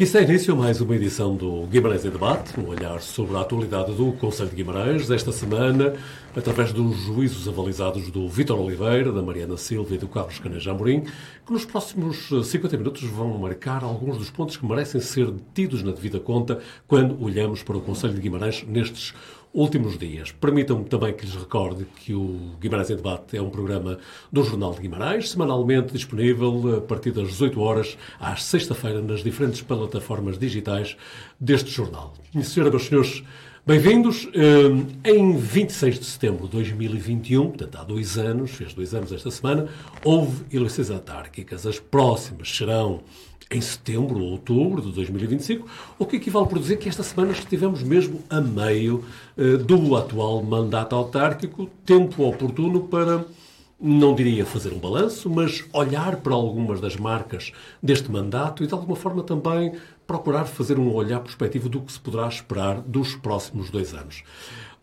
Aqui 0.00 0.06
está 0.06 0.22
início 0.22 0.56
mais 0.56 0.80
uma 0.80 0.96
edição 0.96 1.36
do 1.36 1.66
Guimarães 1.66 2.06
em 2.06 2.10
Debate, 2.10 2.58
um 2.58 2.66
olhar 2.68 3.02
sobre 3.02 3.36
a 3.36 3.40
atualidade 3.40 3.92
do 3.92 4.12
Conselho 4.12 4.48
de 4.48 4.56
Guimarães 4.56 5.06
desta 5.06 5.30
semana, 5.30 5.92
através 6.34 6.72
dos 6.72 6.96
juízos 7.00 7.46
avalizados 7.46 8.10
do 8.10 8.26
Vítor 8.26 8.58
Oliveira, 8.58 9.12
da 9.12 9.20
Mariana 9.20 9.58
Silva 9.58 9.94
e 9.94 9.98
do 9.98 10.08
Carlos 10.08 10.38
Caneja 10.38 10.70
Amorim, 10.70 11.02
que 11.02 11.52
nos 11.52 11.66
próximos 11.66 12.30
50 12.44 12.78
minutos 12.78 13.02
vão 13.02 13.36
marcar 13.36 13.84
alguns 13.84 14.16
dos 14.16 14.30
pontos 14.30 14.56
que 14.56 14.64
merecem 14.64 15.02
ser 15.02 15.34
tidos 15.52 15.82
na 15.82 15.92
devida 15.92 16.18
conta 16.18 16.60
quando 16.88 17.22
olhamos 17.22 17.62
para 17.62 17.76
o 17.76 17.82
Conselho 17.82 18.14
de 18.14 18.22
Guimarães 18.22 18.64
nestes 18.66 19.12
últimos 19.52 19.98
dias. 19.98 20.32
Permitam-me 20.32 20.84
também 20.84 21.12
que 21.12 21.24
lhes 21.24 21.34
recorde 21.34 21.84
que 21.96 22.14
o 22.14 22.56
Guimarães 22.60 22.90
em 22.90 22.96
Debate 22.96 23.36
é 23.36 23.42
um 23.42 23.50
programa 23.50 23.98
do 24.32 24.44
Jornal 24.44 24.72
de 24.74 24.80
Guimarães, 24.80 25.30
semanalmente 25.30 25.92
disponível 25.92 26.76
a 26.76 26.80
partir 26.80 27.10
das 27.10 27.28
18 27.28 27.60
horas 27.60 27.98
às 28.18 28.44
sexta-feira 28.44 29.02
nas 29.02 29.22
diferentes 29.22 29.60
plataformas 29.60 30.38
digitais 30.38 30.96
deste 31.38 31.70
jornal. 31.70 32.14
Minha 32.32 32.44
senhora, 32.44 32.70
meus 32.70 32.86
senhores, 32.86 33.24
bem-vindos. 33.66 34.26
Hum, 34.26 34.86
em 35.04 35.36
26 35.36 35.98
de 35.98 36.04
setembro 36.04 36.46
de 36.46 36.52
2021, 36.52 37.48
portanto 37.48 37.76
há 37.76 37.84
dois 37.84 38.18
anos, 38.18 38.52
fez 38.52 38.72
dois 38.72 38.94
anos 38.94 39.12
esta 39.12 39.30
semana, 39.30 39.68
houve 40.04 40.44
eleições 40.52 40.90
autárquicas. 40.90 41.66
As 41.66 41.80
próximas 41.80 42.48
serão 42.56 43.00
em 43.50 43.60
setembro 43.60 44.20
ou 44.20 44.30
outubro 44.30 44.80
de 44.80 44.92
2025, 44.92 45.66
o 45.98 46.06
que 46.06 46.16
equivale 46.16 46.46
por 46.46 46.58
dizer 46.58 46.76
que 46.76 46.88
esta 46.88 47.02
semana 47.02 47.32
estivemos 47.32 47.82
mesmo 47.82 48.22
a 48.30 48.40
meio 48.40 49.04
uh, 49.36 49.58
do 49.58 49.96
atual 49.96 50.42
mandato 50.42 50.94
autárquico, 50.94 51.68
tempo 51.84 52.22
oportuno 52.22 52.82
para, 52.82 53.24
não 53.80 54.14
diria 54.14 54.46
fazer 54.46 54.72
um 54.72 54.78
balanço, 54.78 55.28
mas 55.28 55.64
olhar 55.72 56.16
para 56.16 56.32
algumas 56.32 56.80
das 56.80 56.94
marcas 56.96 57.52
deste 57.82 58.10
mandato 58.10 58.62
e, 58.62 58.68
de 58.68 58.72
alguma 58.72 58.94
forma, 58.94 59.22
também 59.24 59.72
procurar 60.06 60.44
fazer 60.44 60.78
um 60.78 60.92
olhar 60.92 61.20
perspectivo 61.20 61.68
do 61.68 61.80
que 61.80 61.92
se 61.92 61.98
poderá 61.98 62.28
esperar 62.28 62.80
dos 62.80 63.16
próximos 63.16 63.68
dois 63.68 63.94
anos. 63.94 64.22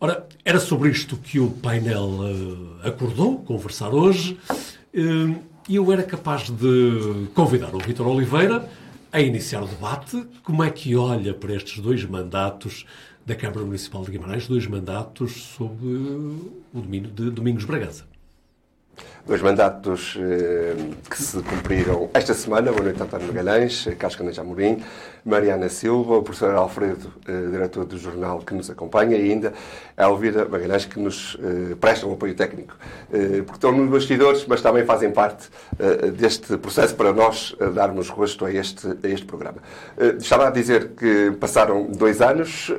Ora, 0.00 0.26
era 0.44 0.60
sobre 0.60 0.90
isto 0.90 1.16
que 1.16 1.40
o 1.40 1.50
painel 1.50 2.04
uh, 2.04 2.86
acordou 2.86 3.38
conversar 3.38 3.94
hoje. 3.94 4.38
E 5.68 5.76
eu 5.76 5.92
era 5.92 6.02
capaz 6.02 6.48
de 6.48 7.28
convidar 7.34 7.74
o 7.74 7.78
Vítor 7.78 8.06
Oliveira 8.06 8.66
a 9.12 9.20
iniciar 9.20 9.62
o 9.62 9.66
debate. 9.66 10.24
Como 10.42 10.64
é 10.64 10.70
que 10.70 10.96
olha 10.96 11.34
para 11.34 11.54
estes 11.54 11.78
dois 11.78 12.02
mandatos 12.06 12.86
da 13.26 13.34
Câmara 13.34 13.66
Municipal 13.66 14.02
de 14.02 14.12
Guimarães, 14.12 14.48
dois 14.48 14.66
mandatos 14.66 15.32
sob 15.54 15.84
o 15.84 16.80
domínio 16.80 17.10
de 17.10 17.30
Domingos 17.30 17.66
Bragança? 17.66 18.06
Dois 19.26 19.42
mandatos 19.42 20.16
eh, 20.18 20.74
que 21.10 21.22
se 21.22 21.42
cumpriram 21.42 22.08
esta 22.14 22.32
semana. 22.32 22.72
Boa 22.72 22.84
noite, 22.84 23.02
António 23.02 23.26
Magalhães, 23.26 23.86
Cascana 23.98 24.32
Jamorim, 24.32 24.82
Mariana 25.22 25.68
Silva, 25.68 26.16
o 26.16 26.22
professor 26.22 26.54
Alfredo, 26.54 27.12
eh, 27.26 27.50
diretor 27.50 27.84
do 27.84 27.98
jornal 27.98 28.38
que 28.38 28.54
nos 28.54 28.70
acompanha, 28.70 29.18
e 29.18 29.30
ainda 29.30 29.52
a 29.96 30.04
Elvira 30.04 30.48
Magalhães, 30.48 30.86
que 30.86 30.98
nos 30.98 31.36
eh, 31.42 31.74
presta 31.74 32.06
um 32.06 32.14
apoio 32.14 32.34
técnico. 32.34 32.74
Porque 33.08 33.52
estão 33.52 33.72
nos 33.72 33.90
bastidores, 33.90 34.46
mas 34.46 34.60
também 34.60 34.84
fazem 34.84 35.10
parte 35.10 35.48
deste 36.16 36.56
processo 36.56 36.94
para 36.94 37.12
nós 37.12 37.54
darmos 37.74 38.08
rosto 38.08 38.44
a 38.44 38.52
este, 38.52 38.86
a 38.86 39.08
este 39.08 39.26
programa. 39.26 39.58
estava 40.18 40.48
a 40.48 40.50
dizer 40.50 40.90
que 40.90 41.32
passaram 41.40 41.86
dois 41.90 42.20
anos 42.20 42.70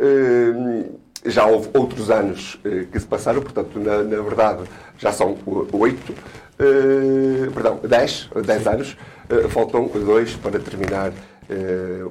já 1.25 1.45
houve 1.45 1.69
outros 1.73 2.09
anos 2.09 2.59
eh, 2.63 2.85
que 2.91 2.99
se 2.99 3.05
passaram, 3.05 3.41
portanto, 3.41 3.79
na, 3.79 4.03
na 4.03 4.21
verdade, 4.21 4.63
já 4.97 5.11
são 5.11 5.37
oito, 5.73 6.13
eh, 6.57 7.49
perdão, 7.53 7.79
dez, 7.83 8.29
dez 8.45 8.67
anos, 8.67 8.97
eh, 9.29 9.47
faltam 9.49 9.87
dois 9.87 10.35
para 10.35 10.59
terminar 10.59 11.11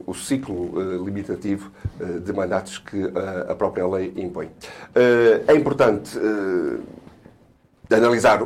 o 0.05 0.15
ciclo 0.15 1.05
limitativo 1.05 1.71
de 2.25 2.33
mandatos 2.33 2.79
que 2.79 3.05
a 3.49 3.55
própria 3.55 3.87
lei 3.87 4.13
impõe. 4.17 4.51
é 5.47 5.55
importante 5.55 6.19
analisar 7.89 8.43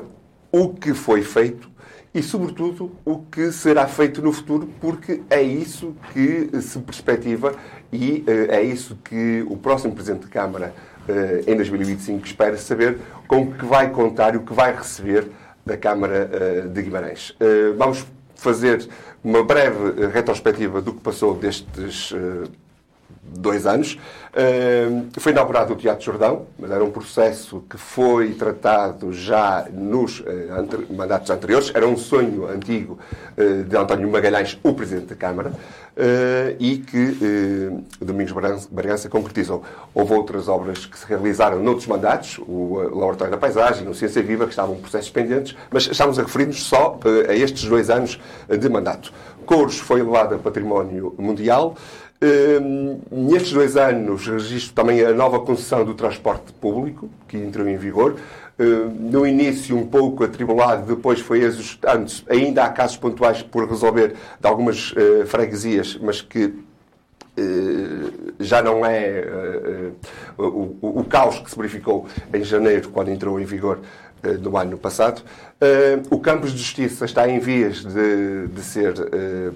o 0.53 0.69
que 0.69 0.93
foi 0.93 1.23
feito 1.23 1.72
e, 2.15 2.23
sobretudo, 2.23 2.93
o 3.05 3.19
que 3.19 3.51
será 3.51 3.87
feito 3.87 4.21
no 4.21 4.33
futuro, 4.33 4.69
porque 4.81 5.23
é 5.31 5.41
isso 5.41 5.97
que 6.13 6.51
se 6.61 6.79
perspectiva 6.81 7.55
e 7.91 8.25
uh, 8.27 8.53
é 8.53 8.63
isso 8.63 8.99
que 9.03 9.45
o 9.49 9.57
próximo 9.57 9.95
Presidente 9.95 10.27
de 10.27 10.29
Câmara, 10.29 10.75
uh, 11.09 11.51
em 11.51 11.57
2025, 11.57 12.27
espera 12.27 12.57
saber 12.59 12.99
com 13.27 13.43
o 13.43 13.55
que 13.55 13.65
vai 13.65 13.91
contar 13.91 14.35
e 14.35 14.37
o 14.37 14.43
que 14.43 14.53
vai 14.53 14.77
receber 14.77 15.31
da 15.65 15.77
Câmara 15.77 16.31
uh, 16.65 16.69
de 16.69 16.83
Guimarães. 16.83 17.35
vamos 17.79 18.05
fazer 18.35 18.87
uma 19.23 19.43
breve 19.43 20.07
retrospectiva 20.09 20.83
do 20.83 20.93
que 20.93 21.01
passou 21.01 21.35
destes 21.35 22.13
dois 23.23 23.67
anos. 23.67 23.99
foi 25.19 25.33
inaugurado 25.33 25.73
o 25.73 25.77
Teatro 25.77 26.05
Jordão, 26.05 26.47
mas 26.59 26.71
era 26.71 26.83
um 26.85 26.91
processo 26.91 27.63
que 27.71 27.77
foi 27.77 28.33
tratado 28.35 29.13
já 29.13 29.67
nos 29.73 30.21
uh, 30.21 30.25
mandatos 30.91 31.31
anteriores. 31.31 31.71
Era 31.75 31.87
um 31.87 31.97
sonho 31.97 32.47
antigo 32.49 32.99
uh, 33.39 33.65
de 33.65 33.77
António 33.77 34.11
Magalhães, 34.11 34.59
o 34.63 34.75
Presidente 34.75 35.07
da 35.07 35.15
Câmara, 35.17 35.51
uh, 35.51 36.57
e 36.59 36.79
que 36.79 37.83
Domingos 38.01 38.33
Bragança 38.71 39.09
concretizou. 39.09 39.63
Houve 39.95 40.15
outras 40.15 40.49
obras 40.49 40.85
que 40.85 40.99
se 40.99 41.07
realizaram 41.07 41.63
noutros 41.63 41.87
mandatos, 41.87 42.39
o 42.39 42.79
Laboratório 42.79 43.31
da 43.31 43.39
Paisagem, 43.39 43.89
o 43.89 43.95
Ciência 43.95 44.23
Viva, 44.23 44.45
que 44.45 44.51
estavam 44.51 44.77
processos 44.77 45.11
pendentes, 45.11 45.57
mas 45.71 45.87
estamos 45.87 46.19
a 46.19 46.23
referir-nos 46.23 46.65
só 46.65 46.99
a 47.29 47.35
estes 47.35 47.65
dois 47.69 47.89
anos 47.89 48.21
de 48.49 48.69
mandato. 48.69 49.13
Couros 49.47 49.79
foi 49.79 50.01
elevado 50.01 50.35
a 50.35 50.39
património 50.39 51.15
mundial. 51.19 51.77
Hum, 52.23 53.01
nestes 53.11 53.51
dois 53.53 53.77
anos 53.77 54.29
registro 54.29 54.73
também 54.75 55.05
a 55.05 55.13
nova 55.13 55.41
concessão 55.41 55.85
do 55.85 55.93
transporte 55.93 56.53
público, 56.53 57.11
que 57.27 57.37
entrou 57.37 57.67
em 57.67 57.77
vigor. 57.77 58.15
Hum, 58.57 59.11
no 59.11 59.27
início 59.27 59.77
um 59.77 59.85
pouco 59.85 60.23
atribulado, 60.23 60.95
depois 60.95 61.19
foi 61.19 61.45
ajustando 61.45 62.13
Ainda 62.29 62.63
há 62.63 62.69
casos 62.69 62.97
pontuais 62.97 63.43
por 63.43 63.69
resolver 63.69 64.15
de 64.41 64.47
algumas 64.47 64.93
uh, 64.93 65.27
freguesias, 65.27 65.99
mas 66.01 66.21
que 66.21 66.45
uh, 66.45 66.63
já 68.39 68.63
não 68.63 68.87
é 68.87 69.25
o, 70.39 71.01
o, 71.01 71.05
caos 71.05 71.41
que 71.41 71.51
se 71.51 71.57
verificou 71.57 72.07
em 72.33 72.45
janeiro, 72.45 72.89
quando 72.91 73.11
entrou 73.11 73.41
em 73.41 73.45
vigor 73.45 73.81
no 74.41 74.57
ano 74.57 74.79
passado. 74.79 75.23
O 76.11 76.19
campus 76.19 76.53
de 76.53 76.59
justiça 76.59 77.05
está 77.05 77.29
em 77.29 77.39
vias 77.39 77.85
de, 77.85 78.49
de 78.49 78.61
ser, 78.63 78.95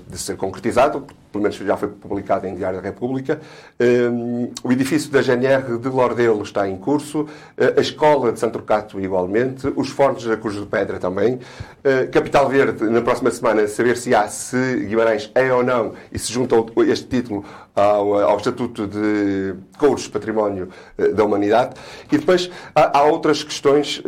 de 0.08 0.18
ser 0.18 0.36
concretizado, 0.36 1.06
pelo 1.36 1.42
menos 1.42 1.56
já 1.56 1.76
foi 1.76 1.88
publicado 1.88 2.46
em 2.46 2.54
Diário 2.54 2.80
da 2.80 2.84
República. 2.84 3.40
Um, 3.78 4.50
o 4.62 4.72
edifício 4.72 5.10
da 5.10 5.20
GNR 5.20 5.78
de 5.78 5.88
Lordelo 5.88 6.42
está 6.42 6.68
em 6.68 6.76
curso, 6.76 7.22
uh, 7.22 7.28
a 7.76 7.80
escola 7.80 8.32
de 8.32 8.40
Santo 8.40 8.60
Cato 8.60 8.98
igualmente, 8.98 9.70
os 9.76 9.90
fornos 9.90 10.24
da 10.24 10.36
Cruz 10.36 10.56
de 10.56 10.66
Pedra 10.66 10.98
também. 10.98 11.34
Uh, 11.34 12.10
Capital 12.10 12.48
Verde, 12.48 12.84
na 12.84 13.02
próxima 13.02 13.30
semana, 13.30 13.68
saber 13.68 13.96
se 13.96 14.14
há, 14.14 14.26
se 14.28 14.86
Guimarães 14.86 15.30
é 15.34 15.52
ou 15.52 15.62
não, 15.62 15.92
e 16.10 16.18
se 16.18 16.32
junta 16.32 16.56
este 16.86 17.06
título 17.06 17.44
ao, 17.74 18.14
ao 18.14 18.36
Estatuto 18.38 18.86
de 18.86 19.54
Couros 19.78 20.08
Património 20.08 20.70
uh, 20.98 21.12
da 21.12 21.24
Humanidade. 21.24 21.74
E 22.10 22.16
depois 22.16 22.50
há, 22.74 22.98
há 22.98 23.02
outras 23.04 23.42
questões 23.42 24.02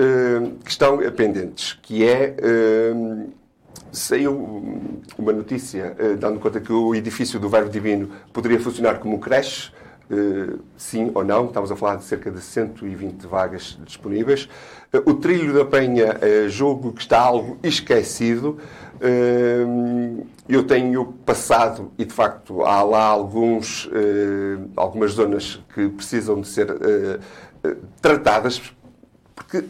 que 0.64 0.70
estão 0.70 0.98
pendentes, 1.12 1.78
que 1.88 2.06
é 2.06 2.36
saiu 3.90 4.92
uma 5.16 5.32
notícia 5.32 5.96
uh, 5.98 6.16
dando 6.18 6.38
conta 6.38 6.60
que 6.60 6.70
o 6.70 6.94
edifício 6.94 7.40
do 7.40 7.48
Verbo 7.48 7.70
Divino 7.70 8.10
poderia 8.30 8.60
funcionar 8.60 8.98
como 8.98 9.18
creche. 9.18 9.72
Uh, 10.10 10.60
sim 10.76 11.10
ou 11.14 11.22
não, 11.22 11.46
estamos 11.46 11.70
a 11.70 11.76
falar 11.76 11.96
de 11.96 12.04
cerca 12.04 12.30
de 12.30 12.40
120 12.40 13.26
vagas 13.26 13.78
disponíveis. 13.86 14.48
Uh, 14.92 15.10
o 15.10 15.14
Trilho 15.14 15.54
da 15.54 15.64
Penha 15.64 16.18
jogo 16.48 16.92
que 16.92 17.00
está 17.00 17.20
algo 17.20 17.58
esquecido. 17.62 18.58
eu 20.46 20.64
tenho 20.64 21.06
passado, 21.24 21.90
e 21.96 22.04
de 22.04 22.12
facto 22.12 22.62
há 22.64 22.82
lá 22.82 23.04
alguns, 23.04 23.88
algumas 24.76 25.12
zonas 25.12 25.62
que 25.74 25.88
precisam 25.88 26.40
de 26.40 26.48
ser 26.48 26.68
tratadas, 28.02 28.60
porque 29.38 29.58
eh, 29.58 29.64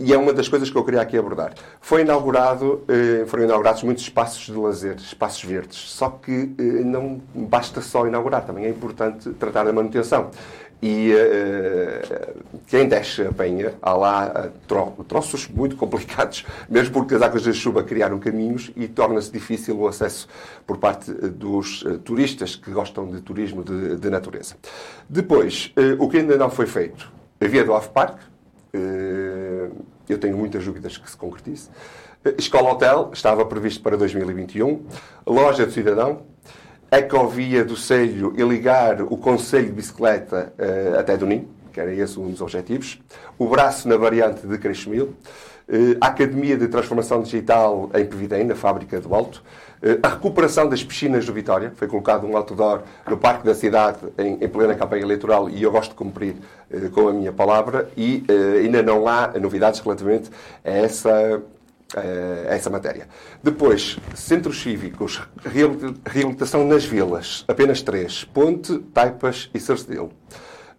e 0.00 0.12
é 0.12 0.18
uma 0.18 0.32
das 0.32 0.48
coisas 0.48 0.70
que 0.70 0.76
eu 0.76 0.84
queria 0.84 1.00
aqui 1.00 1.16
abordar. 1.16 1.52
Foi 1.80 2.02
inaugurado, 2.02 2.82
eh, 2.88 3.24
foram 3.26 3.44
inaugurados 3.44 3.82
muitos 3.82 4.04
espaços 4.04 4.46
de 4.46 4.52
lazer, 4.52 4.96
espaços 4.96 5.44
verdes. 5.44 5.76
Só 5.76 6.08
que 6.10 6.54
eh, 6.58 6.62
não 6.62 7.20
basta 7.34 7.80
só 7.80 8.06
inaugurar, 8.06 8.44
também 8.44 8.64
é 8.64 8.68
importante 8.68 9.30
tratar 9.30 9.64
da 9.64 9.72
manutenção. 9.72 10.30
E 10.82 11.10
uh, 11.14 12.44
quem 12.66 12.86
desce 12.86 13.22
a 13.22 13.32
penha, 13.32 13.72
há 13.80 13.94
lá 13.94 14.50
tro 14.68 14.92
troços 15.08 15.48
muito 15.48 15.74
complicados, 15.74 16.44
mesmo 16.68 16.92
porque 16.92 17.14
as 17.14 17.22
águas 17.22 17.44
da 17.44 17.52
chuva 17.54 17.82
criaram 17.82 18.18
caminhos 18.18 18.70
e 18.76 18.86
torna-se 18.86 19.32
difícil 19.32 19.78
o 19.78 19.88
acesso 19.88 20.28
por 20.66 20.76
parte 20.76 21.10
dos 21.10 21.80
uh, 21.82 21.98
turistas 21.98 22.56
que 22.56 22.70
gostam 22.70 23.10
de 23.10 23.22
turismo 23.22 23.64
de, 23.64 23.96
de 23.96 24.10
natureza. 24.10 24.54
Depois, 25.08 25.72
uh, 25.78 26.04
o 26.04 26.10
que 26.10 26.18
ainda 26.18 26.36
não 26.36 26.50
foi 26.50 26.66
feito, 26.66 27.10
a 27.40 27.46
via 27.46 27.64
do 27.64 27.72
off-park, 27.72 28.18
eh, 28.76 29.35
eu 30.12 30.18
tenho 30.18 30.36
muitas 30.36 30.64
dúvidas 30.64 30.96
que 30.96 31.10
se 31.10 31.16
concretize. 31.16 31.68
Eh, 32.24 32.34
Escola 32.38 32.72
Hotel 32.72 33.10
estava 33.12 33.44
previsto 33.44 33.82
para 33.82 33.96
2021. 33.96 34.84
Loja 35.26 35.66
do 35.66 35.72
Cidadão. 35.72 36.22
ecovia 36.90 37.64
do 37.64 37.76
Selho 37.76 38.32
e 38.36 38.42
ligar 38.42 39.02
o 39.02 39.16
Conselho 39.16 39.66
de 39.66 39.72
Bicicleta 39.72 40.52
até 40.98 41.16
do 41.16 41.26
Ninho, 41.26 41.48
que 41.72 41.80
era 41.80 41.92
esse 41.92 42.18
um 42.18 42.30
dos 42.30 42.40
objetivos. 42.40 43.00
O 43.36 43.48
braço 43.48 43.88
na 43.88 43.96
variante 43.96 44.46
de 44.46 44.56
Creixemil. 44.56 45.14
A 46.00 46.06
Academia 46.06 46.56
de 46.56 46.68
Transformação 46.68 47.22
Digital 47.22 47.90
em 47.92 48.06
Pevidém, 48.06 48.44
na 48.44 48.54
fábrica 48.54 49.00
do 49.00 49.12
Alto. 49.12 49.42
A 50.02 50.08
recuperação 50.08 50.68
das 50.68 50.82
piscinas 50.82 51.26
do 51.26 51.32
Vitória. 51.32 51.72
Foi 51.76 51.86
colocado 51.86 52.26
um 52.26 52.36
outdoor 52.36 52.82
no 53.08 53.16
Parque 53.16 53.44
da 53.44 53.54
Cidade, 53.54 53.98
em, 54.18 54.42
em 54.42 54.48
plena 54.48 54.74
campanha 54.74 55.02
eleitoral, 55.02 55.50
e 55.50 55.62
eu 55.62 55.70
gosto 55.70 55.90
de 55.90 55.96
cumprir 55.96 56.36
uh, 56.70 56.90
com 56.90 57.08
a 57.08 57.12
minha 57.12 57.32
palavra. 57.32 57.88
E 57.96 58.24
uh, 58.28 58.58
ainda 58.58 58.82
não 58.82 59.06
há 59.06 59.32
novidades 59.38 59.80
relativamente 59.80 60.30
a 60.64 60.70
essa, 60.70 61.42
a 61.94 62.54
essa 62.54 62.70
matéria. 62.70 63.06
Depois, 63.42 63.98
centros 64.14 64.60
cívicos, 64.60 65.22
reabilitação 66.04 66.66
nas 66.66 66.84
vilas. 66.84 67.44
Apenas 67.46 67.82
três. 67.82 68.24
Ponte, 68.24 68.78
Taipas 68.78 69.50
e 69.52 69.60
Sarcedelo. 69.60 70.10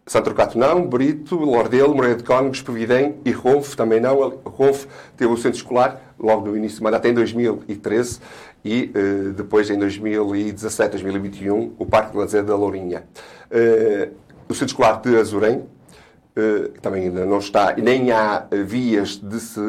Santo 0.08 0.24
Trocato 0.24 0.58
não, 0.58 0.88
Brito, 0.88 1.36
Lordelo, 1.36 1.94
Moreira 1.94 2.18
de 2.18 2.24
Cónegos, 2.24 2.62
Pevidém 2.62 3.16
e 3.26 3.32
Ronf 3.32 3.76
também 3.76 4.00
não. 4.00 4.40
Ronf 4.46 4.86
teve 5.18 5.32
o 5.34 5.36
centro 5.36 5.58
escolar 5.58 6.02
logo 6.18 6.48
no 6.48 6.56
início 6.56 6.80
do 6.80 6.84
mandato, 6.86 7.06
em 7.08 7.14
2013, 7.14 8.22
e 8.68 8.92
uh, 8.94 9.32
depois 9.32 9.70
em 9.70 9.80
2017, 9.80 10.92
2021, 10.92 11.76
o 11.80 11.86
Parque 11.86 12.12
de 12.12 12.18
Lazer 12.18 12.44
da 12.44 12.54
Lourinha. 12.54 13.06
Uh, 13.50 14.14
o 14.50 14.54
centro 14.54 14.68
escolar 14.68 15.02
de 15.02 15.16
Azurém, 15.16 15.60
uh, 15.60 16.70
também 16.82 17.04
ainda 17.04 17.26
não 17.26 17.40
está, 17.40 17.76
e 17.78 17.82
nem 17.82 18.12
há 18.12 18.46
vias 18.66 19.16
de 19.16 19.40
se, 19.40 19.62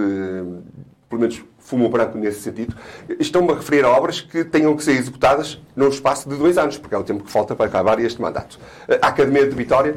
pelo 1.08 1.20
menos 1.20 1.44
fumo 1.60 1.88
branco 1.88 2.18
nesse 2.18 2.40
sentido, 2.40 2.74
estão-me 3.20 3.52
a 3.52 3.54
referir 3.54 3.84
a 3.84 3.90
obras 3.90 4.20
que 4.20 4.42
tenham 4.42 4.74
que 4.74 4.82
ser 4.82 4.92
executadas 4.92 5.60
num 5.76 5.88
espaço 5.88 6.28
de 6.28 6.34
dois 6.34 6.58
anos, 6.58 6.76
porque 6.76 6.94
é 6.94 6.98
o 6.98 7.04
tempo 7.04 7.22
que 7.22 7.30
falta 7.30 7.54
para 7.54 7.66
acabar 7.66 8.00
este 8.00 8.20
mandato. 8.20 8.58
A 9.00 9.08
Academia 9.08 9.46
de 9.46 9.54
Vitória, 9.54 9.94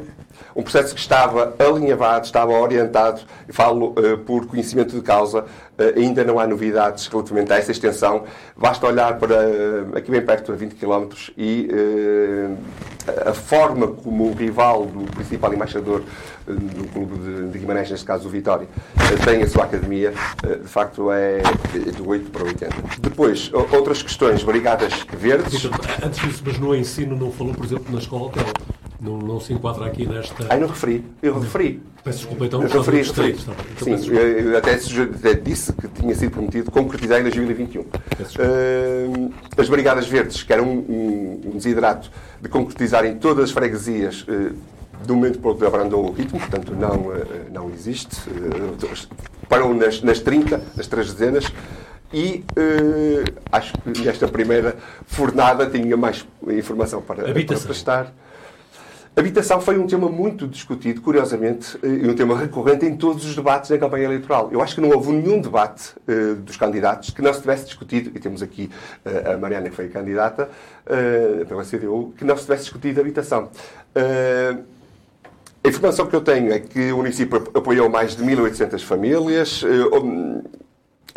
um 0.54 0.62
processo 0.62 0.94
que 0.94 1.00
estava 1.00 1.54
alinhavado, 1.58 2.26
estava 2.26 2.52
orientado, 2.52 3.22
falo 3.50 3.90
uh, 3.90 4.18
por 4.18 4.46
conhecimento 4.46 4.94
de 4.94 5.02
causa, 5.02 5.40
uh, 5.40 5.98
ainda 5.98 6.24
não 6.24 6.38
há 6.38 6.46
novidades 6.46 7.06
relativamente 7.06 7.52
a 7.52 7.56
essa 7.56 7.72
extensão. 7.72 8.24
Basta 8.56 8.86
olhar 8.86 9.18
para 9.18 9.34
uh, 9.34 9.96
aqui 9.96 10.10
bem 10.10 10.22
perto, 10.22 10.52
a 10.52 10.54
20 10.54 10.74
km, 10.74 11.08
e 11.36 11.68
a 13.26 13.32
forma 13.32 13.88
como 13.88 14.30
o 14.30 14.34
rival 14.34 14.86
do 14.86 15.10
principal 15.10 15.52
embaixador 15.52 16.02
do 16.46 16.88
clube 16.92 17.50
de, 17.50 17.58
Guimarães, 17.58 17.90
neste 17.90 18.04
caso 18.04 18.28
o 18.28 18.30
Vitória, 18.30 18.68
tem 19.24 19.42
a 19.42 19.48
sua 19.48 19.64
academia, 19.64 20.12
de 20.42 20.68
facto 20.68 21.10
é 21.10 21.42
de 21.90 22.02
8 22.02 22.30
para 22.30 22.44
80. 22.44 22.74
Depois, 23.00 23.50
outras 23.72 24.02
questões, 24.02 24.44
Brigadas 24.44 25.04
Verdes. 25.10 25.68
Antes 26.04 26.20
disso, 26.20 26.42
mas 26.44 26.58
no 26.58 26.74
ensino 26.74 27.16
não 27.16 27.32
falou, 27.32 27.54
por 27.54 27.64
exemplo, 27.64 27.92
na 27.92 27.98
escola 27.98 28.26
hotel. 28.26 28.46
Não, 29.02 29.18
não 29.18 29.40
se 29.40 29.52
enquadra 29.52 29.86
aqui 29.86 30.06
nesta. 30.06 30.46
Ah, 30.48 30.56
não 30.56 30.68
referi. 30.68 31.04
Eu 31.20 31.38
referi. 31.40 31.82
Peço 32.04 32.18
desculpa, 32.18 32.46
então. 32.46 32.62
Eu 32.62 32.68
referi, 32.68 32.98
referi. 32.98 33.32
Então, 33.32 33.98
Sim, 33.98 34.14
eu 34.14 34.56
até, 34.56 34.74
até, 34.74 35.34
disse 35.34 35.72
que 35.72 35.88
tinha 35.88 36.14
sido 36.14 36.30
prometido 36.30 36.70
concretizar 36.70 37.18
em 37.18 37.22
2021. 37.22 37.80
Uh, 37.80 37.86
as 39.56 39.68
Brigadas 39.68 40.06
Verdes, 40.06 40.44
que 40.44 40.52
era 40.52 40.62
um, 40.62 40.78
um, 40.78 41.40
um 41.46 41.56
desidrato 41.56 42.12
de 42.40 42.48
concretizar 42.48 43.04
em 43.04 43.16
todas 43.16 43.46
as 43.46 43.50
freguesias. 43.50 44.22
Uh, 44.22 44.54
do 45.04 45.16
momento 45.16 45.40
para 45.40 45.50
outro 45.50 45.66
abrandou 45.66 46.08
o 46.08 46.12
ritmo, 46.12 46.38
portanto 46.38 46.72
não, 46.74 47.08
uh, 47.08 47.26
não 47.50 47.70
existe. 47.70 48.16
Uh, 48.30 48.76
param 49.48 49.74
nas, 49.74 50.00
nas 50.00 50.20
30, 50.20 50.62
nas 50.76 50.86
três 50.86 51.12
dezenas. 51.12 51.52
E 52.12 52.44
uh, 52.52 53.40
acho 53.50 53.72
que 53.72 54.02
nesta 54.02 54.28
primeira 54.28 54.76
fornada 55.06 55.66
tinha 55.66 55.96
mais 55.96 56.26
informação 56.46 57.00
para, 57.00 57.24
para 57.24 57.58
prestar. 57.58 58.12
Habitação 59.14 59.60
foi 59.60 59.78
um 59.78 59.86
tema 59.86 60.08
muito 60.08 60.48
discutido, 60.48 61.02
curiosamente, 61.02 61.78
eh, 61.82 61.86
e 61.86 62.08
um 62.08 62.14
tema 62.14 62.34
recorrente 62.34 62.86
em 62.86 62.96
todos 62.96 63.26
os 63.26 63.36
debates 63.36 63.68
da 63.68 63.76
campanha 63.76 64.04
eleitoral. 64.04 64.48
Eu 64.50 64.62
acho 64.62 64.74
que 64.74 64.80
não 64.80 64.88
houve 64.88 65.12
nenhum 65.12 65.38
debate 65.38 65.92
uh, 66.08 66.34
dos 66.36 66.56
candidatos 66.56 67.10
que 67.10 67.20
não 67.20 67.32
se 67.34 67.42
tivesse 67.42 67.66
discutido, 67.66 68.10
e 68.14 68.18
temos 68.18 68.42
aqui 68.42 68.70
uh, 69.04 69.34
a 69.34 69.36
Mariana, 69.36 69.68
que 69.68 69.76
foi 69.76 69.88
candidata 69.88 70.48
uh, 70.86 71.44
pela 71.44 71.62
CDU, 71.62 72.14
que 72.16 72.24
não 72.24 72.34
se 72.38 72.44
tivesse 72.44 72.62
discutido 72.62 73.02
habitação. 73.02 73.50
Uh, 73.94 74.62
a 75.62 75.68
informação 75.68 76.06
que 76.06 76.16
eu 76.16 76.22
tenho 76.22 76.50
é 76.50 76.58
que 76.58 76.90
o 76.90 76.96
município 76.96 77.36
apoiou 77.54 77.90
mais 77.90 78.16
de 78.16 78.24
1.800 78.24 78.82
famílias. 78.82 79.62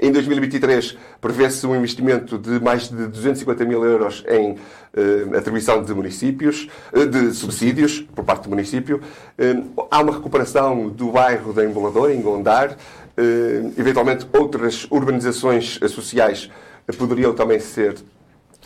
Em 0.01 0.12
2023, 0.12 0.97
prevê-se 1.21 1.65
um 1.65 1.75
investimento 1.75 2.38
de 2.38 2.59
mais 2.59 2.89
de 2.89 3.07
250 3.07 3.63
mil 3.63 3.83
euros 3.86 4.25
em 4.27 4.57
eh, 4.94 5.38
atribuição 5.38 5.81
de 5.81 5.94
municípios, 5.94 6.68
eh, 6.92 7.06
de 7.06 7.31
subsídios 7.31 8.01
por 8.13 8.25
parte 8.25 8.44
do 8.44 8.50
município. 8.50 9.00
Eh, 9.38 9.56
há 9.89 10.01
uma 10.01 10.13
recuperação 10.13 10.89
do 10.89 11.12
bairro 11.12 11.53
da 11.53 11.63
Emboladora, 11.63 12.13
em 12.13 12.21
Gondar. 12.21 12.75
Eh, 13.15 13.71
eventualmente, 13.77 14.27
outras 14.33 14.86
urbanizações 14.92 15.80
sociais 15.89 16.50
poderiam 16.97 17.33
também 17.33 17.59
ser 17.59 17.95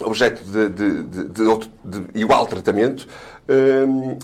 objeto 0.01 0.43
de, 0.43 0.69
de, 0.69 1.03
de, 1.03 1.25
de, 1.83 2.19
igual 2.19 2.47
tratamento. 2.47 3.05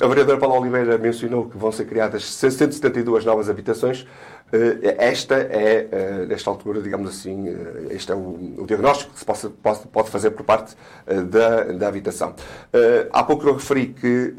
a 0.01 0.07
vereadora 0.07 0.37
Paula 0.37 0.57
Oliveira 0.57 0.97
mencionou 0.97 1.49
que 1.49 1.57
vão 1.57 1.69
ser 1.71 1.85
criadas 1.85 2.25
172 2.25 3.25
novas 3.25 3.49
habitações. 3.49 4.07
Eh, 4.51 4.95
esta 4.99 5.35
é, 5.35 5.87
eh, 5.91 6.25
nesta 6.27 6.49
altura, 6.49 6.79
digamos 6.81 7.09
assim, 7.09 7.47
eh, 7.49 7.87
este 7.95 8.11
é 8.11 8.15
o, 8.15 8.63
diagnóstico 8.65 9.13
que 9.13 9.19
se 9.19 9.25
possa, 9.25 9.49
pode, 9.49 9.87
pode 9.87 10.09
fazer 10.09 10.31
por 10.31 10.43
parte 10.43 10.75
da, 11.05 11.63
da 11.73 11.87
habitação. 11.87 12.35
Há 13.11 13.23
pouco 13.23 13.47
eu 13.47 13.53
referi 13.53 13.87
que 13.87 14.33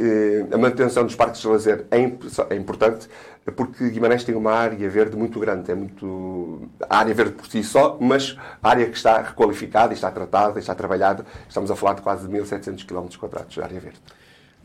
a 0.52 0.58
manutenção 0.58 1.04
dos 1.04 1.14
parques 1.14 1.40
de 1.40 1.48
lazer 1.48 1.86
é, 1.90 1.98
é 1.98 2.56
importante 2.56 3.08
porque 3.54 3.90
Guimarães 3.90 4.24
tem 4.24 4.34
uma 4.34 4.52
área 4.52 4.88
verde 4.90 5.16
muito 5.16 5.38
grande, 5.38 5.70
é 5.70 5.74
muito 5.74 6.68
a 6.88 6.98
área 6.98 7.14
verde 7.14 7.32
por 7.32 7.46
si 7.46 7.62
só, 7.62 7.96
mas 8.00 8.36
a 8.60 8.70
área 8.70 8.86
que 8.86 8.96
está 8.96 9.20
requalificada, 9.22 9.92
está 9.92 10.10
tratada, 10.10 10.58
está 10.58 10.74
trabalhada, 10.74 11.24
estamos 11.48 11.70
a 11.70 11.76
falar 11.76 11.94
de 11.94 12.02
quase 12.02 12.26
1.700 12.26 12.84
km 12.84 13.08
de 13.48 13.62
área 13.62 13.80
verde. 13.80 14.00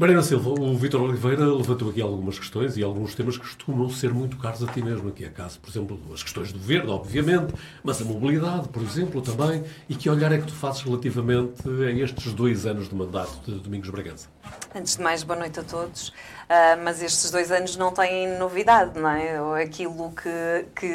Mariana 0.02 0.24
Silva, 0.24 0.50
o 0.50 0.76
Vítor 0.76 1.00
Oliveira 1.00 1.46
levantou 1.46 1.92
aqui 1.92 2.02
algumas 2.02 2.40
questões 2.40 2.76
e 2.76 2.82
alguns 2.82 3.14
temas 3.14 3.38
que 3.38 3.44
costumam 3.44 3.88
ser 3.88 4.12
muito 4.12 4.36
caros 4.38 4.64
a 4.64 4.66
ti 4.66 4.82
mesmo. 4.82 5.10
Aqui 5.10 5.24
é 5.24 5.30
caso, 5.30 5.60
por 5.60 5.70
exemplo, 5.70 6.00
as 6.12 6.24
questões 6.24 6.52
do 6.52 6.58
verde, 6.58 6.88
obviamente, 6.88 7.54
mas 7.84 8.02
a 8.02 8.06
mobilidade, 8.06 8.68
por 8.70 8.82
exemplo, 8.82 9.22
também. 9.22 9.64
E 9.88 9.94
que 9.94 10.10
olhar 10.10 10.32
é 10.32 10.40
que 10.40 10.48
tu 10.48 10.54
fazes 10.54 10.82
relativamente 10.82 11.70
a 11.70 11.92
estes 11.92 12.34
dois 12.34 12.66
anos 12.66 12.90
de 12.90 12.96
mandato 12.96 13.40
de 13.46 13.60
Domingos 13.60 13.92
Bragança? 13.92 14.28
Antes 14.74 14.96
de 14.96 15.04
mais, 15.04 15.24
boa 15.24 15.38
noite 15.38 15.60
a 15.60 15.64
todos. 15.64 16.14
Uh, 16.52 16.76
mas 16.84 17.02
estes 17.02 17.32
dois 17.32 17.50
anos 17.50 17.78
não 17.78 17.94
têm 17.94 18.28
novidade, 18.38 19.00
não 19.00 19.10
é? 19.10 19.64
Aquilo 19.64 20.12
que, 20.12 20.66
que 20.76 20.94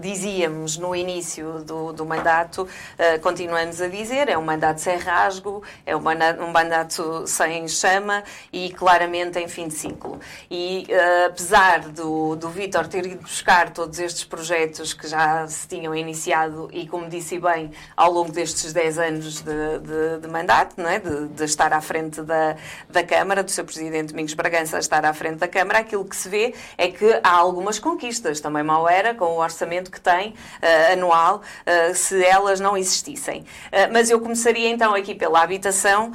dizíamos 0.00 0.76
no 0.78 0.96
início 0.96 1.62
do, 1.64 1.92
do 1.92 2.04
mandato, 2.04 2.62
uh, 2.62 3.20
continuamos 3.20 3.80
a 3.80 3.86
dizer, 3.86 4.28
é 4.28 4.36
um 4.36 4.42
mandato 4.42 4.80
sem 4.80 4.96
rasgo, 4.96 5.62
é 5.84 5.96
um 5.96 6.00
mandato, 6.00 6.42
um 6.42 6.50
mandato 6.50 7.24
sem 7.26 7.68
chama 7.68 8.24
e 8.52 8.70
claramente 8.70 9.38
em 9.38 9.46
fim 9.46 9.68
de 9.68 9.74
ciclo. 9.74 10.18
E 10.50 10.88
uh, 10.90 11.26
apesar 11.26 11.88
do, 11.88 12.34
do 12.34 12.48
Vítor 12.48 12.88
ter 12.88 13.06
ido 13.06 13.22
buscar 13.22 13.70
todos 13.70 14.00
estes 14.00 14.24
projetos 14.24 14.92
que 14.92 15.06
já 15.06 15.46
se 15.46 15.68
tinham 15.68 15.94
iniciado 15.94 16.68
e, 16.72 16.86
como 16.88 17.08
disse 17.08 17.38
bem, 17.38 17.70
ao 17.96 18.10
longo 18.10 18.32
destes 18.32 18.72
10 18.72 18.98
anos 18.98 19.40
de, 19.40 19.78
de, 19.78 20.20
de 20.20 20.28
mandato, 20.28 20.74
não 20.76 20.88
é? 20.88 20.98
de, 20.98 21.28
de 21.28 21.44
estar 21.44 21.72
à 21.72 21.80
frente 21.80 22.22
da, 22.22 22.56
da 22.88 23.02
Câmara, 23.02 23.42
do 23.42 23.50
seu 23.50 23.64
Presidente 23.64 24.10
Domingos 24.10 24.34
Bragança, 24.34 24.78
estar 24.78 25.04
à 25.04 25.12
frente 25.12 25.36
da 25.36 25.48
Câmara, 25.48 25.80
aquilo 25.80 26.04
que 26.04 26.16
se 26.16 26.28
vê 26.28 26.54
é 26.76 26.88
que 26.88 27.20
há 27.22 27.30
algumas 27.30 27.78
conquistas. 27.78 28.40
Também 28.40 28.62
mal 28.62 28.88
era, 28.88 29.14
com 29.14 29.24
o 29.24 29.38
orçamento 29.38 29.90
que 29.90 30.00
tem 30.00 30.30
uh, 30.30 30.92
anual, 30.92 31.40
uh, 31.40 31.94
se 31.94 32.24
elas 32.24 32.60
não 32.60 32.76
existissem. 32.76 33.40
Uh, 33.40 33.92
mas 33.92 34.10
eu 34.10 34.20
começaria 34.20 34.68
então 34.68 34.94
aqui 34.94 35.14
pela 35.14 35.42
habitação, 35.42 36.12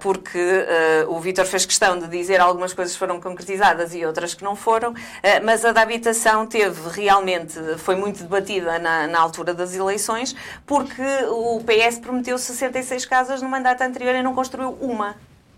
porque 0.00 0.38
o 1.08 1.18
Vítor 1.20 1.44
fez 1.46 1.64
questão 1.64 1.98
de 1.98 2.08
dizer 2.08 2.40
algumas 2.40 2.72
coisas 2.72 2.96
foram 2.96 3.20
concretizadas 3.20 3.94
e 3.94 4.04
outras 4.04 4.34
que 4.34 4.42
não 4.42 4.56
foram, 4.56 4.94
mas 5.42 5.64
a 5.64 5.72
da 5.72 5.82
habitação 5.82 6.46
teve 6.46 6.88
realmente, 6.90 7.58
foi 7.78 7.96
muito 7.96 8.22
debatida 8.22 8.78
na, 8.78 9.06
na 9.06 9.20
altura 9.20 9.54
das 9.54 9.74
eleições, 9.74 10.34
porque 10.66 11.02
o 11.28 11.60
PS 11.64 11.98
prometeu 11.98 12.38
66 12.38 13.06
casas 13.06 13.42
no 13.42 13.48
mandato 13.48 13.82
anterior 13.82 14.14
e 14.14 14.22
não 14.22 14.34
construiu 14.34 14.70
uma. 14.80 15.14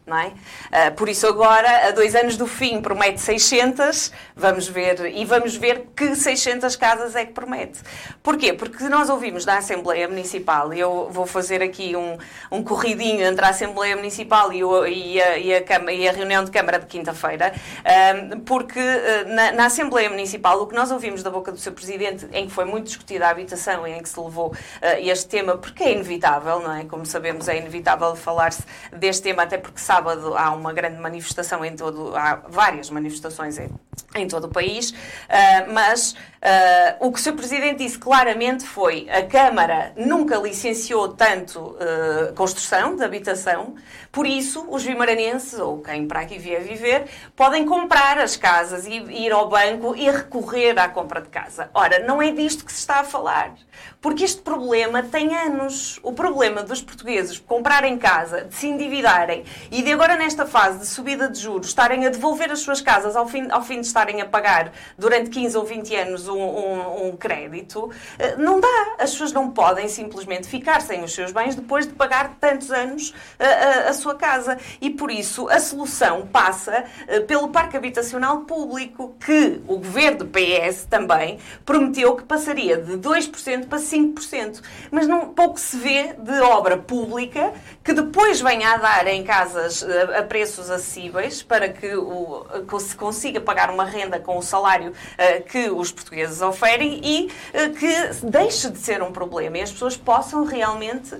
Não 0.07 0.17
é? 0.17 0.27
Uh, 0.29 0.95
por 0.95 1.09
isso 1.09 1.27
agora, 1.27 1.89
a 1.89 1.91
dois 1.91 2.15
anos 2.15 2.37
do 2.37 2.47
fim, 2.47 2.81
promete 2.81 3.21
600, 3.21 4.13
vamos 4.37 4.69
ver, 4.69 5.13
e 5.13 5.25
vamos 5.25 5.57
ver 5.57 5.89
que 5.97 6.15
600 6.15 6.77
casas 6.77 7.17
é 7.17 7.27
que 7.27 7.33
promete. 7.33 7.81
Porquê? 8.23 8.53
Porque 8.53 8.89
nós 8.89 9.11
ouvimos 9.11 9.45
da 9.45 9.59
Assembleia 9.59 10.07
Municipal, 10.07 10.73
eu 10.73 11.09
vou 11.11 11.27
fazer 11.27 11.61
aqui 11.61 11.97
um, 11.97 12.17
um 12.53 12.63
corridinho 12.63 13.27
entre 13.27 13.45
a 13.45 13.49
Assembleia 13.49 13.97
Municipal 13.97 14.53
e, 14.53 14.63
o, 14.63 14.87
e, 14.87 15.21
a, 15.21 15.39
e, 15.39 15.53
a, 15.53 15.93
e 15.93 16.09
a, 16.09 16.13
reunião 16.13 16.45
de 16.45 16.53
Câmara 16.53 16.79
de 16.79 16.87
quinta-feira, 16.87 17.53
uh, 17.81 18.41
porque 18.43 18.79
uh, 18.79 19.35
na, 19.35 19.53
na, 19.53 19.67
Assembleia 19.67 20.09
Municipal 20.09 20.63
o 20.63 20.69
que 20.69 20.75
nós 20.77 20.93
ouvimos 20.93 21.25
da 21.25 21.31
boca 21.31 21.51
do 21.51 21.59
seu 21.59 21.73
Presidente, 21.73 22.29
em 22.33 22.47
que 22.47 22.53
foi 22.53 22.65
muito 22.65 22.87
discutida 22.87 23.27
a 23.27 23.31
habitação 23.31 23.85
em 23.87 24.01
que 24.01 24.09
se 24.09 24.19
levou 24.19 24.55
este 25.01 25.27
tema, 25.29 25.59
porque 25.59 25.83
é 25.83 25.93
inevitável, 25.93 26.61
não 26.61 26.73
é? 26.73 26.85
Como 26.85 27.05
sabemos, 27.05 27.49
é 27.49 27.59
inevitável 27.59 28.15
falar-se 28.15 28.63
deste 28.93 29.25
tema, 29.25 29.43
até 29.43 29.59
porque 29.59 29.81
sabe 29.81 29.96
sábado 29.97 30.37
há 30.37 30.50
uma 30.50 30.75
grande 30.75 31.00
manifestação 31.00 31.65
em 31.65 31.75
todo, 31.75 32.15
há 32.15 32.43
várias 32.49 32.91
manifestações 32.91 33.59
em, 33.59 33.71
em 34.15 34.29
todo 34.29 34.45
o 34.45 34.49
país, 34.49 34.91
uh, 34.91 35.73
mas 35.73 36.12
uh, 36.12 37.07
o 37.07 37.11
que 37.11 37.19
o 37.19 37.23
Sr. 37.23 37.33
Presidente 37.33 37.79
disse 37.79 37.99
claramente 37.99 38.65
foi 38.65 39.09
a 39.09 39.25
Câmara 39.25 39.93
nunca 39.97 40.37
licenciou 40.37 41.09
tanto 41.09 41.61
uh, 41.61 42.35
construção 42.35 42.95
de 42.95 43.05
habitação, 43.05 43.75
por 44.12 44.26
isso 44.26 44.67
os 44.69 44.85
vimaranenses, 44.85 45.59
ou 45.59 45.81
quem 45.81 46.07
para 46.07 46.21
aqui 46.21 46.38
vier 46.38 46.62
viver, 46.62 47.07
podem 47.35 47.65
comprar 47.65 48.19
as 48.19 48.37
casas 48.37 48.87
e 48.87 48.97
ir 48.97 49.33
ao 49.33 49.49
banco 49.49 49.97
e 49.97 50.11
recorrer 50.11 50.79
à 50.79 50.88
compra 50.91 51.23
de 51.23 51.29
casa. 51.29 51.71
Ora, 51.73 52.00
não 52.00 52.21
é 52.21 52.31
disto 52.31 52.67
que 52.67 52.73
se 52.73 52.81
está 52.81 53.00
a 53.00 53.05
falar. 53.05 53.55
Porque 54.00 54.25
este 54.25 54.41
problema 54.41 55.03
tem 55.03 55.35
anos. 55.35 55.99
O 56.03 56.12
problema 56.12 56.62
dos 56.62 56.81
portugueses 56.81 57.38
comprarem 57.38 57.99
casa, 57.99 58.45
de 58.45 58.55
se 58.55 58.69
endividarem 58.69 59.45
e 59.71 59.83
de 59.87 59.93
agora, 59.93 60.16
nesta 60.16 60.45
fase 60.45 60.81
de 60.81 60.87
subida 60.87 61.28
de 61.28 61.38
juros, 61.38 61.69
estarem 61.69 62.05
a 62.07 62.11
devolver 62.11 62.50
as 62.50 62.59
suas 62.59 62.81
casas 62.81 63.14
ao 63.14 63.28
fim, 63.28 63.47
ao 63.52 63.62
fim 63.62 63.81
de 63.81 63.87
estarem 63.87 64.21
a 64.21 64.26
pagar 64.26 64.73
durante 64.99 65.31
15 65.31 65.57
ou 65.57 65.64
20 65.64 65.95
anos 65.95 66.26
um, 66.26 66.37
um, 66.37 67.07
um 67.07 67.16
crédito, 67.16 67.88
eh, 68.19 68.35
não 68.37 68.59
dá. 68.59 68.97
As 68.99 69.12
pessoas 69.12 69.31
não 69.31 69.52
podem 69.52 69.87
simplesmente 69.87 70.49
ficar 70.49 70.83
sem 70.83 71.05
os 71.05 71.14
seus 71.14 71.31
bens 71.31 71.55
depois 71.55 71.87
de 71.87 71.93
pagar 71.95 72.35
tantos 72.40 72.73
anos 72.73 73.14
a, 73.38 73.45
a, 73.45 73.90
a 73.90 73.93
sua 73.93 74.16
casa. 74.16 74.59
E 74.81 74.90
por 74.90 75.09
isso 75.09 75.49
a 75.49 75.61
solução 75.61 76.26
passa 76.26 76.85
eh, 77.07 77.21
pelo 77.21 77.50
parque 77.50 77.76
habitacional 77.76 78.40
público, 78.40 79.14
que 79.25 79.61
o 79.69 79.76
governo 79.76 80.19
do 80.19 80.26
PS 80.26 80.85
também 80.90 81.38
prometeu 81.64 82.16
que 82.16 82.25
passaria 82.25 82.76
de 82.76 82.95
2% 82.95 83.69
para 83.69 83.78
5%. 83.78 84.62
Mas 84.90 85.07
não, 85.07 85.28
pouco 85.28 85.61
se 85.61 85.76
vê 85.76 86.12
de 86.19 86.40
obra 86.40 86.76
pública 86.76 87.52
que 87.85 87.93
depois 87.93 88.40
venha 88.40 88.73
a 88.73 88.76
dar 88.78 89.07
em 89.07 89.23
casas 89.23 89.75
a, 89.83 90.21
a 90.21 90.23
preços 90.23 90.71
acessíveis 90.71 91.42
para 91.42 91.68
que, 91.68 91.95
o, 91.95 92.47
que 92.68 92.80
se 92.80 92.95
consiga 92.95 93.40
pagar 93.40 93.71
uma 93.71 93.85
renda 93.85 94.18
com 94.18 94.38
o 94.38 94.42
salário 94.42 94.90
uh, 94.90 95.42
que 95.45 95.71
os 95.71 95.92
portugueses 95.92 96.40
oferem 96.40 97.00
e 97.02 97.26
uh, 97.26 97.73
que 97.75 98.26
deixe 98.26 98.71
de 98.71 98.78
ser 98.78 99.02
um 99.02 99.12
problema 99.12 99.59
e 99.59 99.62
as 99.62 99.73
pessoas 99.73 99.97
possam 99.97 100.45
realmente 100.45 101.16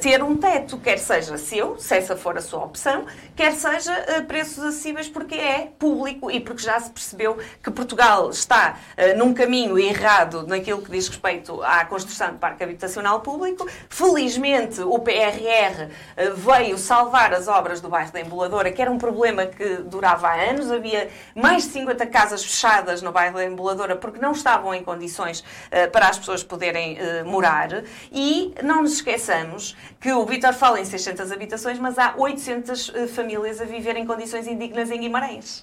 ter 0.00 0.22
um 0.22 0.36
teto, 0.36 0.78
quer 0.78 0.98
seja 0.98 1.36
seu, 1.38 1.78
se 1.78 1.96
essa 1.96 2.16
for 2.16 2.36
a 2.36 2.40
sua 2.40 2.64
opção, 2.64 3.06
quer 3.34 3.52
seja 3.52 3.92
preços 4.26 4.62
acessíveis 4.62 5.08
porque 5.08 5.34
é 5.34 5.70
público 5.78 6.30
e 6.30 6.40
porque 6.40 6.62
já 6.62 6.78
se 6.80 6.90
percebeu 6.90 7.38
que 7.62 7.70
Portugal 7.70 8.30
está 8.30 8.78
num 9.16 9.34
caminho 9.34 9.78
errado 9.78 10.46
naquilo 10.46 10.82
que 10.82 10.90
diz 10.90 11.08
respeito 11.08 11.62
à 11.62 11.84
construção 11.84 12.32
de 12.32 12.38
parque 12.38 12.62
habitacional 12.62 13.20
público. 13.20 13.68
Felizmente, 13.88 14.80
o 14.80 14.98
PRR 14.98 15.88
veio 16.34 16.78
salvar 16.78 17.32
as 17.32 17.48
obras 17.48 17.80
do 17.84 17.90
bairro 17.90 18.10
da 18.10 18.20
Emboladora, 18.20 18.72
que 18.72 18.82
era 18.82 18.90
um 18.90 18.98
problema 18.98 19.46
que 19.46 19.76
durava 19.82 20.28
há 20.28 20.50
anos. 20.50 20.70
Havia 20.70 21.08
mais 21.34 21.64
de 21.64 21.70
50 21.70 22.06
casas 22.06 22.42
fechadas 22.42 23.02
no 23.02 23.12
bairro 23.12 23.36
da 23.36 23.44
Emboladora 23.44 23.94
porque 23.94 24.18
não 24.18 24.32
estavam 24.32 24.74
em 24.74 24.82
condições 24.82 25.40
uh, 25.40 25.90
para 25.92 26.08
as 26.08 26.18
pessoas 26.18 26.42
poderem 26.42 26.98
uh, 26.98 27.26
morar. 27.26 27.84
E 28.10 28.54
não 28.62 28.82
nos 28.82 28.94
esqueçamos 28.94 29.76
que 30.00 30.12
o 30.12 30.24
Vitor 30.24 30.52
fala 30.52 30.80
em 30.80 30.84
600 30.84 31.30
habitações, 31.30 31.78
mas 31.78 31.98
há 31.98 32.14
800 32.16 32.88
uh, 32.88 32.96
eh, 32.96 33.06
famílias 33.06 33.60
a 33.60 33.64
viver 33.64 33.96
em 33.96 34.06
condições 34.06 34.46
indignas 34.46 34.90
em 34.90 34.98
Guimarães. 34.98 35.62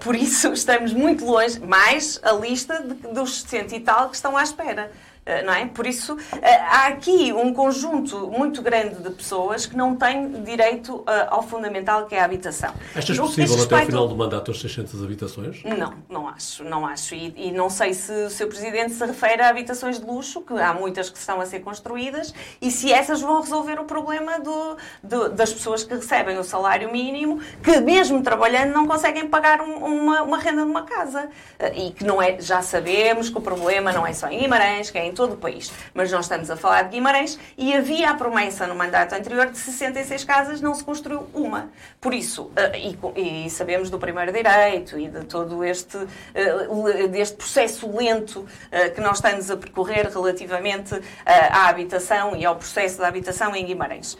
por 0.00 0.16
isso, 0.16 0.52
estamos 0.54 0.92
muito 0.92 1.24
longe, 1.24 1.60
mais 1.60 2.18
a 2.22 2.32
lista 2.32 2.80
dos 2.80 3.42
100 3.42 3.76
e 3.76 3.80
tal 3.80 4.08
que 4.08 4.16
estão 4.16 4.36
à 4.36 4.42
espera. 4.42 4.90
Eh, 5.26 5.42
não 5.42 5.52
é? 5.52 5.66
Por 5.66 5.86
isso, 5.86 6.16
eh, 6.42 6.56
há 6.56 6.88
aqui 6.88 7.32
um 7.32 7.52
conjunto 7.54 8.30
muito 8.30 8.60
grande 8.60 8.96
de 8.96 9.10
pessoas 9.10 9.64
que 9.64 9.76
não 9.76 9.96
têm 9.96 10.42
direito 10.42 11.02
eh, 11.06 11.26
ao 11.30 11.42
fundamental 11.42 12.06
que 12.06 12.14
é 12.14 12.20
a 12.20 12.24
habitação. 12.24 12.74
Achas 12.94 13.18
possível 13.18 13.56
respeito... 13.56 13.74
até 13.74 13.82
ao 13.82 13.86
final 13.86 14.08
do 14.08 14.16
mandato 14.16 14.50
as 14.50 14.60
600 14.60 15.02
habitações? 15.02 15.62
Não, 15.64 15.94
não 16.10 16.28
acho, 16.28 16.62
não 16.64 16.86
acho. 16.86 17.14
E, 17.14 17.32
e, 17.36 17.52
não 17.52 17.70
sei 17.70 17.94
se 17.94 18.12
o 18.12 18.30
Sr. 18.30 18.48
Presidente 18.48 18.92
se 18.92 19.04
refere 19.04 19.40
a 19.40 19.48
habitações 19.48 19.98
de 19.98 20.04
luxo, 20.04 20.42
que 20.42 20.52
há 20.54 20.74
muitas 20.74 21.08
que 21.08 21.18
estão 21.18 21.40
a 21.40 21.46
ser 21.46 21.60
construídas, 21.60 22.34
e 22.60 22.70
se 22.70 22.92
essas 22.92 23.22
vão 23.22 23.40
resolver 23.40 23.80
o 23.80 23.84
problema 23.84 24.38
do, 24.40 24.76
do, 25.02 25.28
das 25.30 25.52
pessoas 25.52 25.82
que 25.82 25.94
recebem 25.94 26.38
o 26.38 26.44
salário 26.44 26.92
mínimo, 26.92 27.40
que 27.62 27.80
mesmo 27.80 28.22
trabalhando 28.22 28.72
não 28.72 28.86
conseguem 28.86 29.26
pagar 29.28 29.62
um, 29.62 29.76
uma, 29.76 30.22
uma 30.22 30.38
renda 30.38 30.64
numa 30.64 30.82
casa. 30.82 31.30
E 31.74 31.92
que 31.92 32.04
não 32.04 32.20
é, 32.20 32.38
já 32.40 32.60
sabemos 32.60 33.30
que 33.30 33.38
o 33.38 33.40
problema 33.40 33.90
não 33.90 34.06
é 34.06 34.12
só 34.12 34.28
em 34.28 34.40
Guimarães, 34.40 34.90
que 34.90 34.98
é 34.98 35.06
em 35.06 35.13
todo 35.14 35.34
o 35.34 35.36
país. 35.36 35.72
Mas 35.94 36.10
nós 36.10 36.26
estamos 36.26 36.50
a 36.50 36.56
falar 36.56 36.82
de 36.82 36.90
Guimarães 36.90 37.38
e 37.56 37.74
havia 37.74 38.10
a 38.10 38.14
promessa 38.14 38.66
no 38.66 38.74
mandato 38.74 39.14
anterior 39.14 39.46
de 39.46 39.58
66 39.58 40.24
casas, 40.24 40.60
não 40.60 40.74
se 40.74 40.84
construiu 40.84 41.26
uma. 41.32 41.70
Por 42.00 42.12
isso, 42.12 42.50
eh, 42.56 42.92
e, 43.16 43.50
sabemos 43.50 43.90
do 43.90 43.98
primeiro 43.98 44.32
direito 44.32 44.98
e 44.98 45.08
de 45.08 45.24
todo 45.24 45.64
este, 45.64 45.98
eh, 46.34 47.06
deste 47.08 47.36
processo 47.36 47.90
lento 47.96 48.46
eh, 48.70 48.90
que 48.90 49.00
nós 49.00 49.18
estamos 49.18 49.50
a 49.50 49.56
percorrer 49.56 50.10
relativamente 50.10 51.00
à 51.24 51.68
habitação 51.68 52.36
e 52.36 52.44
ao 52.44 52.56
processo 52.56 52.98
da 52.98 53.08
habitação 53.08 53.54
em 53.54 53.64
Guimarães. 53.64 54.16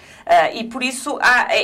E 0.54 0.64
por 0.64 0.82
isso, 0.82 1.18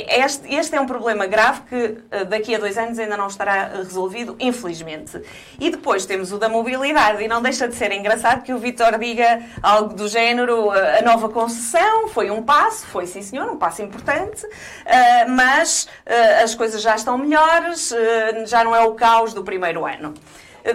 este, 0.07 0.53
este 0.53 0.75
é 0.75 0.81
um 0.81 0.85
problema 0.85 1.25
grave 1.25 1.61
que 1.61 2.25
daqui 2.25 2.55
a 2.55 2.59
dois 2.59 2.77
anos 2.77 2.99
ainda 2.99 3.17
não 3.17 3.27
estará 3.27 3.71
resolvido, 3.77 4.35
infelizmente. 4.39 5.21
E 5.59 5.69
depois 5.69 6.05
temos 6.05 6.31
o 6.31 6.37
da 6.37 6.49
mobilidade, 6.49 7.23
e 7.23 7.27
não 7.27 7.41
deixa 7.41 7.67
de 7.67 7.75
ser 7.75 7.91
engraçado 7.91 8.43
que 8.43 8.53
o 8.53 8.57
Vitor 8.57 8.97
diga 8.97 9.20
algo 9.61 9.93
do 9.93 10.07
género, 10.07 10.71
a 10.71 11.01
nova 11.01 11.29
concessão 11.29 12.07
foi 12.09 12.29
um 12.31 12.43
passo, 12.43 12.85
foi 12.87 13.05
sim 13.05 13.21
senhor, 13.21 13.49
um 13.49 13.57
passo 13.57 13.81
importante, 13.81 14.45
eh, 14.85 15.25
mas 15.25 15.87
eh, 16.05 16.43
as 16.43 16.55
coisas 16.55 16.81
já 16.81 16.95
estão 16.95 17.17
melhores, 17.17 17.91
eh, 17.91 18.45
já 18.45 18.63
não 18.63 18.75
é 18.75 18.81
o 18.83 18.93
caos 18.93 19.33
do 19.33 19.43
primeiro 19.43 19.85
ano. 19.85 20.13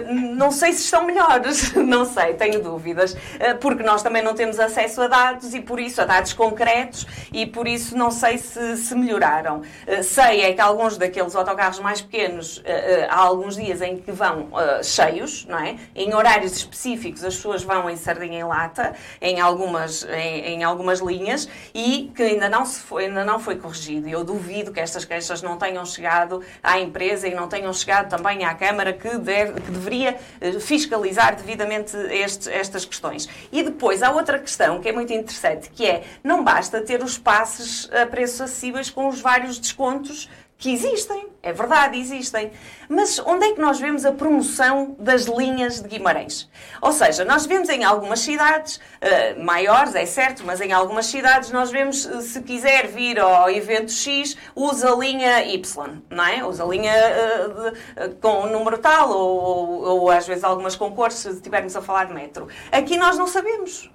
Não 0.09 0.51
sei 0.51 0.73
se 0.73 0.83
estão 0.83 1.05
melhores, 1.05 1.73
não 1.75 2.05
sei, 2.05 2.33
tenho 2.33 2.61
dúvidas, 2.61 3.15
eh, 3.39 3.53
porque 3.53 3.83
nós 3.83 4.03
também 4.03 4.21
não 4.21 4.33
temos 4.33 4.59
acesso 4.59 5.01
a 5.01 5.07
dados 5.07 5.53
e 5.53 5.61
por 5.61 5.79
isso, 5.79 6.01
a 6.01 6.05
dados 6.05 6.33
concretos, 6.33 7.05
e 7.31 7.45
por 7.45 7.67
isso 7.67 7.97
não 7.97 8.11
sei 8.11 8.37
se, 8.37 8.77
se 8.77 8.95
melhoraram. 8.95 9.61
Eh, 9.85 10.03
sei 10.03 10.41
é 10.41 10.53
que 10.53 10.61
alguns 10.61 10.97
daqueles 10.97 11.35
autocarros 11.35 11.79
mais 11.79 12.01
pequenos, 12.01 12.61
eh, 12.65 13.07
há 13.09 13.19
alguns 13.19 13.55
dias 13.55 13.81
em 13.81 13.97
que 13.97 14.11
vão 14.11 14.49
cheios, 14.83 15.45
não 15.45 15.57
é? 15.59 15.77
Em 15.95 16.13
horários 16.13 16.55
específicos 16.55 17.23
as 17.23 17.35
pessoas 17.35 17.63
vão 17.63 17.89
em 17.89 17.95
sardinha 17.95 18.39
em 18.39 18.43
lata, 18.43 18.93
em 19.21 19.39
algumas, 19.39 20.03
em, 20.03 20.55
em 20.55 20.63
algumas 20.63 20.99
linhas, 20.99 21.47
e 21.73 22.11
que 22.15 22.23
ainda 22.23 22.49
não, 22.49 22.65
se 22.65 22.79
foi, 22.81 23.05
ainda 23.05 23.23
não 23.23 23.39
foi 23.39 23.55
corrigido. 23.55 24.07
Eu 24.07 24.23
duvido 24.23 24.71
que 24.71 24.79
estas 24.79 25.05
queixas 25.05 25.41
não 25.41 25.57
tenham 25.57 25.85
chegado 25.85 26.43
à 26.61 26.79
empresa 26.79 27.27
e 27.27 27.33
não 27.33 27.47
tenham 27.47 27.71
chegado 27.73 28.09
também 28.09 28.45
à 28.45 28.53
Câmara 28.53 28.93
que 28.93 29.17
deve, 29.17 29.59
que 29.61 29.71
deveria 29.77 30.17
eh, 30.41 30.59
fiscalizar 30.59 31.35
devidamente 31.35 31.95
estas 32.11 32.85
questões. 32.85 33.27
E 33.51 33.63
depois 33.63 34.03
há 34.03 34.11
outra 34.11 34.39
questão 34.39 34.81
que 34.81 34.89
é 34.89 34.91
muito 34.91 35.13
interessante, 35.13 35.69
que 35.69 35.85
é 35.85 36.03
não 36.23 36.43
basta 36.43 36.81
ter 36.81 37.03
os 37.03 37.17
passes 37.17 37.89
a 37.93 38.05
preços 38.05 38.41
acessíveis 38.41 38.89
com 38.89 39.07
os 39.07 39.21
vários 39.21 39.57
descontos 39.57 40.29
que 40.57 40.73
existem, 40.73 41.27
é 41.43 41.53
verdade, 41.53 41.99
existem. 41.99 42.51
Mas 42.89 43.19
onde 43.19 43.45
é 43.45 43.53
que 43.53 43.61
nós 43.61 43.79
vemos 43.79 44.05
a 44.05 44.11
promoção 44.11 44.95
das 44.97 45.25
linhas 45.25 45.81
de 45.81 45.87
Guimarães? 45.87 46.49
Ou 46.81 46.91
seja, 46.91 47.23
nós 47.23 47.45
vemos 47.45 47.69
em 47.69 47.83
algumas 47.83 48.21
cidades, 48.21 48.77
uh, 48.77 49.43
maiores, 49.43 49.93
é 49.93 50.05
certo, 50.05 50.43
mas 50.43 50.59
em 50.59 50.73
algumas 50.73 51.05
cidades 51.05 51.51
nós 51.51 51.69
vemos, 51.69 52.05
uh, 52.05 52.21
se 52.21 52.41
quiser 52.41 52.87
vir 52.87 53.19
ao 53.19 53.49
evento 53.51 53.91
X, 53.91 54.35
usa 54.55 54.91
a 54.91 54.95
linha 54.95 55.45
Y, 55.45 56.01
não 56.09 56.25
é? 56.25 56.43
Usa 56.43 56.63
a 56.63 56.67
linha 56.67 56.93
uh, 56.93 58.07
de, 58.09 58.15
com 58.15 58.45
um 58.45 58.51
número 58.51 58.79
tal, 58.79 59.11
ou, 59.11 59.39
ou, 59.39 59.81
ou 59.83 60.11
às 60.11 60.25
vezes 60.25 60.43
algumas 60.43 60.75
concursos, 60.75 61.21
se 61.21 61.29
estivermos 61.29 61.75
a 61.75 61.81
falar 61.83 62.05
de 62.05 62.13
metro. 62.15 62.47
Aqui 62.71 62.97
nós 62.97 63.15
não 63.15 63.27
sabemos. 63.27 63.91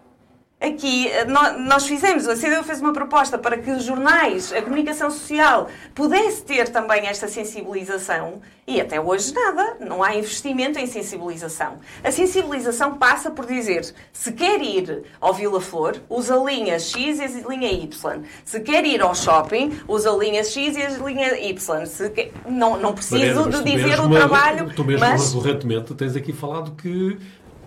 Aqui 0.63 1.09
eh, 1.09 1.25
nós 1.25 1.87
fizemos, 1.87 2.29
a 2.29 2.37
CDU 2.37 2.63
fez 2.63 2.81
uma 2.81 2.93
proposta 2.93 3.37
para 3.37 3.59
que 3.59 3.69
os 3.69 3.83
jornais, 3.83 4.53
a 4.53 4.63
comunicação 4.63 5.11
social, 5.11 5.69
pudesse 5.93 6.45
ter 6.45 6.69
também 6.69 7.09
esta 7.09 7.27
sensibilização 7.27 8.41
e 8.65 8.81
até 8.81 9.01
hoje 9.01 9.35
nada, 9.35 9.77
não 9.81 10.05
há 10.05 10.15
investimento 10.15 10.79
em 10.79 10.87
sensibilização. 10.87 11.79
A 12.05 12.13
sensibilização 12.13 12.97
passa 12.97 13.29
por 13.29 13.45
dizer, 13.45 13.93
se 14.13 14.33
quer 14.33 14.63
ir 14.63 15.03
ao 15.21 15.35
Vila 15.35 15.61
Flor, 15.61 15.97
usa 16.09 16.37
linha 16.37 16.79
X 16.79 17.19
e 17.19 17.23
a 17.25 17.49
linha 17.49 17.73
Y. 17.73 18.23
Se 18.45 18.61
quer 18.61 18.85
ir 18.87 19.03
ao 19.03 19.17
shopping, 19.17 19.81
usa 19.89 20.13
a 20.13 20.17
linha 20.17 20.45
X 20.45 20.77
e 20.77 20.83
a 20.83 20.91
linha 20.91 21.41
Y. 21.41 21.87
Se 21.87 22.09
quer... 22.11 22.31
não, 22.49 22.79
não 22.79 22.95
preciso 22.95 23.51
de 23.51 23.65
dizer 23.65 23.89
mesmo, 23.89 24.07
o 24.07 24.11
trabalho, 24.11 24.73
tu 24.77 24.85
mesmo 24.85 25.01
mas... 25.01 25.35
recorrentemente 25.35 25.93
tens 25.95 26.15
aqui 26.15 26.33
falado 26.33 26.77
que 26.81 27.19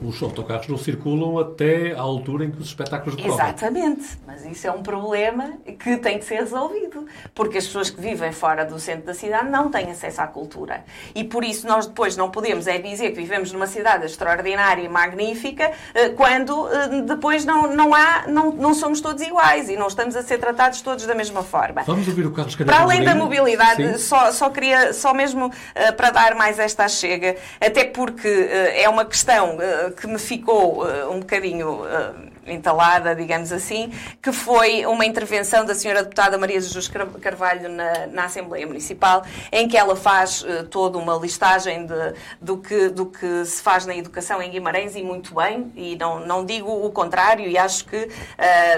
os 0.02 0.22
autocarros 0.22 0.68
não 0.68 0.78
circulam 0.78 1.40
até 1.40 1.94
à 1.94 2.02
altura 2.02 2.46
em 2.46 2.52
que 2.52 2.60
os 2.60 2.68
espetáculos 2.68 3.16
decorrem. 3.16 3.36
Exatamente, 3.36 4.18
mas 4.28 4.46
isso 4.46 4.68
é 4.68 4.72
um 4.72 4.84
problema 4.84 5.54
que 5.80 5.98
tem 5.98 6.20
que 6.20 6.25
ser 6.25 6.40
resolvido, 6.40 7.06
porque 7.34 7.58
as 7.58 7.66
pessoas 7.66 7.90
que 7.90 8.02
vivem 8.02 8.32
fora 8.32 8.66
do 8.66 8.80
centro 8.80 9.06
da 9.06 9.14
cidade 9.14 9.50
não 9.50 9.70
têm 9.70 9.92
acesso 9.92 10.22
à 10.22 10.28
cultura. 10.28 10.84
E 11.14 11.24
por 11.24 11.44
isso 11.44 11.66
nós 11.68 11.88
depois 11.88 12.18
não 12.18 12.30
podemos 12.30 12.68
é 12.68 12.78
dizer 12.78 13.12
que 13.12 13.16
vivemos 13.16 13.52
numa 13.52 13.68
cidade 13.68 14.06
extraordinária 14.06 14.84
e 14.84 14.90
magnífica, 14.90 15.72
eh, 15.94 16.10
quando 16.10 16.68
eh, 16.68 17.02
depois 17.02 17.46
não, 17.46 17.74
não 17.74 17.94
há, 17.94 18.25
não, 18.28 18.52
não 18.52 18.74
somos 18.74 19.00
todos 19.00 19.22
iguais 19.22 19.70
e 19.70 19.78
não 19.78 19.88
estamos 19.88 20.16
a 20.16 20.24
ser 20.24 20.40
tratados 20.40 20.82
todos 20.82 21.06
da 21.06 21.16
mesma 21.16 21.42
forma. 21.42 21.84
Vamos 21.84 22.08
ouvir 22.08 22.25
o 22.25 22.32
Carlos 22.32 22.56
Para 22.56 22.80
além 22.80 23.04
da 23.04 23.16
mobilidade, 23.16 23.98
só, 24.00 24.32
só 24.32 24.50
queria, 24.50 24.94
só 24.94 25.14
mesmo 25.14 25.48
uh, 25.48 25.96
para 25.96 26.10
dar 26.12 26.36
mais 26.36 26.60
esta 26.60 26.88
chega, 26.88 27.36
até 27.62 27.86
porque 27.86 28.28
é 28.75 28.88
uma 28.90 29.06
questão 29.06 29.58
que 29.92 30.08
me 30.08 30.20
ficou 30.20 30.84
uh, 30.84 31.12
um 31.12 31.20
bocadinho 31.20 31.84
uh, 31.84 32.32
entalada, 32.46 33.15
digamos 33.15 33.51
assim, 33.51 33.92
que 34.22 34.32
foi 34.32 34.86
uma 34.86 35.06
intervenção 35.06 35.65
da 35.65 35.74
senhora 35.74 36.04
deputada 36.04 36.38
Maria 36.38 36.60
Jesus 36.60 36.88
Carvalho 37.22 37.70
na, 37.70 38.08
na 38.08 38.25
Assembleia 38.25 38.68
Municipal, 38.68 39.24
em 39.51 39.68
que 39.68 39.77
ela 39.77 39.96
faz 39.96 40.44
uh, 40.44 40.65
toda 40.70 40.98
uma 40.98 41.15
listagem 41.15 41.86
de, 41.86 42.13
do, 42.39 42.58
que, 42.58 42.89
do 42.89 43.08
que 43.08 43.46
se 43.46 43.62
faz 43.62 43.86
na 43.86 43.96
educação 43.96 44.42
em 44.42 44.51
Guimarães, 44.51 44.96
e 44.96 45.01
muito 45.01 45.34
bem, 45.34 45.72
e 45.75 45.96
não, 45.96 46.20
não 46.20 46.46
digo 46.46 46.72
o 46.72 46.92
contrário, 46.92 47.48
e 47.48 47.58
acho 47.58 47.86
que 47.86 48.10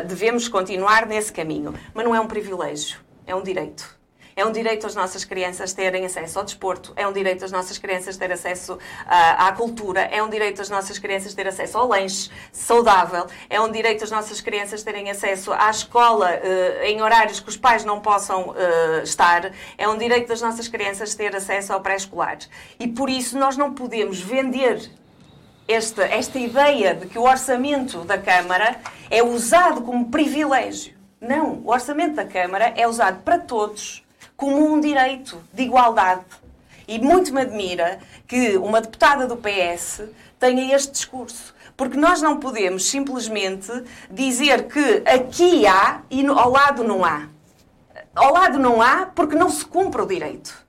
devemos 0.05 0.47
continuar 0.47 1.05
nesse 1.05 1.31
caminho. 1.31 1.73
Mas 1.93 2.05
não 2.05 2.15
é 2.15 2.19
um 2.19 2.27
privilégio, 2.27 2.99
é 3.25 3.35
um 3.35 3.43
direito. 3.43 3.96
É 4.37 4.45
um 4.45 4.51
direito 4.51 4.85
as 4.85 4.93
nossas 4.93 5.25
crianças 5.25 5.73
terem 5.73 6.05
acesso 6.05 6.37
ao 6.37 6.45
desporto, 6.45 6.93
é 6.95 7.07
um 7.07 7.11
direito 7.11 7.43
as 7.43 7.51
nossas 7.51 7.79
crianças 7.79 8.17
terem 8.17 8.35
acesso 8.35 8.77
à, 9.07 9.47
à 9.47 9.51
cultura, 9.51 10.01
é 10.01 10.21
um 10.21 10.29
direito 10.29 10.61
as 10.61 10.69
nossas 10.69 10.99
crianças 10.99 11.33
terem 11.33 11.49
acesso 11.51 11.75
ao 11.75 11.87
lanche 11.87 12.29
saudável, 12.51 13.25
é 13.49 13.59
um 13.59 13.71
direito 13.71 14.03
as 14.03 14.11
nossas 14.11 14.39
crianças 14.39 14.83
terem 14.83 15.09
acesso 15.09 15.51
à 15.51 15.71
escola 15.71 16.29
uh, 16.29 16.83
em 16.83 17.01
horários 17.01 17.39
que 17.39 17.49
os 17.49 17.57
pais 17.57 17.83
não 17.83 17.99
possam 17.99 18.49
uh, 18.49 19.01
estar, 19.03 19.51
é 19.75 19.89
um 19.89 19.97
direito 19.97 20.27
das 20.27 20.39
nossas 20.39 20.67
crianças 20.67 21.15
ter 21.15 21.35
acesso 21.35 21.73
ao 21.73 21.81
pré-escolar. 21.81 22.37
E 22.79 22.87
por 22.87 23.09
isso 23.09 23.39
nós 23.39 23.57
não 23.57 23.73
podemos 23.73 24.19
vender 24.21 24.87
esta, 25.67 26.03
esta 26.03 26.37
ideia 26.37 26.93
de 26.93 27.07
que 27.07 27.17
o 27.17 27.23
orçamento 27.23 28.01
da 28.01 28.19
Câmara 28.19 28.79
é 29.09 29.23
usado 29.23 29.81
como 29.81 30.11
privilégio. 30.11 30.93
Não, 31.19 31.53
o 31.65 31.71
orçamento 31.71 32.13
da 32.13 32.25
Câmara 32.25 32.71
é 32.77 32.87
usado 32.87 33.23
para 33.23 33.39
todos 33.39 34.05
como 34.37 34.71
um 34.71 34.79
direito 34.79 35.43
de 35.51 35.63
igualdade. 35.63 36.23
E 36.87 36.99
muito 36.99 37.33
me 37.33 37.41
admira 37.41 37.99
que 38.27 38.55
uma 38.57 38.79
deputada 38.79 39.27
do 39.27 39.35
PS 39.35 40.03
tenha 40.39 40.73
este 40.73 40.91
discurso. 40.91 41.53
Porque 41.75 41.97
nós 41.97 42.21
não 42.21 42.39
podemos 42.39 42.87
simplesmente 42.89 43.71
dizer 44.09 44.67
que 44.67 45.03
aqui 45.05 45.67
há 45.67 46.01
e 46.09 46.25
ao 46.25 46.49
lado 46.49 46.83
não 46.83 47.03
há. 47.03 47.27
Ao 48.15 48.31
lado 48.31 48.57
não 48.57 48.81
há 48.81 49.07
porque 49.07 49.35
não 49.35 49.49
se 49.49 49.65
cumpre 49.65 50.01
o 50.01 50.05
direito. 50.05 50.65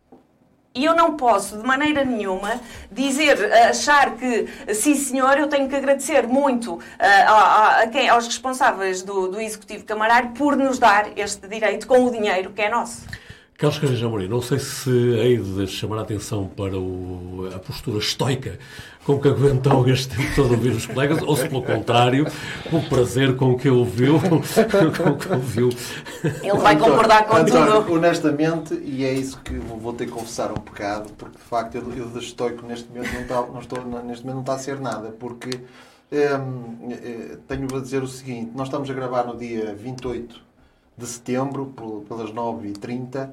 E 0.75 0.85
eu 0.85 0.95
não 0.95 1.17
posso, 1.17 1.57
de 1.59 1.67
maneira 1.67 2.05
nenhuma, 2.05 2.61
dizer, 2.91 3.53
achar 3.53 4.17
que, 4.17 4.47
sim 4.75 4.95
senhor, 4.95 5.37
eu 5.39 5.49
tenho 5.49 5.69
que 5.69 5.75
agradecer 5.75 6.27
muito 6.27 6.75
uh, 6.75 6.83
a, 7.01 7.81
a, 7.81 7.87
quem, 7.89 8.09
aos 8.09 8.27
responsáveis 8.27 9.03
do, 9.03 9.29
do 9.29 9.41
Executivo 9.41 9.85
Camarário 9.85 10.31
por 10.31 10.57
nos 10.57 10.79
dar 10.79 11.19
este 11.19 11.49
direito 11.49 11.87
com 11.87 12.05
o 12.05 12.11
dinheiro 12.11 12.51
que 12.51 12.63
é 12.63 12.69
nosso. 12.69 13.07
Carlos 13.59 13.81
Carreira 13.81 14.07
Amorim, 14.07 14.29
não 14.29 14.41
sei 14.41 14.61
se 14.61 14.89
hei 14.89 15.37
de 15.37 15.67
chamar 15.67 15.99
a 15.99 16.03
atenção 16.03 16.47
para 16.47 16.79
o, 16.79 17.51
a 17.53 17.59
postura 17.59 17.99
estoica 17.99 18.57
com 19.05 19.19
que 19.19 19.27
aguentou 19.27 19.89
este 19.89 20.17
tempo 20.17 20.33
todo 20.37 20.53
ouvir 20.53 20.71
os 20.71 20.87
colegas, 20.87 21.21
ou 21.23 21.37
se 21.37 21.49
pelo 21.49 21.65
contrário, 21.65 22.25
o 22.73 22.81
prazer 22.89 23.35
com 23.35 23.59
que 23.59 23.69
ouviu. 23.69 24.21
com 24.23 25.17
que 25.17 25.33
ouviu. 25.33 25.71
Ele 26.23 26.59
vai 26.59 26.79
concordar 26.79 27.27
com 27.27 27.35
António, 27.35 27.83
tudo. 27.83 27.95
Honestamente, 27.95 28.75
e 28.75 29.05
é 29.05 29.13
isso 29.13 29.41
que 29.41 29.55
vou 29.55 29.93
ter 29.93 30.07
que 30.07 30.13
confessar 30.13 30.53
um 30.53 30.63
bocado, 30.63 31.13
porque 31.15 31.37
de 31.37 31.45
facto 31.45 31.75
eu, 31.75 31.93
eu 31.97 32.09
de 32.11 32.21
estoico 32.21 32.65
neste 32.65 32.89
momento 32.89 33.13
não, 33.13 33.23
está, 33.23 33.43
não 33.43 33.59
estou, 33.59 33.85
neste 34.05 34.25
momento 34.25 34.35
não 34.37 34.41
está 34.43 34.55
a 34.55 34.59
ser 34.59 34.79
nada, 34.79 35.11
porque 35.19 35.51
hum, 36.13 36.91
tenho 37.49 37.77
a 37.77 37.81
dizer 37.81 38.05
o 38.05 38.07
seguinte: 38.07 38.53
nós 38.55 38.69
estamos 38.69 38.89
a 38.89 38.95
gravar 38.95 39.25
no 39.25 39.37
dia 39.37 39.75
28 39.75 40.47
de 40.99 41.07
setembro, 41.07 41.73
pelas 42.09 42.31
9h30. 42.33 43.31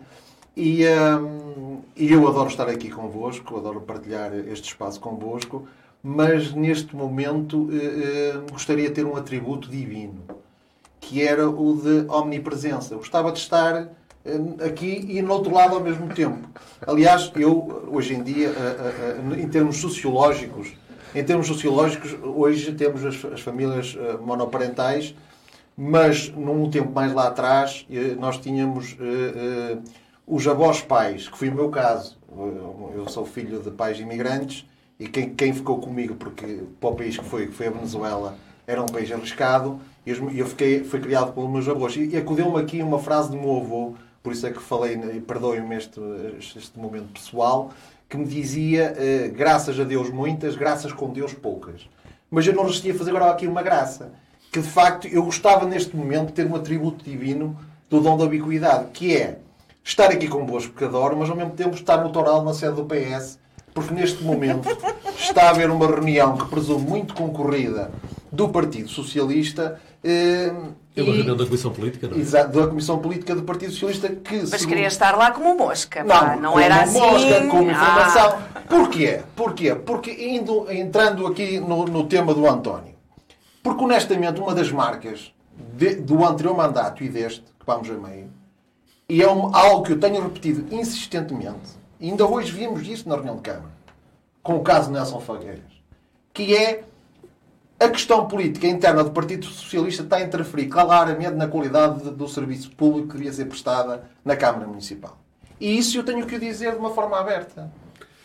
E, 0.56 0.86
um, 0.88 1.82
e 1.96 2.14
eu 2.14 2.26
adoro 2.28 2.48
estar 2.48 2.70
aqui 2.70 2.90
convosco, 2.90 3.58
adoro 3.58 3.82
partilhar 3.82 4.34
este 4.34 4.70
espaço 4.70 5.02
convosco, 5.02 5.68
mas 6.02 6.54
neste 6.54 6.96
momento 6.96 7.58
uh, 7.58 7.68
uh, 7.68 8.52
gostaria 8.52 8.88
de 8.88 8.96
ter 8.96 9.06
um 9.06 9.18
atributo 9.18 9.70
divino, 9.70 10.24
que 11.02 11.22
era 11.22 11.50
o 11.50 11.76
de 11.76 12.10
omnipresença. 12.10 12.96
Gostava 12.96 13.34
de 13.34 13.40
estar 13.40 13.84
uh, 13.84 14.64
aqui 14.64 15.06
e 15.10 15.22
no 15.22 15.34
outro 15.34 15.54
lado 15.54 15.76
ao 15.76 15.82
mesmo 15.82 16.08
tempo. 16.14 16.48
Aliás, 16.88 17.30
eu, 17.36 17.90
hoje 17.92 18.14
em 18.14 18.24
dia, 18.24 18.54
em 19.38 19.50
termos 19.50 19.78
sociológicos, 19.78 20.72
em 21.14 21.24
termos 21.24 21.48
sociológicos, 21.48 22.16
hoje 22.24 22.72
temos 22.74 23.04
as, 23.04 23.26
as 23.26 23.42
famílias 23.42 23.98
monoparentais 24.22 25.14
mas 25.78 26.30
num 26.30 26.70
tempo 26.70 26.90
mais 26.94 27.12
lá 27.14 27.28
atrás 27.28 27.86
eh, 27.92 28.16
nós 28.18 28.38
tínhamos 28.38 28.96
os 30.28 30.48
avós 30.48 30.82
pais, 30.82 31.28
que 31.28 31.38
foi 31.38 31.50
o 31.50 31.56
meu 31.56 31.70
caso. 31.70 32.18
Eu 32.96 33.08
sou 33.08 33.26
filho 33.26 33.60
de 33.60 33.72
pais 33.72 34.00
imigrantes 34.00 34.66
e 35.00 35.08
quem, 35.08 35.30
quem 35.34 35.54
ficou 35.54 35.80
comigo, 35.80 36.16
porque 36.16 36.64
para 36.80 36.90
o 36.90 36.96
país 36.96 37.18
que 37.18 37.26
foi, 37.26 37.48
que 37.48 37.54
foi 37.54 37.68
a 37.68 37.72
Venezuela, 37.72 38.38
era 38.66 38.82
um 38.82 38.88
país 38.88 39.12
arriscado, 39.12 39.80
e 40.06 40.12
eu 40.12 40.48
fiquei, 40.48 40.84
fui 40.84 41.00
criado 41.00 41.34
pelos 41.34 41.50
meus 41.50 41.68
avós. 41.68 41.96
E, 41.96 42.08
e 42.08 42.18
acudeu-me 42.18 42.60
aqui 42.60 42.82
uma 42.82 43.00
frase 43.00 43.30
do 43.30 43.38
meu 43.38 43.58
avô, 43.58 43.94
por 44.24 44.34
isso 44.34 44.48
é 44.48 44.52
que 44.52 44.62
falei, 44.62 44.98
perdoem-me 45.22 45.76
este, 45.76 46.00
este 46.40 46.80
momento 46.80 47.14
pessoal, 47.14 47.72
que 48.10 48.18
me 48.18 48.26
dizia, 48.26 48.94
uh, 48.94 49.36
graças 49.36 49.80
a 49.80 49.84
Deus 49.84 50.10
muitas, 50.10 50.56
graças 50.56 50.92
com 50.92 51.12
Deus 51.12 51.34
poucas. 51.34 51.88
Mas 52.30 52.48
eu 52.48 52.54
não 52.54 52.64
resistia 52.64 52.94
a 52.94 52.98
fazer 52.98 53.12
agora 53.12 53.32
aqui 53.32 53.48
uma 53.48 53.62
graça 53.62 54.12
que 54.52 54.62
de 54.62 54.68
facto 54.68 55.06
eu 55.08 55.22
gostava 55.24 55.66
neste 55.66 55.96
momento 55.96 56.28
de 56.28 56.34
ter 56.34 56.48
um 56.48 56.56
atributo 56.56 57.04
divino 57.04 57.58
do 57.90 58.00
dom 58.00 58.18
da 58.18 58.24
ubiquidade, 58.24 58.86
que 58.94 59.16
é 59.16 59.40
estar 59.86 60.10
aqui 60.10 60.28
convosco, 60.28 60.72
porque 60.72 60.86
adoro, 60.86 61.16
mas 61.16 61.30
ao 61.30 61.36
mesmo 61.36 61.52
tempo 61.52 61.76
estar 61.76 61.98
no 62.04 62.10
Toral 62.10 62.44
na 62.44 62.54
sede 62.54 62.76
do 62.76 62.86
PS, 62.86 63.38
porque 63.74 63.94
neste 63.94 64.24
momento 64.24 64.68
está 65.18 65.44
a 65.44 65.50
haver 65.52 65.70
uma 65.70 65.86
reunião 65.86 66.36
que 66.36 66.46
presumo 66.48 66.80
muito 66.80 67.14
concorrida 67.14 67.92
do 68.32 68.50
Partido 68.50 68.90
Socialista. 68.90 69.80
Eh, 70.04 70.52
é 70.96 71.04
uma 71.04 71.14
reunião 71.14 71.38
da 71.38 71.46
Comissão 71.46 71.72
Política, 71.72 72.08
não 72.08 72.18
é? 72.18 72.20
Exato, 72.20 72.58
da 72.58 72.68
Comissão 72.68 72.98
Política 73.00 73.36
do 73.36 73.44
Partido 73.44 73.72
Socialista 73.72 74.10
que... 74.10 74.38
Mas 74.38 74.50
segundo... 74.50 74.70
queria 74.70 74.88
estar 74.88 75.16
lá 75.16 75.32
como 75.32 75.56
mosca, 75.56 76.04
não, 76.04 76.40
não 76.40 76.60
era 76.60 76.84
assim... 76.84 77.00
mosca, 77.00 77.48
com 77.48 77.62
informação. 77.62 78.40
Ah. 78.56 78.62
Porquê? 78.68 79.22
Porquê? 79.36 79.76
Porque 79.76 80.12
indo, 80.12 80.72
entrando 80.72 81.28
aqui 81.28 81.60
no, 81.60 81.86
no 81.86 82.06
tema 82.08 82.34
do 82.34 82.48
António, 82.48 82.96
porque, 83.62 83.84
honestamente, 83.84 84.40
uma 84.40 84.56
das 84.56 84.72
marcas 84.72 85.32
de, 85.74 85.96
do 85.96 86.26
anterior 86.26 86.56
mandato 86.56 87.04
e 87.04 87.10
deste, 87.10 87.42
que 87.42 87.66
vamos 87.66 87.90
a 87.90 87.94
meio, 87.94 88.30
e 89.08 89.22
é 89.22 89.26
algo 89.26 89.84
que 89.84 89.94
eu 89.94 90.00
tenho 90.00 90.22
repetido 90.22 90.74
insistentemente, 90.74 91.72
e 92.00 92.10
ainda 92.10 92.26
hoje 92.26 92.52
vimos 92.52 92.88
isso 92.88 93.08
na 93.08 93.16
reunião 93.16 93.36
de 93.36 93.42
Câmara, 93.42 93.72
com 94.42 94.56
o 94.56 94.64
caso 94.64 94.92
Nelson 94.92 95.20
Fagueiras, 95.20 95.64
que 96.34 96.56
é 96.56 96.84
a 97.80 97.90
questão 97.90 98.28
política 98.28 98.68
interna 98.68 99.04
do 99.04 99.12
Partido 99.12 99.46
Socialista 99.46 100.04
está 100.04 100.18
a 100.18 100.22
interferir 100.22 100.68
claramente 100.68 101.34
na 101.34 101.48
qualidade 101.48 102.10
do 102.12 102.28
serviço 102.28 102.72
público 102.72 103.10
que 103.10 103.18
devia 103.18 103.34
ser 103.34 103.46
prestada 103.46 104.10
na 104.24 104.36
Câmara 104.36 104.66
Municipal. 104.66 105.18
E 105.60 105.78
isso 105.78 105.98
eu 105.98 106.04
tenho 106.04 106.26
que 106.26 106.40
dizer 106.40 106.72
de 106.72 106.78
uma 106.78 106.92
forma 106.92 107.20
aberta. 107.20 107.72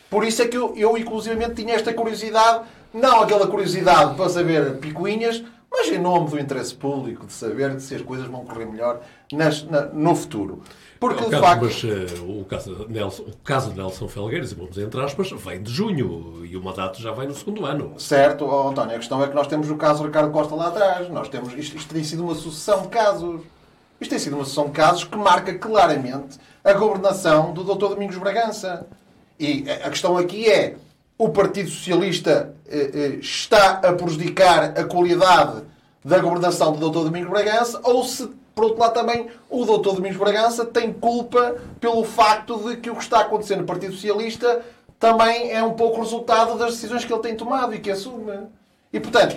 Por 0.09 0.25
isso 0.25 0.43
é 0.43 0.49
que 0.49 0.57
eu, 0.57 0.75
eu 0.77 0.97
inclusivamente, 0.97 1.55
tinha 1.55 1.75
esta 1.75 1.93
curiosidade 1.93 2.65
não 2.93 3.23
aquela 3.23 3.47
curiosidade 3.47 4.15
para 4.15 4.29
saber 4.29 4.79
picuinhas, 4.79 5.45
mas 5.71 5.89
em 5.89 5.99
nome 5.99 6.29
do 6.29 6.39
interesse 6.39 6.75
público, 6.75 7.27
de 7.27 7.33
saber 7.33 7.81
se 7.81 7.95
as 7.95 8.03
coisas 8.03 8.27
vão 8.27 8.45
correr 8.45 8.67
melhor 8.67 9.01
nas, 9.33 9.63
na, 9.63 9.87
no 9.87 10.15
futuro. 10.17 10.63
Porque, 10.99 11.23
o 11.23 11.27
de 11.27 11.31
caso, 11.31 11.43
facto. 11.43 11.65
Mas 11.65 11.83
uh, 11.83 12.41
o, 12.41 12.45
caso 12.45 12.75
de 12.75 12.93
Nelson, 12.93 13.23
o 13.23 13.37
caso 13.43 13.71
de 13.71 13.77
Nelson 13.77 14.09
Felgueiras, 14.09 14.53
e 14.53 14.55
vamos 14.55 14.77
entre 14.77 15.01
aspas, 15.01 15.31
vem 15.31 15.63
de 15.63 15.73
junho 15.73 16.45
e 16.45 16.57
o 16.57 16.63
mandato 16.63 17.01
já 17.01 17.13
vem 17.13 17.29
no 17.29 17.35
segundo 17.35 17.65
ano. 17.65 17.95
Certo, 17.99 18.45
oh, 18.45 18.69
António, 18.69 18.97
a 18.97 18.99
questão 18.99 19.23
é 19.23 19.29
que 19.29 19.35
nós 19.35 19.47
temos 19.47 19.71
o 19.71 19.77
caso 19.77 20.05
Ricardo 20.05 20.31
Costa 20.31 20.55
lá 20.55 20.69
atrás. 20.69 21.09
Nós 21.09 21.29
temos, 21.29 21.55
isto, 21.55 21.77
isto 21.77 21.95
tem 21.95 22.05
sido 22.05 22.25
uma 22.25 22.35
sucessão 22.35 22.83
de 22.83 22.89
casos. 22.89 23.41
Isto 24.01 24.11
tem 24.11 24.19
sido 24.19 24.35
uma 24.35 24.45
sucessão 24.45 24.67
de 24.67 24.73
casos 24.73 25.05
que 25.05 25.17
marca 25.17 25.55
claramente 25.55 26.39
a 26.65 26.73
governação 26.73 27.53
do 27.55 27.65
Dr. 27.65 27.89
Domingos 27.89 28.19
Bragança. 28.19 28.87
E 29.39 29.65
a 29.71 29.89
questão 29.89 30.19
aqui 30.19 30.51
é: 30.51 30.77
o 31.21 31.29
Partido 31.29 31.69
Socialista 31.69 32.55
eh, 32.67 32.91
eh, 32.95 33.07
está 33.21 33.73
a 33.73 33.93
prejudicar 33.93 34.73
a 34.75 34.85
qualidade 34.85 35.65
da 36.03 36.19
governação 36.19 36.73
do 36.73 36.89
Dr. 36.89 37.05
Domingos 37.05 37.29
Bragança 37.29 37.79
ou 37.85 38.03
se, 38.05 38.27
por 38.55 38.65
outro 38.65 38.81
lado, 38.81 38.95
também 38.95 39.29
o 39.51 39.67
Dr. 39.67 39.97
Domingos 39.97 40.17
Bragança 40.17 40.65
tem 40.65 40.91
culpa 40.91 41.57
pelo 41.79 42.03
facto 42.05 42.67
de 42.67 42.79
que 42.79 42.89
o 42.89 42.97
que 42.97 43.03
está 43.03 43.19
a 43.19 43.21
acontecer 43.21 43.57
no 43.57 43.65
Partido 43.65 43.93
Socialista 43.93 44.63
também 44.99 45.53
é 45.53 45.63
um 45.63 45.75
pouco 45.75 46.01
resultado 46.01 46.57
das 46.57 46.71
decisões 46.71 47.05
que 47.05 47.13
ele 47.13 47.21
tem 47.21 47.37
tomado 47.37 47.75
e 47.75 47.81
que 47.81 47.91
assume. 47.91 48.33
E, 48.93 48.99
portanto, 48.99 49.37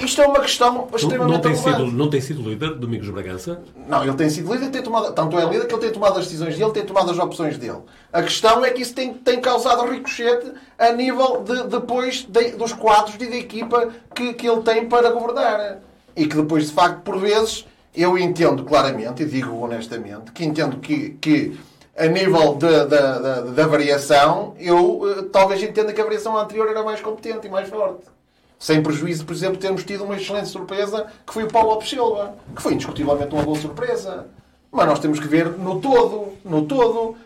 isto 0.00 0.22
é 0.22 0.26
uma 0.26 0.40
questão 0.40 0.88
extremamente 0.94 1.32
não 1.32 1.40
tem, 1.40 1.52
relevante. 1.52 1.84
sido, 1.84 1.96
não 1.96 2.10
tem 2.10 2.20
sido 2.20 2.48
líder 2.48 2.74
Domingos 2.76 3.10
Bragança? 3.10 3.60
Não, 3.86 4.02
ele 4.02 4.14
tem 4.14 4.30
sido 4.30 4.50
líder, 4.54 4.70
tem 4.70 4.82
tomado, 4.82 5.12
tanto 5.12 5.38
é 5.38 5.44
líder 5.44 5.66
que 5.66 5.74
ele 5.74 5.82
tem 5.82 5.92
tomado 5.92 6.18
as 6.18 6.24
decisões 6.24 6.56
dele, 6.56 6.70
tem 6.70 6.86
tomado 6.86 7.10
as 7.10 7.18
opções 7.18 7.58
dele. 7.58 7.80
A 8.10 8.22
questão 8.22 8.64
é 8.64 8.70
que 8.70 8.80
isso 8.80 8.94
tem, 8.94 9.12
tem 9.12 9.38
causado 9.38 9.86
ricochete 9.90 10.50
a 10.78 10.92
nível 10.92 11.42
de, 11.42 11.64
depois 11.64 12.26
de, 12.26 12.52
dos 12.52 12.72
quadros 12.72 13.16
e 13.16 13.26
da 13.26 13.36
equipa 13.36 13.90
que, 14.14 14.32
que 14.32 14.48
ele 14.48 14.62
tem 14.62 14.86
para 14.88 15.10
governar. 15.10 15.80
E 16.16 16.26
que 16.26 16.34
depois, 16.34 16.68
de 16.68 16.72
facto, 16.72 17.02
por 17.02 17.18
vezes, 17.18 17.66
eu 17.94 18.16
entendo 18.16 18.64
claramente, 18.64 19.24
e 19.24 19.26
digo 19.26 19.62
honestamente, 19.62 20.32
que 20.32 20.42
entendo 20.42 20.78
que, 20.78 21.10
que 21.20 21.58
a 21.94 22.06
nível 22.06 22.54
da, 22.54 23.66
variação, 23.66 24.54
eu 24.58 25.00
uh, 25.00 25.22
talvez 25.24 25.62
entenda 25.62 25.92
que 25.92 26.00
a 26.00 26.04
variação 26.04 26.34
anterior 26.38 26.68
era 26.68 26.82
mais 26.82 27.02
competente 27.02 27.46
e 27.46 27.50
mais 27.50 27.68
forte. 27.68 28.15
Sem 28.58 28.82
prejuízo, 28.82 29.24
por 29.24 29.34
exemplo, 29.34 29.58
termos 29.58 29.84
tido 29.84 30.04
uma 30.04 30.16
excelente 30.16 30.48
surpresa 30.48 31.06
que 31.26 31.32
foi 31.32 31.44
o 31.44 31.48
Paulo 31.48 31.70
Lopes 31.70 31.90
Silva, 31.90 32.34
que 32.54 32.62
foi 32.62 32.72
indiscutivelmente 32.74 33.34
uma 33.34 33.42
boa 33.42 33.58
surpresa. 33.58 34.26
Mas 34.72 34.86
nós 34.86 34.98
temos 34.98 35.20
que 35.20 35.28
ver 35.28 35.50
no 35.58 35.80
todo, 35.80 36.32
no 36.44 36.62
todo. 36.62 37.16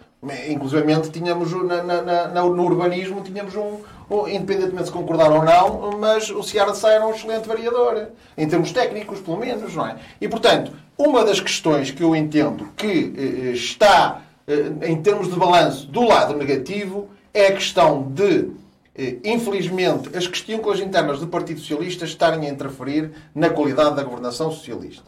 Inclusive 0.48 0.84
tínhamos 1.10 1.50
na, 1.64 1.82
na, 1.82 2.02
na, 2.02 2.42
no 2.42 2.62
urbanismo 2.62 3.22
tínhamos 3.22 3.54
um, 3.56 3.78
um, 4.10 4.28
independentemente 4.28 4.86
se 4.86 4.92
concordar 4.92 5.32
ou 5.32 5.42
não, 5.42 5.98
mas 5.98 6.28
o 6.28 6.42
Ciara 6.42 6.74
Sá 6.74 6.90
era 6.90 7.06
um 7.06 7.14
excelente 7.14 7.48
variador, 7.48 8.08
em 8.36 8.46
termos 8.46 8.70
técnicos, 8.70 9.20
pelo 9.20 9.38
menos, 9.38 9.74
não 9.74 9.86
é? 9.86 9.96
E 10.20 10.28
portanto, 10.28 10.72
uma 10.98 11.24
das 11.24 11.40
questões 11.40 11.90
que 11.90 12.02
eu 12.02 12.14
entendo 12.14 12.68
que 12.76 13.14
eh, 13.16 13.52
está 13.52 14.20
eh, 14.46 14.72
em 14.82 15.00
termos 15.00 15.30
de 15.30 15.36
balanço 15.36 15.86
do 15.86 16.02
lado 16.02 16.36
negativo 16.36 17.08
é 17.32 17.46
a 17.46 17.52
questão 17.52 18.02
de 18.02 18.50
infelizmente, 19.24 20.16
as 20.16 20.26
questões 20.26 20.80
internas 20.80 21.20
do 21.20 21.28
Partido 21.28 21.60
Socialista 21.60 22.04
estarem 22.04 22.46
a 22.46 22.50
interferir 22.50 23.12
na 23.34 23.50
qualidade 23.50 23.96
da 23.96 24.02
governação 24.02 24.50
socialista. 24.50 25.04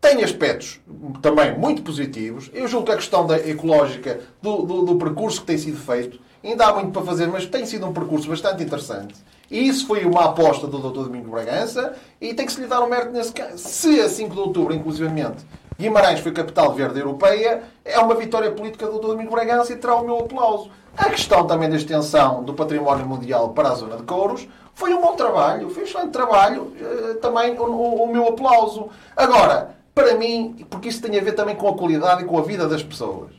Tem 0.00 0.22
aspectos 0.24 0.80
também 1.22 1.56
muito 1.56 1.82
positivos. 1.82 2.50
Eu 2.52 2.66
julgo 2.66 2.86
que 2.86 2.92
a 2.92 2.96
questão 2.96 3.24
da 3.24 3.38
ecológica, 3.38 4.20
do, 4.42 4.62
do, 4.62 4.82
do, 4.82 4.96
percurso 4.96 5.40
que 5.40 5.46
tem 5.46 5.56
sido 5.56 5.76
feito, 5.76 6.18
ainda 6.42 6.66
há 6.66 6.74
muito 6.74 6.90
para 6.90 7.02
fazer, 7.02 7.28
mas 7.28 7.46
tem 7.46 7.64
sido 7.64 7.86
um 7.86 7.92
percurso 7.92 8.28
bastante 8.28 8.64
interessante. 8.64 9.14
E 9.48 9.68
isso 9.68 9.86
foi 9.86 10.04
uma 10.04 10.24
aposta 10.24 10.66
do 10.66 10.78
Dr. 10.78 11.04
Domingo 11.04 11.30
Bragança 11.30 11.94
e 12.20 12.34
tem 12.34 12.46
que 12.46 12.52
se 12.52 12.60
lhe 12.60 12.66
dar 12.66 12.82
um 12.82 12.88
mérito 12.88 13.12
nesse 13.12 13.32
caso. 13.32 13.58
Se 13.58 14.00
a 14.00 14.08
5 14.08 14.34
de 14.34 14.40
outubro, 14.40 14.74
inclusivamente, 14.74 15.44
Guimarães 15.78 16.20
foi 16.20 16.32
capital 16.32 16.74
verde 16.74 16.98
europeia, 16.98 17.62
é 17.84 17.98
uma 18.00 18.14
vitória 18.14 18.50
política 18.50 18.86
do 18.86 18.98
Dr. 18.98 19.08
Domingo 19.08 19.30
Bragança 19.30 19.72
e 19.72 19.76
terá 19.76 19.94
o 19.94 20.04
meu 20.04 20.18
aplauso. 20.18 20.70
A 20.96 21.08
questão 21.08 21.46
também 21.46 21.70
da 21.70 21.76
extensão 21.76 22.42
do 22.42 22.52
património 22.52 23.06
mundial 23.06 23.50
para 23.50 23.70
a 23.70 23.74
zona 23.74 23.96
de 23.96 24.02
Couros 24.02 24.46
foi 24.74 24.94
um 24.94 25.00
bom 25.00 25.14
trabalho, 25.14 25.70
foi 25.70 25.82
um 25.82 25.86
excelente 25.86 26.10
trabalho, 26.10 26.72
eh, 26.80 27.14
também 27.14 27.58
o, 27.58 27.64
o, 27.64 28.12
meu 28.12 28.28
aplauso. 28.28 28.88
Agora, 29.16 29.74
para 29.94 30.14
mim, 30.14 30.66
porque 30.70 30.88
isso 30.88 31.00
tem 31.02 31.18
a 31.18 31.22
ver 31.22 31.32
também 31.32 31.54
com 31.54 31.68
a 31.68 31.76
qualidade 31.76 32.22
e 32.22 32.26
com 32.26 32.38
a 32.38 32.42
vida 32.42 32.66
das 32.68 32.82
pessoas. 32.82 33.30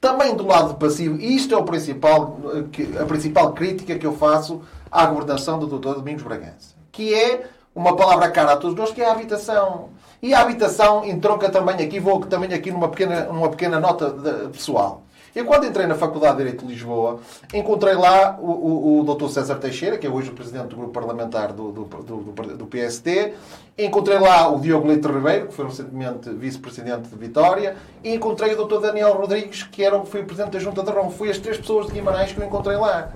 Também 0.00 0.34
do 0.34 0.46
lado 0.46 0.74
passivo, 0.74 1.18
e 1.18 1.36
isto 1.36 1.54
é 1.54 1.58
o 1.58 1.64
principal, 1.64 2.38
eh, 2.54 3.02
a 3.02 3.04
principal 3.04 3.52
crítica 3.52 3.98
que 3.98 4.06
eu 4.06 4.14
faço 4.14 4.62
à 4.90 5.04
governação 5.06 5.58
do 5.58 5.66
Dr. 5.66 5.94
Domingos 5.94 6.22
Bragança, 6.22 6.74
que 6.92 7.14
é 7.14 7.46
uma 7.74 7.94
palavra 7.94 8.30
cara 8.30 8.52
a 8.52 8.56
todos 8.56 8.76
nós, 8.76 8.90
que 8.90 9.02
é 9.02 9.06
a 9.06 9.12
habitação. 9.12 9.90
E 10.22 10.32
a 10.32 10.40
habitação 10.40 11.04
entronca 11.04 11.50
também 11.50 11.76
aqui, 11.76 12.00
vou 12.00 12.20
também 12.20 12.52
aqui 12.54 12.70
numa 12.70 12.88
pequena, 12.88 13.26
numa 13.26 13.50
pequena 13.50 13.78
nota 13.78 14.10
de, 14.10 14.48
pessoal. 14.48 15.02
Eu, 15.36 15.44
quando 15.44 15.66
entrei 15.66 15.86
na 15.86 15.94
Faculdade 15.94 16.38
de 16.38 16.44
Direito 16.44 16.64
de 16.64 16.72
Lisboa, 16.72 17.20
encontrei 17.52 17.92
lá 17.92 18.38
o, 18.40 18.50
o, 18.50 19.00
o 19.00 19.14
Dr. 19.14 19.28
César 19.28 19.56
Teixeira, 19.56 19.98
que 19.98 20.06
é 20.06 20.10
hoje 20.10 20.30
o 20.30 20.32
presidente 20.32 20.68
do 20.68 20.76
grupo 20.76 20.94
parlamentar 20.94 21.52
do, 21.52 21.70
do, 21.70 21.84
do, 21.84 22.56
do 22.56 22.66
PST. 22.66 23.34
Encontrei 23.76 24.18
lá 24.18 24.48
o 24.50 24.58
Diogo 24.58 24.88
Leite 24.88 25.06
Ribeiro, 25.06 25.48
que 25.48 25.52
foi 25.52 25.66
recentemente 25.66 26.30
vice-presidente 26.30 27.10
de 27.10 27.16
Vitória. 27.16 27.76
E 28.02 28.14
encontrei 28.14 28.54
o 28.54 28.64
Dr. 28.66 28.80
Daniel 28.80 29.12
Rodrigues, 29.12 29.62
que 29.64 29.84
era, 29.84 30.02
foi 30.06 30.22
o 30.22 30.24
presidente 30.24 30.54
da 30.54 30.58
Junta 30.58 30.82
de 30.82 30.90
Roma. 30.90 31.10
Foi 31.10 31.28
as 31.28 31.36
três 31.36 31.58
pessoas 31.58 31.88
de 31.88 31.92
Guimarães 31.92 32.32
que 32.32 32.40
eu 32.40 32.46
encontrei 32.46 32.78
lá. 32.78 33.12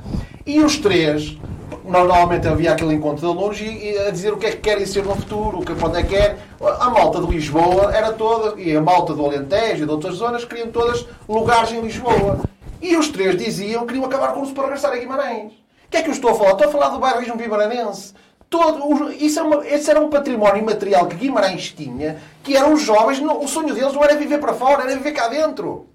E 0.50 0.58
os 0.58 0.78
três, 0.78 1.38
normalmente 1.84 2.48
havia 2.48 2.72
aquele 2.72 2.94
encontro 2.94 3.20
de 3.20 3.26
alunos 3.26 3.60
e, 3.60 3.96
a 4.04 4.10
dizer 4.10 4.32
o 4.32 4.36
que 4.36 4.46
é 4.46 4.50
que 4.50 4.56
querem 4.56 4.84
ser 4.84 5.04
no 5.04 5.14
futuro, 5.14 5.60
o 5.60 5.64
que 5.64 5.76
quando 5.76 5.96
é 5.96 6.02
que 6.02 6.16
é. 6.16 6.36
A 6.80 6.90
malta 6.90 7.20
de 7.20 7.26
Lisboa 7.28 7.94
era 7.94 8.12
toda, 8.12 8.60
e 8.60 8.76
a 8.76 8.80
malta 8.80 9.14
do 9.14 9.24
Alentejo 9.24 9.84
e 9.84 9.86
de 9.86 9.92
outras 9.92 10.16
zonas 10.16 10.44
queriam 10.44 10.66
todas 10.72 11.06
lugares 11.28 11.70
em 11.70 11.80
Lisboa. 11.80 12.40
E 12.82 12.96
os 12.96 13.10
três 13.10 13.38
diziam 13.38 13.82
que 13.82 13.92
queriam 13.92 14.06
acabar 14.06 14.32
com 14.32 14.42
o 14.42 14.50
para 14.52 14.64
regressar 14.64 14.92
a 14.92 14.96
Guimarães. 14.96 15.52
O 15.52 15.88
que 15.88 15.98
é 15.98 16.02
que 16.02 16.08
eu 16.08 16.14
estou 16.14 16.32
a 16.32 16.34
falar? 16.34 16.50
Estou 16.50 16.66
a 16.66 16.70
falar 16.72 16.88
do 16.88 16.98
bairrismo 16.98 17.36
guimaranense. 17.36 18.12
Todo, 18.48 19.12
isso, 19.12 19.38
é 19.38 19.42
uma, 19.44 19.64
esse 19.64 19.88
era 19.88 20.00
um 20.00 20.10
património 20.10 20.64
material 20.64 21.06
que 21.06 21.14
Guimarães 21.14 21.72
tinha, 21.72 22.18
que 22.42 22.56
eram 22.56 22.72
os 22.72 22.82
jovens, 22.82 23.20
o 23.20 23.46
sonho 23.46 23.72
deles 23.72 23.92
não 23.92 24.02
era 24.02 24.16
viver 24.16 24.40
para 24.40 24.52
fora, 24.52 24.82
era 24.82 24.96
viver 24.96 25.12
cá 25.12 25.28
dentro. 25.28 25.86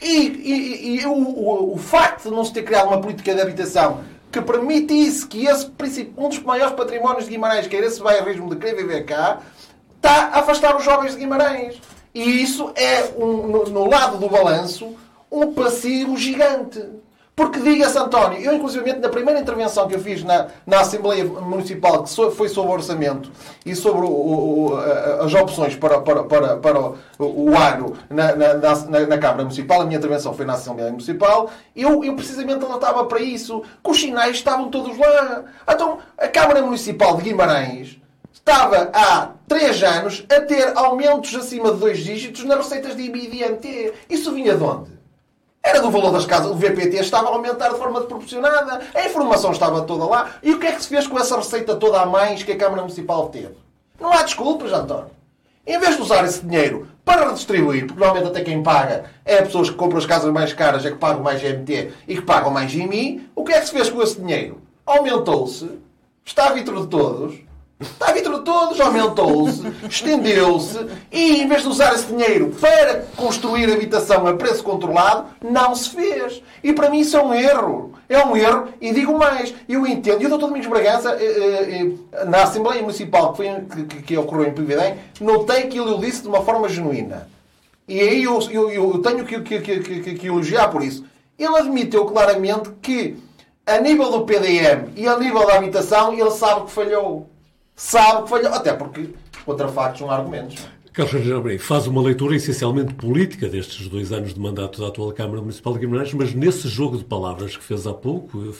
E, 0.00 0.08
e, 0.08 1.00
e 1.00 1.06
o, 1.06 1.12
o, 1.12 1.74
o, 1.74 1.76
facto 1.76 2.24
de 2.24 2.30
não 2.30 2.44
se 2.44 2.52
ter 2.52 2.62
criado 2.62 2.86
uma 2.86 3.00
política 3.00 3.34
de 3.34 3.40
habitação 3.40 4.04
que 4.30 4.40
permitisse 4.40 5.26
que 5.26 5.46
esse, 5.46 5.70
um 6.16 6.28
dos 6.28 6.38
maiores 6.40 6.74
patrimónios 6.74 7.24
de 7.24 7.30
Guimarães, 7.30 7.66
que 7.66 7.76
era 7.76 7.86
esse 7.86 8.00
bairrismo 8.00 8.48
de 8.50 8.56
querer 8.56 8.76
viver 8.76 9.04
cá, 9.04 9.40
está 9.96 10.26
a 10.26 10.40
afastar 10.40 10.76
os 10.76 10.84
jovens 10.84 11.12
de 11.12 11.18
Guimarães. 11.18 11.80
E 12.14 12.42
isso 12.42 12.70
é, 12.76 13.12
um, 13.18 13.48
no, 13.48 13.64
no 13.66 13.86
lado 13.88 14.18
do 14.18 14.28
balanço, 14.28 14.96
um 15.30 15.52
passivo 15.52 16.16
gigante. 16.16 16.84
Porque 17.38 17.60
diga-se, 17.60 17.96
António, 17.96 18.40
eu 18.40 18.52
inclusivamente 18.52 18.98
na 18.98 19.08
primeira 19.08 19.38
intervenção 19.38 19.86
que 19.86 19.94
eu 19.94 20.00
fiz 20.00 20.24
na, 20.24 20.48
na 20.66 20.80
Assembleia 20.80 21.24
Municipal, 21.24 22.02
que 22.02 22.10
foi 22.32 22.48
sobre 22.48 22.72
orçamento 22.72 23.30
e 23.64 23.76
sobre 23.76 24.04
o, 24.04 24.10
o, 24.10 24.76
as 25.20 25.32
opções 25.34 25.76
para, 25.76 26.00
para, 26.00 26.24
para, 26.24 26.56
para 26.56 26.80
o, 26.80 26.96
o 27.20 27.56
ano 27.56 27.96
na, 28.10 28.34
na, 28.34 28.54
na, 28.54 29.06
na, 29.06 29.18
Câmara 29.18 29.44
Municipal, 29.44 29.82
a 29.82 29.84
minha 29.84 29.98
intervenção 29.98 30.34
foi 30.34 30.44
na 30.44 30.54
Assembleia 30.54 30.90
Municipal, 30.90 31.48
eu, 31.76 32.02
eu 32.02 32.16
precisamente 32.16 32.64
alertava 32.64 33.04
para 33.04 33.20
isso, 33.20 33.62
que 33.84 33.88
os 33.88 34.00
sinais 34.00 34.34
estavam 34.34 34.68
todos 34.68 34.98
lá. 34.98 35.44
Então, 35.70 35.98
a 36.18 36.26
Câmara 36.26 36.60
Municipal 36.60 37.18
de 37.18 37.22
Guimarães 37.22 38.00
estava 38.32 38.90
há 38.92 39.30
três 39.46 39.80
anos 39.80 40.26
a 40.28 40.40
ter 40.40 40.76
aumentos 40.76 41.32
acima 41.36 41.70
de 41.70 41.78
dois 41.78 41.98
dígitos 41.98 42.42
nas 42.42 42.58
receitas 42.58 42.96
de 42.96 43.02
IBI 43.02 43.30
e 43.32 43.44
IMT. 43.44 43.92
Isso 44.10 44.32
vinha 44.32 44.56
de 44.56 44.64
onde? 44.64 44.97
Era 45.68 45.82
do 45.82 45.90
valor 45.90 46.10
das 46.10 46.24
casas. 46.24 46.50
O 46.50 46.54
VPT 46.54 46.96
estava 46.96 47.28
a 47.28 47.32
aumentar 47.32 47.68
de 47.68 47.76
forma 47.76 48.00
desproporcionada. 48.00 48.80
A 48.94 49.04
informação 49.04 49.52
estava 49.52 49.82
toda 49.82 50.06
lá. 50.06 50.30
E 50.42 50.50
o 50.54 50.58
que 50.58 50.66
é 50.66 50.72
que 50.72 50.82
se 50.82 50.88
fez 50.88 51.06
com 51.06 51.18
essa 51.18 51.36
receita 51.36 51.76
toda 51.76 52.00
a 52.00 52.06
mais 52.06 52.42
que 52.42 52.52
a 52.52 52.56
Câmara 52.56 52.80
Municipal 52.80 53.28
teve? 53.28 53.54
Não 54.00 54.10
há 54.10 54.22
desculpas, 54.22 54.72
António. 54.72 55.10
Em 55.66 55.78
vez 55.78 55.96
de 55.96 56.00
usar 56.00 56.24
esse 56.24 56.40
dinheiro 56.40 56.88
para 57.04 57.26
redistribuir, 57.28 57.86
porque 57.86 58.00
normalmente 58.00 58.30
até 58.30 58.40
quem 58.40 58.62
paga 58.62 59.10
é 59.26 59.42
pessoas 59.42 59.68
que 59.68 59.76
compram 59.76 59.98
as 59.98 60.06
casas 60.06 60.32
mais 60.32 60.54
caras, 60.54 60.86
é 60.86 60.90
que 60.90 60.96
pagam 60.96 61.22
mais 61.22 61.42
GMT 61.42 61.92
e 62.08 62.14
que 62.14 62.22
pagam 62.22 62.50
mais 62.50 62.72
GMI, 62.72 63.28
o 63.36 63.44
que 63.44 63.52
é 63.52 63.60
que 63.60 63.66
se 63.66 63.72
fez 63.72 63.90
com 63.90 64.02
esse 64.02 64.18
dinheiro? 64.18 64.62
Aumentou-se, 64.86 65.68
está 66.24 66.46
a 66.46 66.52
vitro 66.54 66.80
de 66.80 66.86
todos, 66.86 67.34
Está 67.80 68.08
a 68.08 68.12
todos, 68.40 68.80
aumentou-se, 68.80 69.62
estendeu-se 69.88 70.86
e, 71.12 71.42
em 71.42 71.48
vez 71.48 71.62
de 71.62 71.68
usar 71.68 71.94
esse 71.94 72.06
dinheiro 72.06 72.52
para 72.60 73.04
construir 73.14 73.70
habitação 73.72 74.26
a 74.26 74.34
preço 74.34 74.64
controlado, 74.64 75.26
não 75.42 75.74
se 75.74 75.90
fez. 75.90 76.42
E 76.62 76.72
para 76.72 76.90
mim 76.90 77.00
isso 77.00 77.16
é 77.16 77.22
um 77.22 77.32
erro. 77.32 77.92
É 78.08 78.24
um 78.24 78.36
erro 78.36 78.68
e 78.80 78.92
digo 78.92 79.16
mais. 79.16 79.54
Eu 79.68 79.86
entendo. 79.86 80.22
E 80.22 80.26
o 80.26 80.30
Dr. 80.30 80.38
Domingos 80.38 80.66
Bragança, 80.66 81.16
eh, 81.20 81.24
eh, 81.24 81.92
eh, 82.12 82.24
na 82.24 82.42
Assembleia 82.42 82.82
Municipal 82.82 83.32
que, 83.32 83.36
foi, 83.36 83.84
que, 83.84 84.02
que 84.02 84.16
ocorreu 84.16 84.48
em 84.48 84.52
Pividém, 84.52 84.96
notei 85.20 85.68
que 85.68 85.78
ele 85.78 85.98
disse 85.98 86.22
de 86.22 86.28
uma 86.28 86.42
forma 86.42 86.68
genuína. 86.68 87.28
E 87.86 88.00
aí 88.00 88.24
eu, 88.24 88.40
eu, 88.50 88.70
eu 88.70 88.98
tenho 89.02 89.24
que, 89.24 89.40
que 89.40 90.26
elogiar 90.26 90.68
por 90.68 90.82
isso. 90.82 91.04
Ele 91.38 91.56
admitiu 91.56 92.06
claramente 92.06 92.70
que, 92.82 93.16
a 93.64 93.78
nível 93.78 94.10
do 94.10 94.24
PDM 94.24 94.88
e 94.96 95.06
a 95.06 95.16
nível 95.16 95.46
da 95.46 95.54
habitação, 95.54 96.12
ele 96.12 96.30
sabe 96.32 96.66
que 96.66 96.72
falhou 96.72 97.28
sabe 97.78 98.24
que 98.24 98.28
falhou. 98.28 98.52
Até 98.52 98.74
porque 98.74 99.14
contra 99.46 99.68
factos 99.68 100.02
não 100.02 100.10
há 100.10 100.16
argumentos. 100.16 100.68
Carlos 100.98 101.24
Jardim 101.24 101.58
faz 101.58 101.86
uma 101.86 102.02
leitura 102.02 102.34
essencialmente 102.34 102.92
política 102.94 103.48
destes 103.48 103.86
dois 103.86 104.10
anos 104.10 104.34
de 104.34 104.40
mandato 104.40 104.80
da 104.80 104.88
atual 104.88 105.12
Câmara 105.12 105.40
Municipal 105.40 105.72
de 105.74 105.78
Guimarães, 105.78 106.12
mas 106.12 106.34
nesse 106.34 106.66
jogo 106.66 106.98
de 106.98 107.04
palavras 107.04 107.56
que 107.56 107.62
fez 107.62 107.86
há 107.86 107.94
pouco, 107.94 108.52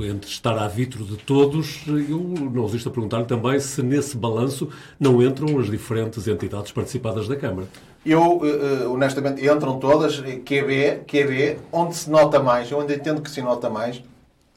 entre 0.00 0.28
estar 0.28 0.58
à 0.58 0.66
vitro 0.66 1.04
de 1.04 1.16
todos, 1.16 1.84
eu 1.86 2.18
não 2.18 2.66
resisto 2.66 2.88
a 2.88 2.92
perguntar-lhe 2.92 3.26
também 3.26 3.60
se 3.60 3.80
nesse 3.80 4.16
balanço 4.16 4.68
não 4.98 5.22
entram 5.22 5.56
as 5.60 5.70
diferentes 5.70 6.26
entidades 6.26 6.72
participadas 6.72 7.28
da 7.28 7.36
Câmara. 7.36 7.68
Eu, 8.04 8.40
eh, 8.42 8.82
eh, 8.82 8.86
honestamente, 8.88 9.46
entram 9.46 9.78
todas, 9.78 10.18
QB, 10.18 11.04
QB, 11.06 11.58
onde 11.70 11.94
se 11.94 12.10
nota 12.10 12.42
mais, 12.42 12.72
onde 12.72 12.92
entendo 12.92 13.22
que 13.22 13.30
se 13.30 13.40
nota 13.40 13.70
mais, 13.70 14.02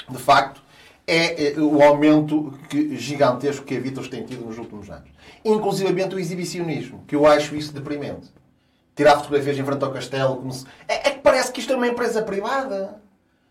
de 0.10 0.18
facto, 0.18 0.60
é 1.08 1.54
eh, 1.54 1.60
o 1.60 1.82
aumento 1.82 2.54
gigantesco 2.92 3.66
que 3.66 3.78
a 3.78 3.80
Vitos 3.80 4.10
tem 4.10 4.26
tido 4.26 4.46
nos 4.46 4.58
últimos 4.58 4.90
anos. 4.90 5.10
Inclusive 5.44 6.04
o 6.04 6.20
exibicionismo, 6.20 7.04
que 7.08 7.16
eu 7.16 7.26
acho 7.26 7.56
isso 7.56 7.74
deprimente. 7.74 8.28
Tirar 8.94 9.16
fotografias 9.18 9.58
em 9.58 9.64
frente 9.64 9.84
ao 9.84 9.92
castelo. 9.92 10.52
Se... 10.52 10.66
É, 10.88 11.10
é, 11.10 11.12
que 11.12 11.20
parece 11.20 11.52
que 11.52 11.62
isto 11.62 11.72
é 11.72 11.76
uma 11.76 11.88
empresa 11.88 12.22
privada. 12.22 13.02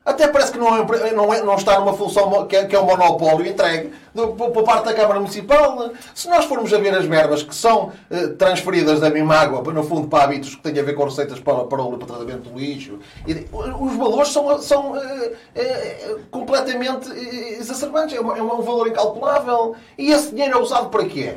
Até 0.07 0.29
parece 0.29 0.53
que 0.53 0.59
não, 0.59 0.69
é, 0.69 1.13
não, 1.13 1.35
é, 1.35 1.43
não 1.43 1.57
está 1.57 1.81
numa 1.81 1.93
função 1.93 2.47
que 2.47 2.55
é, 2.55 2.65
que 2.65 2.77
é 2.77 2.81
um 2.81 2.87
monopólio 2.87 3.45
entregue 3.45 3.93
por 4.15 4.63
parte 4.63 4.85
da 4.85 4.95
Câmara 4.95 5.19
Municipal. 5.19 5.91
Se 6.15 6.29
nós 6.29 6.45
formos 6.45 6.73
a 6.73 6.79
ver 6.79 6.95
as 6.95 7.05
verbas 7.05 7.43
que 7.43 7.53
são 7.53 7.91
eh, 8.09 8.29
transferidas 8.29 9.01
da 9.01 9.11
mesma 9.11 9.35
água, 9.35 9.61
no 9.73 9.83
fundo, 9.83 10.07
para 10.07 10.23
hábitos 10.23 10.55
que 10.55 10.63
têm 10.63 10.79
a 10.79 10.83
ver 10.85 10.95
com 10.95 11.03
receitas 11.03 11.41
para, 11.41 11.65
para, 11.65 11.83
o, 11.83 11.99
para 11.99 12.07
tratamento 12.07 12.49
do 12.49 12.57
lixo, 12.57 13.01
e, 13.27 13.49
os 13.53 13.97
valores 13.97 14.29
são, 14.29 14.63
são 14.63 14.97
eh, 14.97 15.33
eh, 15.57 16.17
completamente 16.31 17.11
eh, 17.11 17.59
exacerbantes. 17.59 18.17
É, 18.17 18.21
uma, 18.21 18.39
é 18.39 18.43
um 18.43 18.63
valor 18.63 18.87
incalculável. 18.87 19.75
E 19.99 20.13
esse 20.13 20.31
dinheiro 20.31 20.57
é 20.57 20.63
usado 20.63 20.89
para 20.89 21.05
quê? 21.05 21.35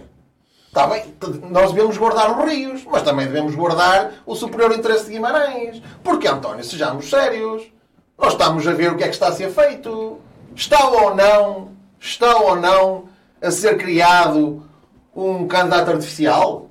Está 0.67 0.86
bem, 0.86 1.15
nós 1.49 1.71
devemos 1.71 1.97
guardar 1.97 2.38
os 2.38 2.45
rios, 2.47 2.86
mas 2.86 3.01
também 3.01 3.25
devemos 3.25 3.55
guardar 3.55 4.12
o 4.27 4.36
superior 4.36 4.71
interesse 4.71 5.05
de 5.05 5.13
Guimarães. 5.13 5.82
Porque, 6.03 6.27
António, 6.27 6.63
sejamos 6.63 7.10
sérios. 7.10 7.79
Nós 8.19 8.34
estamos 8.34 8.67
a 8.67 8.73
ver 8.73 8.91
o 8.91 8.97
que 8.97 9.03
é 9.03 9.08
que 9.08 9.13
está 9.13 9.29
a 9.29 9.32
ser 9.32 9.49
feito. 9.49 10.19
Está 10.53 10.89
ou 10.89 11.15
não, 11.15 11.69
está 11.99 12.36
ou 12.38 12.55
não 12.58 13.05
a 13.41 13.49
ser 13.49 13.77
criado 13.77 14.62
um 15.15 15.47
candidato 15.47 15.91
artificial 15.91 16.69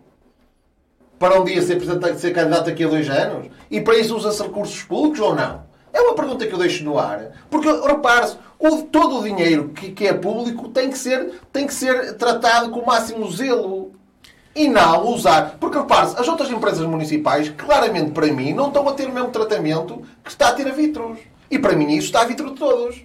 para 1.18 1.40
um 1.40 1.44
dia 1.44 1.62
ser, 1.62 1.80
ser 2.18 2.32
candidato 2.32 2.66
daqui 2.66 2.84
a 2.84 2.88
dois 2.88 3.08
anos? 3.08 3.48
E 3.70 3.80
para 3.80 3.96
isso 3.96 4.14
usa-se 4.14 4.42
recursos 4.42 4.82
públicos 4.82 5.20
ou 5.20 5.34
não? 5.34 5.66
É 5.90 6.00
uma 6.02 6.14
pergunta 6.14 6.46
que 6.46 6.52
eu 6.52 6.58
deixo 6.58 6.84
no 6.84 6.98
ar. 6.98 7.30
Porque, 7.48 7.66
repare-se, 7.66 8.36
todo 8.92 9.18
o 9.18 9.22
dinheiro 9.22 9.70
que, 9.70 9.90
que, 9.92 10.06
é 10.06 10.12
público 10.12 10.68
tem 10.68 10.90
que, 10.90 10.98
ser, 10.98 11.40
tem 11.50 11.66
que 11.66 11.72
ser 11.72 12.14
tratado 12.18 12.70
com 12.70 12.80
o 12.80 12.86
máximo 12.86 13.30
zelo. 13.30 13.92
E 14.54 14.68
não 14.68 15.06
usar. 15.08 15.56
Porque, 15.58 15.78
repare-se, 15.78 16.20
as 16.20 16.28
outras 16.28 16.50
empresas 16.50 16.86
municipais, 16.86 17.48
claramente 17.48 18.10
para 18.10 18.26
mim, 18.26 18.52
não 18.52 18.68
estão 18.68 18.86
a 18.86 18.92
ter 18.92 19.06
o 19.06 19.12
mesmo 19.12 19.30
tratamento 19.30 20.02
que 20.22 20.30
está 20.30 20.48
a 20.48 20.52
ter 20.52 20.68
a 20.68 20.72
Vitros. 20.72 21.18
E 21.50 21.58
para 21.58 21.74
mim 21.74 21.92
isso 21.96 22.06
está 22.06 22.22
a 22.22 22.24
vitro 22.24 22.50
de 22.50 22.58
todos. 22.58 23.02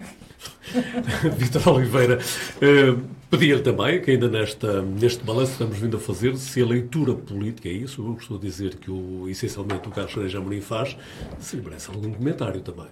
Vitor 1.37 1.75
Oliveira, 1.75 2.17
uh, 2.17 3.01
pedia-lhe 3.29 3.61
também, 3.61 4.01
que 4.01 4.11
ainda 4.11 4.27
nesta, 4.27 4.81
neste 4.81 5.23
balanço 5.23 5.47
que 5.47 5.63
estamos 5.63 5.77
vindo 5.77 5.97
a 5.97 5.99
fazer, 5.99 6.35
se 6.37 6.61
a 6.61 6.65
leitura 6.65 7.13
política 7.13 7.69
é 7.69 7.71
isso, 7.71 8.05
eu 8.05 8.17
estou 8.19 8.37
a 8.37 8.39
dizer 8.39 8.75
que 8.75 8.89
o, 8.89 9.29
essencialmente 9.29 9.87
o 9.87 9.91
Carlos 9.91 10.13
Freire 10.13 10.35
Amorim 10.35 10.61
faz, 10.61 10.97
se 11.39 11.55
lhe 11.55 11.61
merece 11.61 11.89
algum 11.89 12.11
comentário 12.11 12.61
também. 12.61 12.87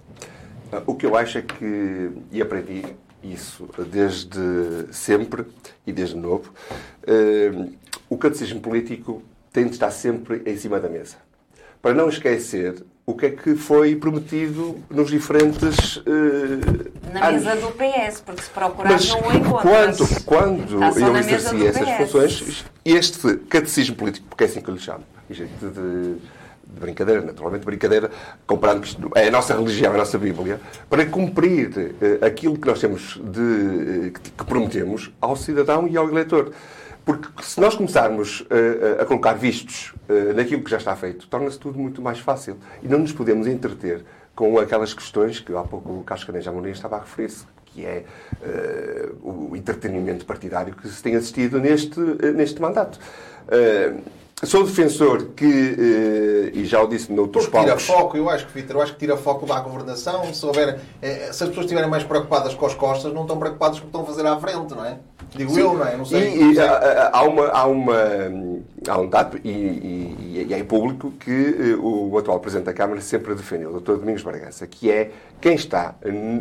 Ah, 0.71 0.81
o 0.85 0.95
que 0.95 1.05
eu 1.05 1.15
acho 1.15 1.37
é 1.37 1.41
que, 1.41 2.11
e 2.31 2.41
aprendi 2.41 2.83
isso 3.23 3.69
desde 3.89 4.39
sempre 4.91 5.45
e 5.85 5.91
desde 5.91 6.15
novo, 6.15 6.53
uh, 7.03 7.71
o 8.09 8.17
catecismo 8.17 8.59
político 8.59 9.21
tem 9.51 9.65
de 9.65 9.71
estar 9.71 9.91
sempre 9.91 10.41
em 10.45 10.57
cima 10.57 10.79
da 10.79 10.89
mesa. 10.89 11.17
Para 11.81 11.93
não 11.93 12.09
esquecer 12.09 12.83
o 13.05 13.15
que 13.15 13.25
é 13.25 13.29
que 13.31 13.55
foi 13.55 13.95
prometido 13.95 14.77
nos 14.89 15.09
diferentes. 15.09 15.97
Uh, 15.97 16.91
na 17.13 17.27
anos. 17.27 17.43
mesa 17.43 17.55
do 17.55 17.71
PS, 17.71 18.21
porque 18.21 18.43
se 18.43 18.49
procurar 18.49 18.91
Mas 18.91 19.09
não 19.09 19.21
o 19.21 19.33
encontras. 19.33 20.23
Quando, 20.23 20.25
quando 20.25 20.99
eu 20.99 21.17
exercia 21.17 21.69
essas 21.69 21.89
funções, 21.97 22.65
este 22.85 23.37
catecismo 23.49 23.95
político, 23.95 24.27
porque 24.29 24.43
é 24.43 24.47
assim 24.47 24.61
que 24.61 24.69
eu 24.69 24.73
lhe 24.73 24.79
chamo, 24.79 25.03
de, 25.29 25.45
de, 25.45 25.69
de 25.69 26.79
brincadeira, 26.79 27.21
naturalmente 27.21 27.65
brincadeira, 27.65 28.09
comparando 28.47 28.81
que 28.81 28.95
é 29.15 29.27
a 29.27 29.31
nossa 29.31 29.55
religião, 29.55 29.91
é 29.91 29.95
a 29.95 29.99
nossa 29.99 30.17
Bíblia, 30.17 30.61
para 30.89 31.05
cumprir 31.05 31.69
uh, 31.69 32.25
aquilo 32.25 32.57
que 32.57 32.67
nós 32.67 32.79
temos 32.79 33.19
de, 33.23 33.39
uh, 33.39 34.11
que, 34.11 34.31
que 34.31 34.45
prometemos 34.45 35.11
ao 35.19 35.35
cidadão 35.35 35.87
e 35.87 35.97
ao 35.97 36.07
eleitor. 36.09 36.53
Porque 37.03 37.27
se 37.41 37.59
nós 37.59 37.75
começarmos 37.75 38.41
uh, 38.41 39.01
a 39.01 39.05
colocar 39.05 39.33
vistos 39.33 39.93
uh, 40.07 40.33
naquilo 40.35 40.63
que 40.63 40.69
já 40.69 40.77
está 40.77 40.95
feito, 40.95 41.27
torna-se 41.27 41.57
tudo 41.57 41.79
muito 41.79 42.01
mais 42.01 42.19
fácil. 42.19 42.57
E 42.83 42.87
não 42.87 42.99
nos 42.99 43.11
podemos 43.11 43.47
entreter 43.47 44.05
com 44.35 44.59
aquelas 44.59 44.93
questões 44.93 45.39
que 45.39 45.53
há 45.55 45.63
pouco 45.63 45.91
o 45.91 46.03
Carlos 46.03 46.25
Caneja 46.25 46.51
Amorim 46.51 46.69
estava 46.71 46.97
a 46.97 46.99
referir-se, 46.99 47.45
que 47.65 47.85
é 47.85 48.05
uh, 48.41 49.49
o 49.51 49.55
entretenimento 49.55 50.25
partidário 50.25 50.75
que 50.75 50.87
se 50.87 51.01
tem 51.01 51.15
assistido 51.15 51.59
neste, 51.59 51.99
neste 52.35 52.61
mandato. 52.61 52.99
Sou 54.43 54.63
defensor 54.63 55.25
que, 55.35 56.51
e 56.53 56.65
já 56.65 56.81
o 56.81 56.87
disse 56.87 57.11
noutros 57.11 57.45
Porque 57.45 57.63
tira 57.63 57.77
foco, 57.77 58.17
eu 58.17 58.27
acho 58.27 58.47
que, 58.47 58.53
Vitor, 58.53 58.77
eu 58.77 58.81
acho 58.81 58.93
que 58.93 58.99
tira 58.99 59.15
foco 59.15 59.45
da 59.45 59.59
governação. 59.59 60.33
Se, 60.33 60.43
houver, 60.43 60.79
se 60.99 61.43
as 61.43 61.49
pessoas 61.49 61.65
estiverem 61.65 61.87
mais 61.87 62.03
preocupadas 62.03 62.55
com 62.55 62.65
as 62.65 62.73
costas, 62.73 63.13
não 63.13 63.21
estão 63.21 63.37
preocupadas 63.37 63.79
com 63.79 63.85
o 63.85 63.89
que 63.89 63.97
estão 63.97 64.01
a 64.01 64.05
fazer 64.05 64.25
à 64.25 64.39
frente, 64.39 64.73
não 64.73 64.83
é? 64.83 64.97
Digo 65.35 65.53
Sim. 65.53 65.61
eu, 65.61 65.73
não 65.73 65.87
é? 65.87 65.97
Não 65.97 66.05
sei. 66.05 66.35
E, 66.35 66.53
e 66.53 66.59
há, 66.59 67.23
uma, 67.23 67.47
há, 67.47 67.65
uma, 67.65 67.97
há 68.87 68.97
um 68.99 69.07
dado, 69.07 69.39
e, 69.43 69.49
e, 69.49 70.45
e 70.49 70.53
é 70.53 70.63
público, 70.63 71.11
que 71.11 71.31
eh, 71.31 71.75
o 71.79 72.17
atual 72.17 72.39
Presidente 72.39 72.65
da 72.65 72.73
Câmara 72.73 72.99
sempre 72.99 73.33
defendeu, 73.33 73.73
o 73.73 73.79
Dr. 73.79 73.93
Domingos 73.93 74.23
Bargança, 74.23 74.67
que 74.67 74.91
é 74.91 75.11
quem 75.39 75.55
está 75.55 75.95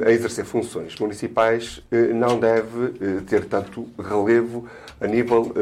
a 0.05 0.11
exercer 0.11 0.45
funções 0.45 0.99
municipais 0.99 1.83
não 2.15 2.39
deve 2.39 3.23
ter 3.27 3.45
tanto 3.47 3.87
relevo 3.99 4.67
a 5.01 5.07
nível 5.07 5.53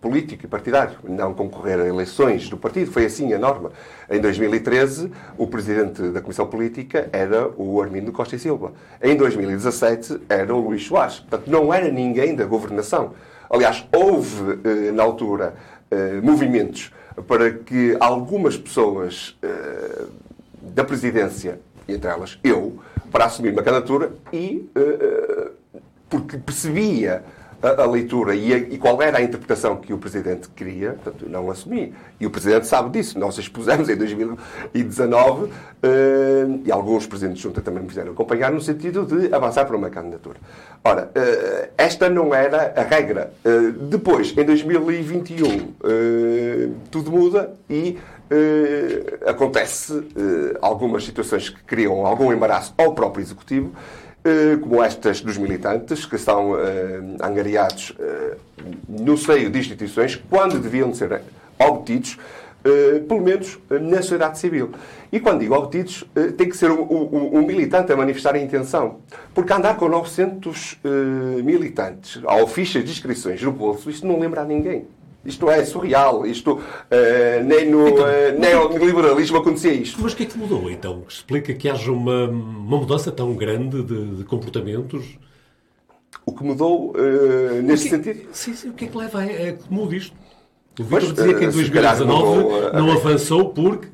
político 0.00 0.44
e 0.44 0.48
partidário, 0.48 0.96
não 1.04 1.34
concorrer 1.34 1.78
a 1.80 1.86
eleições 1.86 2.48
do 2.48 2.56
partido. 2.56 2.90
Foi 2.90 3.04
assim 3.04 3.32
a 3.32 3.38
norma. 3.38 3.72
Em 4.08 4.20
2013, 4.20 5.10
o 5.36 5.46
presidente 5.46 6.02
da 6.10 6.20
Comissão 6.20 6.46
Política 6.46 7.08
era 7.12 7.48
o 7.56 7.80
Armindo 7.80 8.12
Costa 8.12 8.36
e 8.36 8.38
Silva. 8.38 8.72
Em 9.02 9.16
2017, 9.16 10.20
era 10.28 10.54
o 10.54 10.60
Luís 10.60 10.86
Soares. 10.86 11.20
Portanto, 11.20 11.50
não 11.50 11.72
era 11.72 11.90
ninguém 11.90 12.34
da 12.34 12.44
governação. 12.44 13.12
Aliás, 13.48 13.86
houve, 13.92 14.60
eh, 14.64 14.92
na 14.92 15.02
altura, 15.02 15.54
eh, 15.90 16.20
movimentos 16.22 16.92
para 17.26 17.50
que 17.50 17.96
algumas 17.98 18.56
pessoas 18.56 19.36
eh, 19.42 20.04
da 20.62 20.84
presidência, 20.84 21.60
entre 21.88 22.08
elas 22.08 22.38
eu, 22.44 22.78
para 23.10 23.24
assumir 23.24 23.50
uma 23.50 23.62
candidatura 23.62 24.12
e 24.32 24.70
porque 26.08 26.38
percebia 26.38 27.24
a, 27.62 27.84
leitura 27.86 28.34
e, 28.34 28.52
a, 28.52 28.56
e, 28.56 28.78
qual 28.78 29.00
era 29.02 29.18
a 29.18 29.22
interpretação 29.22 29.76
que 29.76 29.92
o 29.92 29.98
Presidente 29.98 30.48
queria, 30.50 30.92
portanto, 30.92 31.28
não 31.28 31.50
assumi. 31.50 31.94
E 32.18 32.26
o 32.26 32.30
Presidente 32.30 32.66
sabe 32.66 32.90
disso. 32.90 33.18
Nós 33.18 33.36
expusemos 33.38 33.88
em 33.88 33.96
2019 33.96 35.44
uh, 35.44 35.50
eh, 35.82 36.46
e 36.64 36.72
alguns 36.72 37.06
Presidentes 37.06 37.42
de 37.42 37.48
Junta 37.48 37.60
também 37.60 37.82
me 37.82 37.88
fizeram 37.88 38.12
acompanhar 38.12 38.50
no 38.50 38.60
sentido 38.60 39.04
de 39.04 39.32
avançar 39.34 39.66
para 39.66 39.76
uma 39.76 39.90
candidatura. 39.90 40.38
Ora, 40.82 41.10
uh, 41.14 41.70
esta 41.76 42.08
não 42.08 42.34
era 42.34 42.72
a 42.76 42.82
regra. 42.82 43.32
Uh, 43.44 43.72
depois, 43.72 44.34
em 44.36 44.44
2021, 44.44 45.74
tudo 46.90 47.10
muda 47.10 47.54
e 47.68 47.98
acontece 49.26 50.06
algumas 50.60 51.04
situações 51.04 51.48
que 51.48 51.62
criam 51.64 52.06
algum 52.06 52.32
embaraço 52.32 52.72
ao 52.78 52.94
próprio 52.94 53.22
Executivo 53.22 53.72
como 54.60 54.82
estas 54.82 55.20
dos 55.20 55.38
militantes, 55.38 56.04
que 56.04 56.18
são 56.18 56.58
eh, 56.58 57.00
angariados 57.22 57.94
eh, 57.98 58.36
no 58.88 59.16
seio 59.16 59.50
de 59.50 59.58
instituições, 59.58 60.22
quando 60.28 60.58
deviam 60.58 60.92
ser 60.94 61.22
obtidos, 61.58 62.18
pelo 63.08 63.22
menos 63.22 63.58
na 63.70 64.02
sociedade 64.02 64.38
civil. 64.38 64.70
E 65.10 65.18
quando 65.18 65.40
digo 65.40 65.54
obtidos, 65.54 66.04
tem 66.36 66.46
que 66.46 66.56
ser 66.56 66.70
um, 66.70 67.42
militante 67.46 67.90
a 67.90 67.96
manifestar 67.96 68.34
a 68.34 68.38
intenção. 68.38 68.98
Porque 69.34 69.50
andar 69.50 69.78
com 69.78 69.88
900 69.88 70.78
militantes 71.42 72.20
ao 72.26 72.46
fichas 72.46 72.84
de 72.84 72.90
inscrições 72.90 73.40
no 73.42 73.50
bolso, 73.50 73.88
isto 73.88 74.06
não 74.06 74.18
lembra 74.18 74.42
a 74.42 74.44
ninguém. 74.44 74.86
Isto 75.24 75.50
é 75.50 75.64
surreal. 75.64 76.26
Isto, 76.26 76.54
uh, 76.54 77.44
nem 77.44 77.70
no 77.70 77.88
então, 77.88 78.04
uh, 78.04 78.38
neoliberalismo 78.38 79.38
acontecia 79.38 79.72
isto. 79.72 80.00
Mas 80.00 80.12
o 80.12 80.16
que 80.16 80.22
é 80.22 80.26
que 80.26 80.38
mudou, 80.38 80.70
então? 80.70 81.04
Explica 81.08 81.52
que 81.52 81.68
haja 81.68 81.92
uma, 81.92 82.26
uma 82.28 82.78
mudança 82.78 83.12
tão 83.12 83.34
grande 83.34 83.82
de, 83.82 84.16
de 84.16 84.24
comportamentos? 84.24 85.18
O 86.24 86.32
que 86.32 86.42
mudou 86.42 86.92
uh, 86.92 87.62
neste 87.62 87.88
que, 87.88 87.96
sentido? 87.96 88.28
Sim, 88.32 88.54
sim. 88.54 88.68
O 88.70 88.72
que 88.72 88.86
é 88.86 88.88
que 88.88 88.96
leva 88.96 89.20
a, 89.20 89.24
a 89.24 89.52
que 89.52 89.64
mude 89.70 89.96
isto? 89.96 90.16
O 90.78 90.84
Vitor 90.84 91.12
dizia 91.12 91.34
que 91.34 91.44
em 91.44 91.50
2019 91.50 92.72
não 92.72 92.90
avançou 92.92 93.50
porque 93.50 93.88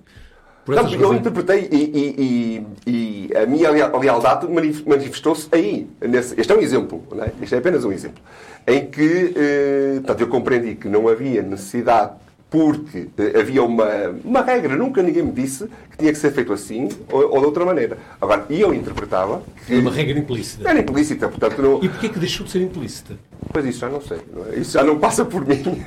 Não, 0.66 0.92
eu 0.92 1.14
interpretei 1.14 1.68
e, 1.70 1.76
e, 1.76 2.66
e, 2.86 3.30
e, 3.30 3.36
a 3.36 3.46
minha 3.46 3.70
lealdade 3.70 4.48
manifestou-se 4.50 5.48
aí. 5.52 5.88
Nesse, 6.00 6.38
este 6.40 6.52
é 6.52 6.56
um 6.56 6.60
exemplo, 6.60 7.02
não 7.14 7.22
é? 7.22 7.32
este 7.40 7.54
é 7.54 7.58
apenas 7.58 7.84
um 7.84 7.92
exemplo, 7.92 8.22
em 8.66 8.86
que 8.86 9.32
eh, 9.36 9.94
portanto, 9.96 10.20
eu 10.22 10.28
compreendi 10.28 10.74
que 10.74 10.88
não 10.88 11.06
havia 11.06 11.40
necessidade 11.40 12.12
porque 12.56 13.08
eh, 13.18 13.38
havia 13.38 13.62
uma, 13.62 13.86
uma 14.24 14.40
regra, 14.40 14.74
nunca 14.74 15.02
ninguém 15.02 15.22
me 15.22 15.32
disse 15.32 15.68
que 15.90 15.98
tinha 15.98 16.10
que 16.10 16.18
ser 16.18 16.32
feito 16.32 16.54
assim 16.54 16.88
ou, 17.12 17.34
ou 17.34 17.40
de 17.40 17.44
outra 17.44 17.66
maneira. 17.66 17.98
Agora, 18.18 18.46
eu 18.48 18.72
interpretava 18.72 19.42
que... 19.66 19.74
Era 19.74 19.82
uma 19.82 19.90
regra 19.90 20.18
implícita. 20.18 20.66
Era 20.66 20.80
implícita, 20.80 21.28
portanto... 21.28 21.60
Não... 21.60 21.84
E 21.84 21.88
porquê 21.90 22.08
que 22.08 22.18
deixou 22.18 22.46
de 22.46 22.52
ser 22.52 22.62
implícita? 22.62 23.12
Pois 23.52 23.66
isso 23.66 23.80
já 23.80 23.90
não 23.90 24.00
sei. 24.00 24.16
É? 24.54 24.58
Isso 24.58 24.72
já 24.72 24.82
não 24.82 24.98
passa 24.98 25.22
por 25.22 25.46
mim. 25.46 25.62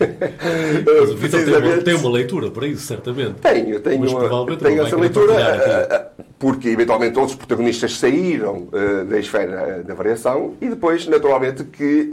Mas 0.86 1.10
o 1.10 1.18
Vitor 1.18 1.44
tem, 1.44 1.56
uma, 1.56 1.78
tem 1.78 1.96
uma 1.96 2.10
leitura 2.12 2.52
para 2.52 2.68
isso, 2.68 2.86
certamente. 2.86 3.34
Tenho, 3.42 3.80
tenho, 3.80 4.00
Mas, 4.00 4.12
uma, 4.12 4.58
tenho 4.58 4.86
essa 4.86 4.96
leitura 4.96 5.34
eh, 5.42 5.88
eh, 5.90 6.24
porque 6.38 6.70
eventualmente 6.70 7.18
outros 7.18 7.36
protagonistas 7.36 7.98
saíram 7.98 8.68
uh, 8.72 9.06
da 9.06 9.18
esfera 9.18 9.84
da 9.84 9.96
variação 9.96 10.54
e 10.62 10.70
depois, 10.70 11.08
naturalmente, 11.08 11.64
que 11.64 12.12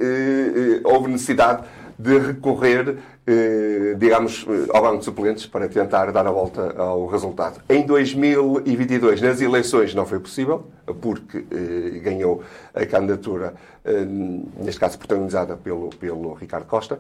uh, 0.83 0.89
houve 0.89 1.11
necessidade 1.11 1.63
de 1.99 2.19
recorrer 2.19 2.89
eh, 2.91 3.16
digamos, 3.99 4.47
eh, 4.49 4.71
ao 4.73 4.83
banco 4.83 4.99
de 4.99 5.05
suplentes 5.05 5.47
para 5.47 5.69
tentar 5.69 6.13
dar 6.13 6.27
a 6.27 6.31
volta 6.31 6.75
ao 6.77 7.07
resultado. 7.07 7.61
Em 7.69 7.85
2022, 7.85 9.21
nas 9.21 9.41
eleições, 9.41 9.95
não 9.95 10.07
foi 10.07 10.21
possível, 10.21 10.65
porque 11.01 11.45
eh, 11.51 11.99
ganhou 11.99 12.43
a 12.73 12.87
candidatura, 12.87 13.55
neste 14.59 14.81
caso 14.81 14.99
protagonizada 14.99 15.57
pelo, 15.57 15.91
pelo 15.91 16.35
Ricardo 16.35 16.67
Costa. 16.67 16.99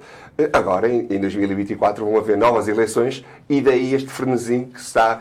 Agora, 0.52 0.88
em, 0.88 1.18
2024, 1.18 2.04
vão 2.04 2.16
haver 2.16 2.36
novas 2.36 2.68
eleições 2.68 3.24
e 3.48 3.60
daí 3.60 3.92
este 3.92 4.08
frenesim 4.08 4.66
que 4.66 4.80
se 4.80 4.86
está 4.86 5.20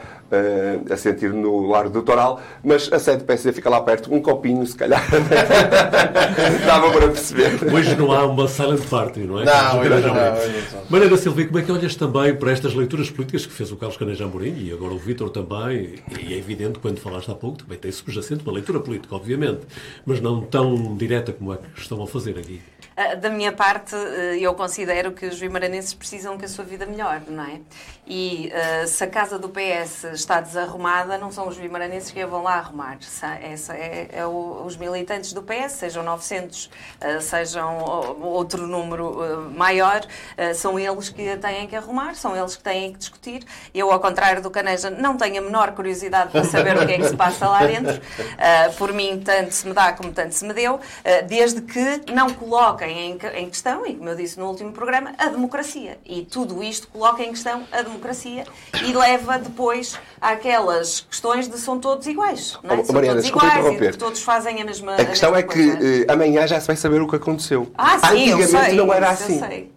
a 0.90 0.96
sentir 0.96 1.34
no 1.34 1.68
Largo 1.68 1.90
do 1.90 2.02
Toral, 2.04 2.40
mas 2.64 2.92
a 2.94 3.00
sede 3.00 3.20
do 3.20 3.26
PSD 3.26 3.52
fica 3.52 3.70
lá 3.70 3.82
perto, 3.82 4.14
um 4.14 4.22
copinho, 4.22 4.66
se 4.66 4.76
calhar. 4.76 5.04
Dava 6.66 6.92
para 6.92 7.08
perceber. 7.08 7.74
Hoje 7.74 7.96
não 7.96 8.12
há 8.12 8.26
uma 8.26 8.48
silent 8.48 8.88
party, 8.88 9.22
não 9.22 9.40
é? 9.42 9.46
Não, 9.46 9.84
não, 9.84 9.90
não, 9.90 10.14
não. 10.14 10.95
Mariana 10.96 11.18
Silva, 11.18 11.44
como 11.44 11.60
é 11.60 11.62
que 11.62 11.70
olhas 11.74 11.94
também 11.94 12.34
para 12.34 12.54
estas 12.54 12.74
leituras 12.74 13.10
políticas 13.10 13.46
que 13.46 13.52
fez 13.52 13.70
o 13.70 13.76
Carlos 13.76 13.98
Caneja 13.98 14.24
e 14.24 14.72
agora 14.72 14.94
o 14.94 14.98
Vítor 14.98 15.30
também, 15.30 15.96
e 16.26 16.34
é 16.34 16.38
evidente, 16.38 16.80
quando 16.80 17.00
falaste 17.00 17.30
há 17.30 17.36
pouco, 17.36 17.58
também 17.58 17.78
tem 17.78 17.92
subjacente 17.92 18.46
uma 18.46 18.54
leitura 18.54 18.80
política, 18.80 19.14
obviamente, 19.14 19.60
mas 20.06 20.22
não 20.22 20.40
tão 20.40 20.96
direta 20.96 21.34
como 21.34 21.52
a 21.52 21.58
que 21.58 21.82
estão 21.82 22.02
a 22.02 22.08
fazer 22.08 22.40
aqui. 22.40 22.62
Ah, 22.98 23.14
da 23.16 23.30
minha 23.30 23.52
parte, 23.52 23.94
ah, 23.94 24.38
eu 24.38 24.54
considero 24.54 25.12
que 25.12 25.26
os 25.26 25.38
vimaranenses 25.38 25.94
precisam 25.94 26.38
que 26.38 26.46
a 26.46 26.48
sua 26.48 26.64
vida 26.64 26.86
melhore, 26.86 27.24
não 27.28 27.44
é? 27.44 27.60
E 28.08 28.52
uh, 28.54 28.88
se 28.88 29.04
a 29.04 29.08
casa 29.08 29.40
do 29.40 29.50
PS 29.50 30.04
está 30.14 30.40
desarrumada, 30.40 31.18
não 31.18 31.32
são 31.32 31.48
os 31.48 31.58
vimaranenses 31.58 32.12
que 32.12 32.22
a 32.22 32.28
vão 32.28 32.44
lá 32.44 32.54
arrumar. 32.54 32.98
Essa 33.42 33.74
é, 33.74 34.10
é 34.14 34.26
o, 34.26 34.64
os 34.64 34.78
militantes 34.78 35.34
do 35.34 35.42
PS, 35.42 35.72
sejam 35.72 36.04
900, 36.04 36.66
uh, 36.66 37.20
sejam 37.20 37.80
outro 38.22 38.68
número 38.68 39.52
maior, 39.56 40.06
são 40.54 40.80
eles 40.80 41.10
que 41.10 41.30
a 41.30 41.38
têm 41.38 41.68
que 41.68 41.76
arrumar, 41.76 42.16
são 42.16 42.36
eles 42.38 42.56
que 42.56 42.64
têm 42.64 42.94
que 42.94 43.00
discutir. 43.00 43.44
Eu, 43.74 43.92
ao 43.92 44.00
contrário 44.00 44.42
do 44.42 44.52
Caneja, 44.52 44.90
não 44.90 45.18
tenho 45.18 45.40
a 45.40 45.42
menor 45.42 45.72
curiosidade 45.72 46.32
para 46.32 46.44
saber 46.44 46.78
o 46.78 46.86
que 46.86 46.94
é 46.94 46.98
que 46.98 47.08
se 47.08 47.16
passa 47.16 47.48
lá 47.48 47.66
dentro. 47.66 48.00
por 48.78 48.94
mim, 48.94 49.22
tanto 49.24 49.52
se 49.52 49.68
me 49.68 49.74
dá 49.74 49.94
como 49.94 50.12
tanto 50.12 50.34
se 50.34 50.46
me 50.46 50.54
deu, 50.54 50.80
desde 51.28 51.62
que 51.62 52.12
não 52.12 52.30
coloquem 52.86 53.12
em, 53.12 53.44
em 53.44 53.50
questão, 53.50 53.86
e 53.86 53.96
como 53.96 54.10
eu 54.10 54.16
disse 54.16 54.40
no 54.40 54.48
último 54.48 54.72
programa, 54.72 55.14
a 55.18 55.28
democracia. 55.28 55.98
E 56.06 56.24
tudo 56.24 56.64
isto 56.64 56.88
coloca 56.88 57.24
em 57.24 57.30
questão 57.30 57.64
a 57.72 57.82
democracia 57.82 58.46
e 58.84 58.94
leva 58.94 59.40
depois 59.40 60.00
àquelas 60.22 61.02
questões 61.02 61.48
de 61.48 61.58
são 61.58 61.80
todos 61.80 62.06
iguais. 62.08 62.58
Não 62.64 62.76
é? 62.76 62.84
Oh, 62.88 62.94
Mariana, 62.94 63.22
todos 63.22 63.30
iguais 63.30 63.66
e 63.66 63.92
que 63.92 63.98
todos 63.98 64.22
fazem 64.22 64.62
a 64.62 64.66
mesma 64.66 64.96
A 64.96 65.06
questão 65.06 65.34
a 65.34 65.40
é 65.40 65.44
que 65.44 65.60
uh, 65.60 66.12
amanhã 66.12 66.48
já 66.48 66.60
se 66.60 66.68
vai 66.68 66.76
saber 66.76 67.02
o 67.02 67.08
que 67.08 67.16
aconteceu. 67.16 67.72
Ah, 67.78 67.98
sim, 68.00 68.32
Antigamente 68.32 68.54
eu 68.54 68.62
sei, 68.62 68.74
não 68.76 68.94
era 68.94 69.10
assim. 69.10 69.70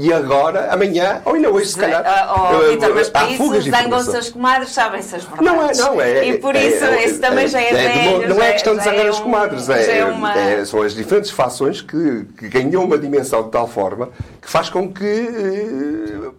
E 0.00 0.12
agora, 0.12 0.72
amanhã, 0.72 1.20
ou 1.24 1.34
ainda 1.34 1.50
hoje, 1.50 1.70
se 1.70 1.76
calhar. 1.76 2.04
Oh, 2.30 2.56
oh, 2.56 2.70
Vitor, 2.70 2.94
mas 2.94 3.08
para 3.08 3.30
isso 3.30 3.60
zangam-se 3.62 4.16
as 4.16 4.30
comadres, 4.30 4.70
sabem-se 4.70 5.16
as 5.16 5.24
verdades. 5.24 5.44
Não 5.44 5.68
é, 5.68 5.74
não 5.74 6.00
é. 6.00 6.28
E 6.28 6.38
por 6.38 6.54
isso, 6.54 6.84
é, 6.84 7.04
isso 7.04 7.20
também 7.20 7.46
é, 7.46 7.48
já 7.48 7.60
é, 7.60 7.68
é 7.68 7.72
velho. 7.72 8.28
Não 8.28 8.40
é 8.40 8.52
questão 8.52 8.76
de 8.76 8.84
zangar 8.84 9.06
as 9.06 9.18
comadres, 9.18 9.68
é, 9.68 10.04
uma... 10.04 10.64
são 10.64 10.82
as 10.82 10.94
diferentes 10.94 11.32
fações 11.32 11.82
que, 11.82 12.26
que 12.38 12.48
ganham 12.48 12.84
uma 12.84 12.96
dimensão 12.96 13.42
de 13.42 13.50
tal 13.50 13.66
forma 13.66 14.10
que 14.40 14.48
faz 14.48 14.68
com 14.70 14.88
que 14.92 15.04
uh, 15.04 16.34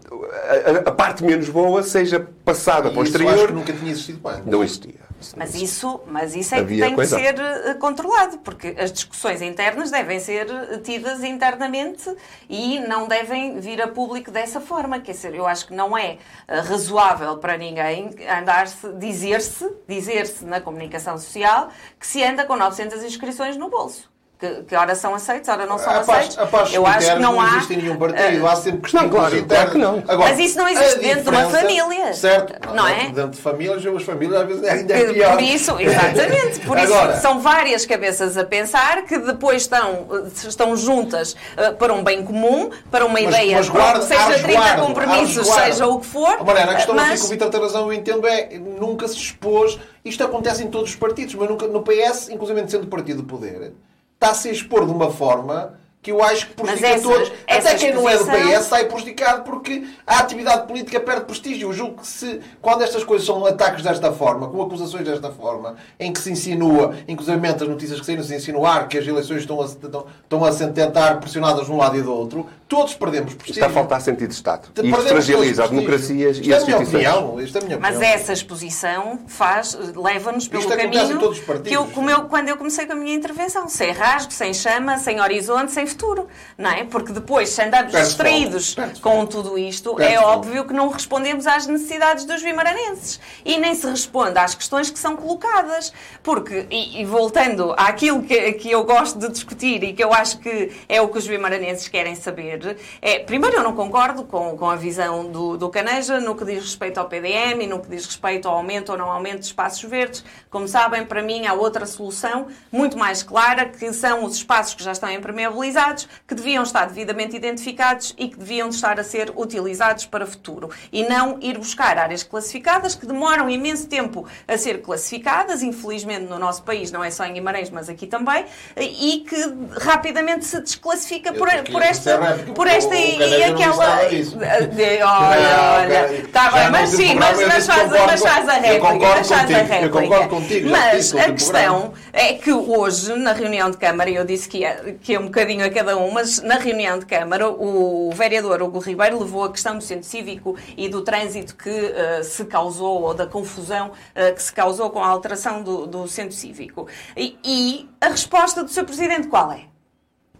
a, 0.85 0.89
a, 0.89 0.91
parte 0.93 1.21
menos 1.25 1.49
boa 1.49 1.83
seja 1.83 2.25
passada 2.45 2.87
e 2.87 2.91
para 2.91 3.01
o 3.01 3.03
exterior. 3.03 3.33
Acho 3.33 3.47
que 3.47 3.53
nunca 3.53 3.73
tinha 3.73 3.91
existido 3.91 4.19
bem. 4.23 4.41
Não 4.45 4.63
existia. 4.63 5.08
Mas 5.35 5.55
isso, 5.55 6.01
mas 6.07 6.35
isso 6.35 6.55
é 6.55 6.63
que 6.63 6.79
tem 6.79 6.95
coisa. 6.95 7.17
que 7.17 7.23
ser 7.23 7.39
eh, 7.39 7.73
controlado, 7.75 8.37
porque 8.39 8.75
as 8.77 8.91
discussões 8.91 9.41
internas 9.41 9.91
devem 9.91 10.19
ser 10.19 10.49
eh, 10.49 10.77
tidas 10.77 11.23
internamente 11.23 12.09
e 12.49 12.79
não 12.79 13.07
devem 13.07 13.59
vir 13.59 13.81
a 13.81 13.87
público 13.87 14.31
dessa 14.31 14.61
forma. 14.61 14.99
Quer 14.99 15.11
dizer, 15.11 15.35
eu 15.35 15.45
acho 15.45 15.67
que 15.67 15.73
não 15.73 15.97
é 15.97 16.17
eh, 16.47 16.59
razoável 16.59 17.37
para 17.37 17.57
ninguém 17.57 18.15
andar-se, 18.29 18.91
dizer-se, 18.93 19.69
dizer-se 19.87 20.45
na 20.45 20.61
comunicação 20.61 21.17
social 21.17 21.69
que 21.99 22.07
se 22.07 22.23
anda 22.23 22.45
com 22.45 22.55
900 22.55 23.03
inscrições 23.03 23.57
no 23.57 23.69
bolso 23.69 24.09
que, 24.39 24.63
que 24.63 24.75
ora 24.75 24.95
são 24.95 25.13
aceitos, 25.13 25.49
ora 25.49 25.65
não 25.65 25.77
são 25.77 25.91
aceitos. 25.91 26.37
eu 26.73 26.87
acho 26.87 27.13
que 27.13 27.19
não, 27.19 27.33
não 27.33 27.41
há. 27.41 27.57
existe 27.57 27.75
nenhum 27.75 27.97
partido, 27.97 28.41
uh, 28.41 28.47
há 28.47 28.55
sempre 28.55 28.81
questões 28.81 29.03
não, 29.03 29.09
claro, 29.09 29.45
claro 29.45 29.71
que 29.71 29.77
não. 29.77 30.03
Agora, 30.07 30.29
Mas 30.29 30.39
isso 30.39 30.57
não 30.57 30.67
existe 30.69 30.99
dentro 30.99 31.23
de 31.23 31.29
uma 31.29 31.49
família. 31.49 32.13
Certo. 32.13 32.73
Não 32.73 32.87
é? 32.87 33.09
Dentro 33.09 33.31
de 33.31 33.41
famílias, 33.41 33.85
as 33.85 34.03
famílias 34.03 34.41
às 34.41 34.47
vezes 34.47 34.63
ainda 34.63 34.93
é 34.93 35.13
pior. 35.13 35.33
Por 35.33 35.41
isso, 35.41 35.77
exatamente. 35.77 36.59
Por 36.61 36.77
Agora, 36.77 37.11
isso 37.11 37.21
são 37.21 37.41
várias 37.41 37.85
cabeças 37.85 38.37
a 38.37 38.45
pensar 38.45 39.03
que 39.03 39.17
depois 39.17 39.63
estão, 39.63 40.07
estão 40.33 40.77
juntas 40.77 41.33
uh, 41.33 41.75
para 41.77 41.93
um 41.93 42.01
bem 42.01 42.23
comum, 42.23 42.69
para 42.89 43.05
uma 43.05 43.15
mas, 43.15 43.23
ideia, 43.23 43.57
mas 43.57 43.67
guarda, 43.67 44.01
seja 44.03 44.39
30 44.41 44.77
compromissos, 44.77 45.47
seja 45.47 45.85
o 45.85 45.99
que 45.99 46.05
for. 46.05 46.45
Mariana, 46.45 46.71
a 46.71 46.75
questão 46.75 46.95
mas... 46.95 47.09
aqui 47.09 47.19
que 47.19 47.25
o 47.25 47.29
Vitor 47.29 47.49
tem 47.49 47.59
razão, 47.59 47.81
eu 47.87 47.93
entendo, 47.93 48.25
é 48.25 48.57
nunca 48.57 49.05
se 49.05 49.17
expôs. 49.17 49.77
Isto 50.05 50.23
acontece 50.23 50.63
em 50.63 50.69
todos 50.69 50.91
os 50.91 50.95
partidos, 50.95 51.35
mas 51.35 51.49
nunca, 51.49 51.67
no 51.67 51.83
PS, 51.83 52.29
inclusive 52.29 52.69
sendo 52.69 52.87
partido 52.87 53.21
do 53.21 53.27
poder 53.27 53.73
está-se 54.21 54.49
a 54.49 54.51
expor 54.51 54.85
de 54.85 54.91
uma 54.91 55.09
forma 55.09 55.78
que 56.01 56.11
eu 56.11 56.23
acho 56.23 56.47
que 56.47 56.53
prejudica 56.53 56.87
essa, 56.87 57.03
todos. 57.03 57.31
Até 57.45 57.75
quem 57.75 57.93
não 57.93 58.07
é 58.07 58.17
do 58.17 58.25
PS 58.25 58.65
sai 58.65 58.85
prejudicado 58.85 59.43
porque 59.43 59.85
a 60.07 60.19
atividade 60.19 60.65
política 60.65 60.99
perde 60.99 61.25
prestígio. 61.25 61.69
Eu 61.69 61.73
julgo 61.73 62.01
que 62.01 62.07
se, 62.07 62.39
quando 62.61 62.83
estas 62.83 63.03
coisas 63.03 63.27
são 63.27 63.45
ataques 63.45 63.83
desta 63.83 64.11
forma, 64.13 64.47
com 64.47 64.61
acusações 64.61 65.03
desta 65.03 65.29
forma, 65.29 65.75
em 65.99 66.13
que 66.13 66.19
se 66.19 66.31
insinua, 66.31 66.95
inclusive 67.07 67.47
as 67.47 67.67
notícias 67.67 67.99
que 67.99 68.05
saíram 68.05 68.23
se 68.23 68.33
insinuar 68.33 68.87
que 68.87 68.97
as 68.97 69.05
eleições 69.05 69.41
estão 69.41 69.61
a, 69.61 69.65
estão, 69.65 70.05
estão 70.23 70.45
a 70.45 70.51
tentar 70.51 71.19
pressionadas 71.19 71.65
de 71.65 71.71
um 71.71 71.77
lado 71.77 71.97
e 71.97 72.01
do 72.01 72.13
outro, 72.13 72.47
todos 72.67 72.93
perdemos 72.93 73.33
prestígio. 73.33 73.61
Está 73.61 73.67
a 73.67 73.69
faltar 73.73 73.99
sentido 73.99 74.29
de 74.29 74.35
Estado. 74.35 74.69
E 74.81 74.89
isso 74.89 75.01
fragiliza 75.01 75.63
as 75.65 75.69
democracias 75.69 76.37
isto 76.37 76.47
e 76.47 76.53
as 76.53 76.61
é 76.61 76.71
instituições. 76.71 77.07
Opinião, 77.07 77.41
isto 77.41 77.57
é 77.57 77.61
a 77.61 77.63
minha 77.65 77.77
opinião. 77.77 77.99
Mas 77.99 78.01
essa 78.01 78.31
exposição 78.31 79.19
faz, 79.27 79.77
leva-nos 79.95 80.47
pelo 80.47 80.63
isto 80.63 80.77
caminho 80.77 81.19
todos 81.19 81.39
os 81.39 81.61
que 81.61 81.73
eu, 81.73 81.85
como 81.87 82.09
eu, 82.09 82.25
quando 82.25 82.47
eu 82.47 82.55
comecei 82.55 82.85
com 82.85 82.93
a 82.93 82.95
minha 82.95 83.13
intervenção, 83.13 83.67
sem 83.67 83.91
rasgo, 83.91 84.31
sem 84.31 84.53
chama, 84.53 84.97
sem 84.97 85.19
horizonte, 85.19 85.71
sem 85.71 85.88
futuro. 85.89 86.27
Não 86.57 86.69
é? 86.69 86.83
Porque 86.83 87.11
depois, 87.11 87.49
se 87.49 87.61
andamos 87.61 87.91
distraídos 87.91 88.75
com 89.01 89.25
tudo 89.25 89.57
isto, 89.57 89.99
é 89.99 90.19
óbvio 90.19 90.65
que 90.65 90.73
não 90.73 90.89
respondemos 90.89 91.47
às 91.47 91.67
necessidades 91.67 92.25
dos 92.25 92.41
vimaranenses. 92.41 93.19
E 93.43 93.57
nem 93.57 93.75
se 93.75 93.87
responde 93.87 94.37
às 94.37 94.55
questões 94.55 94.89
que 94.89 94.99
são 94.99 95.15
colocadas. 95.15 95.93
Porque, 96.23 96.67
e, 96.69 97.01
e 97.01 97.05
voltando 97.05 97.73
àquilo 97.77 98.23
que, 98.23 98.53
que 98.53 98.71
eu 98.71 98.83
gosto 98.83 99.19
de 99.19 99.29
discutir 99.29 99.83
e 99.83 99.93
que 99.93 100.03
eu 100.03 100.13
acho 100.13 100.39
que 100.39 100.71
é 100.87 101.01
o 101.01 101.07
que 101.07 101.17
os 101.17 101.27
vimaranenses 101.27 101.87
querem 101.87 102.15
saber, 102.15 102.77
é, 103.01 103.19
primeiro, 103.19 103.57
eu 103.57 103.63
não 103.63 103.75
concordo 103.75 104.23
com, 104.23 104.57
com 104.57 104.69
a 104.69 104.75
visão 104.75 105.29
do, 105.31 105.57
do 105.57 105.69
Caneja 105.69 106.19
no 106.19 106.35
que 106.35 106.45
diz 106.45 106.63
respeito 106.63 106.99
ao 106.99 107.07
PDM 107.07 107.61
e 107.61 107.67
no 107.67 107.79
que 107.79 107.89
diz 107.89 108.05
respeito 108.05 108.47
ao 108.47 108.55
aumento 108.55 108.91
ou 108.91 108.97
não 108.97 109.11
aumento 109.11 109.39
de 109.39 109.45
espaços 109.45 109.81
verdes. 109.89 110.23
Como 110.49 110.67
sabem, 110.67 111.05
para 111.05 111.21
mim 111.21 111.45
há 111.45 111.53
outra 111.53 111.85
solução 111.85 112.47
muito 112.71 112.97
mais 112.97 113.23
clara, 113.23 113.65
que 113.65 113.91
são 113.93 114.23
os 114.23 114.35
espaços 114.35 114.73
que 114.73 114.83
já 114.83 114.91
estão 114.91 115.09
impermeabilizados, 115.09 115.78
que 116.27 116.35
deviam 116.35 116.63
estar 116.63 116.85
devidamente 116.85 117.35
identificados 117.35 118.13
e 118.17 118.27
que 118.27 118.37
deviam 118.37 118.69
estar 118.69 118.99
a 118.99 119.03
ser 119.03 119.31
utilizados 119.35 120.05
para 120.05 120.23
o 120.23 120.27
futuro. 120.27 120.69
E 120.91 121.03
não 121.03 121.37
ir 121.41 121.57
buscar 121.57 121.97
áreas 121.97 122.23
classificadas 122.23 122.95
que 122.95 123.05
demoram 123.05 123.49
imenso 123.49 123.87
tempo 123.87 124.27
a 124.47 124.57
ser 124.57 124.81
classificadas, 124.81 125.63
infelizmente 125.63 126.25
no 126.25 126.39
nosso 126.39 126.63
país, 126.63 126.91
não 126.91 127.03
é 127.03 127.11
só 127.11 127.25
em 127.25 127.33
Guimarães, 127.33 127.69
mas 127.69 127.89
aqui 127.89 128.07
também, 128.07 128.45
e 128.77 129.25
que 129.27 129.35
rapidamente 129.79 130.45
se 130.45 130.61
desclassifica 130.61 131.33
por, 131.33 131.47
por 131.71 131.81
esta 131.81 132.19
por 132.55 132.67
esta 132.67 132.95
e 132.95 133.43
aquela. 133.43 133.99
Olha, 133.99 135.71
olha. 135.79 136.13
Está 136.13 136.51
bem, 136.51 136.69
mas 136.71 136.89
sim, 136.89 137.15
mas, 137.15 137.47
mas, 137.47 137.65
faz, 137.65 137.89
mas 137.89 138.21
faz 138.21 138.49
a 138.49 138.53
réplica. 138.53 138.95
Mas 138.95 139.27
faz 139.27 139.51
a 139.51 139.57
réplica. 139.57 139.85
Eu 139.85 139.89
concordo 139.89 140.29
contigo. 140.29 140.69
Mas 140.69 141.15
a 141.15 141.31
questão 141.31 141.93
é 142.13 142.33
que 142.33 142.51
hoje, 142.51 143.13
na 143.15 143.33
reunião 143.33 143.69
de 143.71 143.77
Câmara, 143.77 144.09
eu 144.09 144.25
disse 144.25 144.47
que 144.47 144.63
é, 144.63 144.95
que 145.01 145.15
é 145.15 145.19
um 145.19 145.25
bocadinho 145.25 145.65
a 145.69 145.73
cada 145.73 145.97
um, 145.97 146.11
mas 146.11 146.41
na 146.41 146.55
reunião 146.55 146.99
de 146.99 147.05
Câmara, 147.05 147.49
o 147.49 148.11
vereador 148.13 148.61
Hugo 148.61 148.79
Ribeiro 148.79 149.19
levou 149.19 149.45
a 149.45 149.51
questão 149.51 149.77
do 149.77 149.83
centro 149.83 150.05
cívico 150.05 150.57
e 150.75 150.89
do 150.89 151.01
trânsito 151.01 151.55
que 151.55 151.69
uh, 151.69 152.23
se 152.23 152.43
causou, 152.45 153.03
ou 153.03 153.13
da 153.13 153.25
confusão 153.25 153.89
uh, 153.89 154.35
que 154.35 154.41
se 154.41 154.51
causou 154.51 154.89
com 154.89 155.03
a 155.03 155.07
alteração 155.07 155.63
do, 155.63 155.87
do 155.87 156.07
centro 156.07 156.35
cívico. 156.35 156.87
E, 157.15 157.37
e 157.43 157.89
a 158.01 158.09
resposta 158.09 158.63
do 158.63 158.69
seu 158.69 158.83
presidente 158.83 159.27
qual 159.27 159.51
é? 159.51 159.65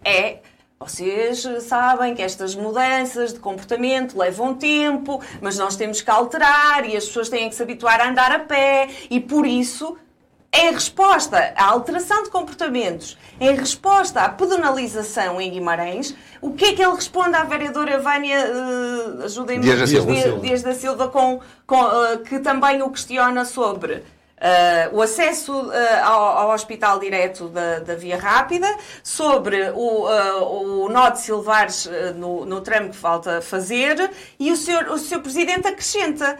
É 0.04 0.38
vocês 0.82 1.46
sabem 1.64 2.14
que 2.14 2.22
estas 2.22 2.54
mudanças 2.54 3.34
de 3.34 3.38
comportamento 3.38 4.18
levam 4.18 4.54
tempo, 4.54 5.22
mas 5.38 5.58
nós 5.58 5.76
temos 5.76 6.00
que 6.00 6.10
alterar 6.10 6.88
e 6.88 6.96
as 6.96 7.04
pessoas 7.04 7.28
têm 7.28 7.50
que 7.50 7.54
se 7.54 7.62
habituar 7.62 8.00
a 8.00 8.08
andar 8.08 8.32
a 8.32 8.38
pé 8.38 8.88
e 9.10 9.20
por 9.20 9.46
isso 9.46 9.98
em 10.52 10.72
resposta 10.72 11.52
à 11.56 11.66
alteração 11.66 12.24
de 12.24 12.30
comportamentos, 12.30 13.16
em 13.40 13.54
resposta 13.54 14.22
à 14.22 14.28
pedonalização 14.28 15.40
em 15.40 15.50
Guimarães, 15.50 16.14
o 16.40 16.52
que 16.52 16.66
é 16.66 16.72
que 16.72 16.82
ele 16.82 16.94
responde 16.94 17.36
à 17.36 17.44
vereadora 17.44 18.00
Vânia, 18.00 18.46
uh, 18.46 19.24
ajudem-me, 19.24 19.62
Dias 19.62 19.78
da 19.78 19.86
Silva, 19.86 20.12
Dias, 20.12 20.40
Dias 20.40 20.62
da 20.62 20.74
Silva 20.74 21.08
com, 21.08 21.40
com 21.66 21.80
uh, 21.80 22.18
que 22.24 22.40
também 22.40 22.82
o 22.82 22.90
questiona 22.90 23.44
sobre 23.44 24.02
Uh, 24.40 24.96
o 24.96 25.02
acesso 25.02 25.52
ao, 26.02 26.22
ao, 26.22 26.54
hospital 26.54 26.98
direto 26.98 27.50
da, 27.50 27.80
da, 27.80 27.94
Via 27.94 28.16
Rápida, 28.18 28.74
sobre 29.02 29.70
o, 29.74 30.06
o 30.06 30.88
nó 30.88 31.10
de 31.10 31.20
Silvares 31.20 31.86
no, 32.16 32.46
no 32.46 32.62
tramo 32.62 32.88
que 32.88 32.96
falta 32.96 33.42
fazer, 33.42 34.10
e 34.38 34.50
o 34.50 34.56
senhor, 34.56 34.88
o 34.88 34.96
senhor 34.96 35.20
Presidente 35.20 35.68
acrescenta 35.68 36.38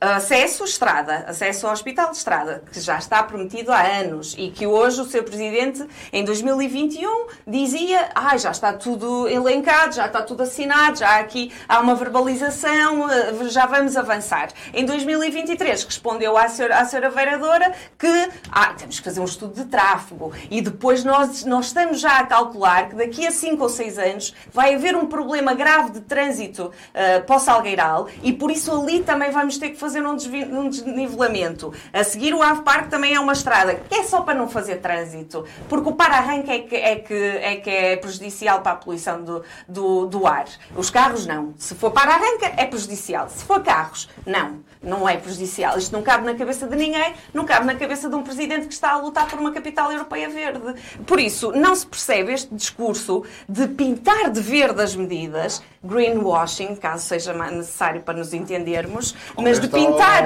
acesso 0.00 0.64
estrada, 0.64 1.24
acesso 1.26 1.66
ao 1.66 1.72
hospital 1.72 2.10
de 2.10 2.18
estrada, 2.18 2.62
que 2.70 2.80
já 2.80 2.98
está 2.98 3.22
prometido 3.22 3.72
há 3.72 3.80
anos 3.80 4.34
e 4.36 4.50
que 4.50 4.66
hoje 4.66 5.00
o 5.00 5.04
seu 5.04 5.22
presidente, 5.22 5.86
em 6.12 6.24
2021, 6.24 7.26
dizia: 7.46 8.10
ah, 8.14 8.36
já 8.36 8.50
está 8.50 8.72
tudo 8.72 9.26
elencado, 9.28 9.94
já 9.94 10.06
está 10.06 10.22
tudo 10.22 10.42
assinado, 10.42 10.98
já 10.98 11.18
aqui 11.18 11.52
há 11.68 11.80
uma 11.80 11.94
verbalização, 11.94 13.10
eh, 13.10 13.48
já 13.48 13.66
vamos 13.66 13.96
avançar. 13.96 14.48
Em 14.74 14.84
2023 14.84 15.84
respondeu 15.84 16.36
à 16.36 16.48
senhora, 16.48 16.80
à 16.80 16.84
senhora 16.84 17.10
vereadora 17.10 17.72
que 17.98 18.28
ah, 18.50 18.74
temos 18.74 18.98
que 18.98 19.04
fazer 19.04 19.20
um 19.20 19.24
estudo 19.24 19.54
de 19.54 19.64
tráfego 19.64 20.32
e 20.50 20.60
depois 20.60 21.02
nós, 21.02 21.44
nós 21.44 21.66
estamos 21.66 22.00
já 22.00 22.18
a 22.18 22.26
calcular 22.26 22.90
que 22.90 22.96
daqui 22.96 23.26
a 23.26 23.30
5 23.30 23.62
ou 23.62 23.68
6 23.68 23.98
anos 23.98 24.34
vai 24.52 24.74
haver 24.74 24.96
um 24.96 25.06
problema 25.06 25.54
grave 25.54 25.90
de 25.90 26.00
trânsito 26.00 26.66
uh, 26.66 27.24
para 27.24 27.36
o 27.36 27.38
Salgueiral 27.38 28.08
e 28.22 28.32
por 28.32 28.50
isso 28.50 28.72
ali 28.72 29.00
também 29.00 29.30
vamos 29.30 29.45
vamos 29.46 29.58
ter 29.58 29.70
que 29.70 29.76
fazer 29.76 30.04
um, 30.04 30.10
um 30.10 30.68
desnivelamento. 30.68 31.72
A 31.92 32.02
seguir, 32.02 32.34
o 32.34 32.42
Ave 32.42 32.62
Parque 32.62 32.88
também 32.88 33.14
é 33.14 33.20
uma 33.20 33.32
estrada, 33.32 33.76
que 33.76 33.94
é 33.94 34.02
só 34.02 34.22
para 34.22 34.34
não 34.34 34.48
fazer 34.48 34.76
trânsito, 34.76 35.44
porque 35.68 35.88
o 35.88 35.92
para-arranque 35.92 36.50
é 36.50 36.58
que, 36.58 36.74
é, 36.74 36.96
que, 36.96 37.14
é 37.14 37.56
que 37.56 37.70
é 37.70 37.96
prejudicial 37.96 38.60
para 38.60 38.72
a 38.72 38.76
poluição 38.76 39.22
do, 39.22 39.44
do, 39.68 40.06
do 40.06 40.26
ar. 40.26 40.46
Os 40.74 40.90
carros, 40.90 41.26
não. 41.26 41.54
Se 41.58 41.76
for 41.76 41.92
para-arranca, 41.92 42.52
é 42.56 42.66
prejudicial. 42.66 43.28
Se 43.30 43.44
for 43.44 43.62
carros, 43.62 44.08
não. 44.26 44.64
Não 44.82 45.08
é 45.08 45.16
prejudicial. 45.16 45.78
Isto 45.78 45.92
não 45.92 46.02
cabe 46.02 46.24
na 46.24 46.34
cabeça 46.34 46.66
de 46.66 46.74
ninguém, 46.74 47.14
não 47.32 47.44
cabe 47.44 47.66
na 47.66 47.76
cabeça 47.76 48.08
de 48.08 48.16
um 48.16 48.22
presidente 48.22 48.66
que 48.66 48.74
está 48.74 48.92
a 48.92 48.98
lutar 48.98 49.28
por 49.28 49.38
uma 49.38 49.52
capital 49.52 49.92
europeia 49.92 50.28
verde. 50.28 50.74
Por 51.06 51.20
isso, 51.20 51.52
não 51.52 51.74
se 51.74 51.86
percebe 51.86 52.32
este 52.32 52.52
discurso 52.52 53.24
de 53.48 53.68
pintar 53.68 54.30
de 54.30 54.40
verde 54.40 54.82
as 54.82 54.96
medidas, 54.96 55.62
greenwashing, 55.84 56.74
caso 56.76 57.06
seja 57.06 57.32
necessário 57.32 58.02
para 58.02 58.18
nos 58.18 58.34
entendermos, 58.34 59.14
mas 59.36 59.60
de 59.60 59.68
pintar, 59.68 60.24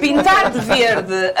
pintar 0.00 0.50
de 0.50 0.60
verde 0.60 1.12
uh, 1.12 1.16
uh, 1.16 1.20
uh, 1.20 1.34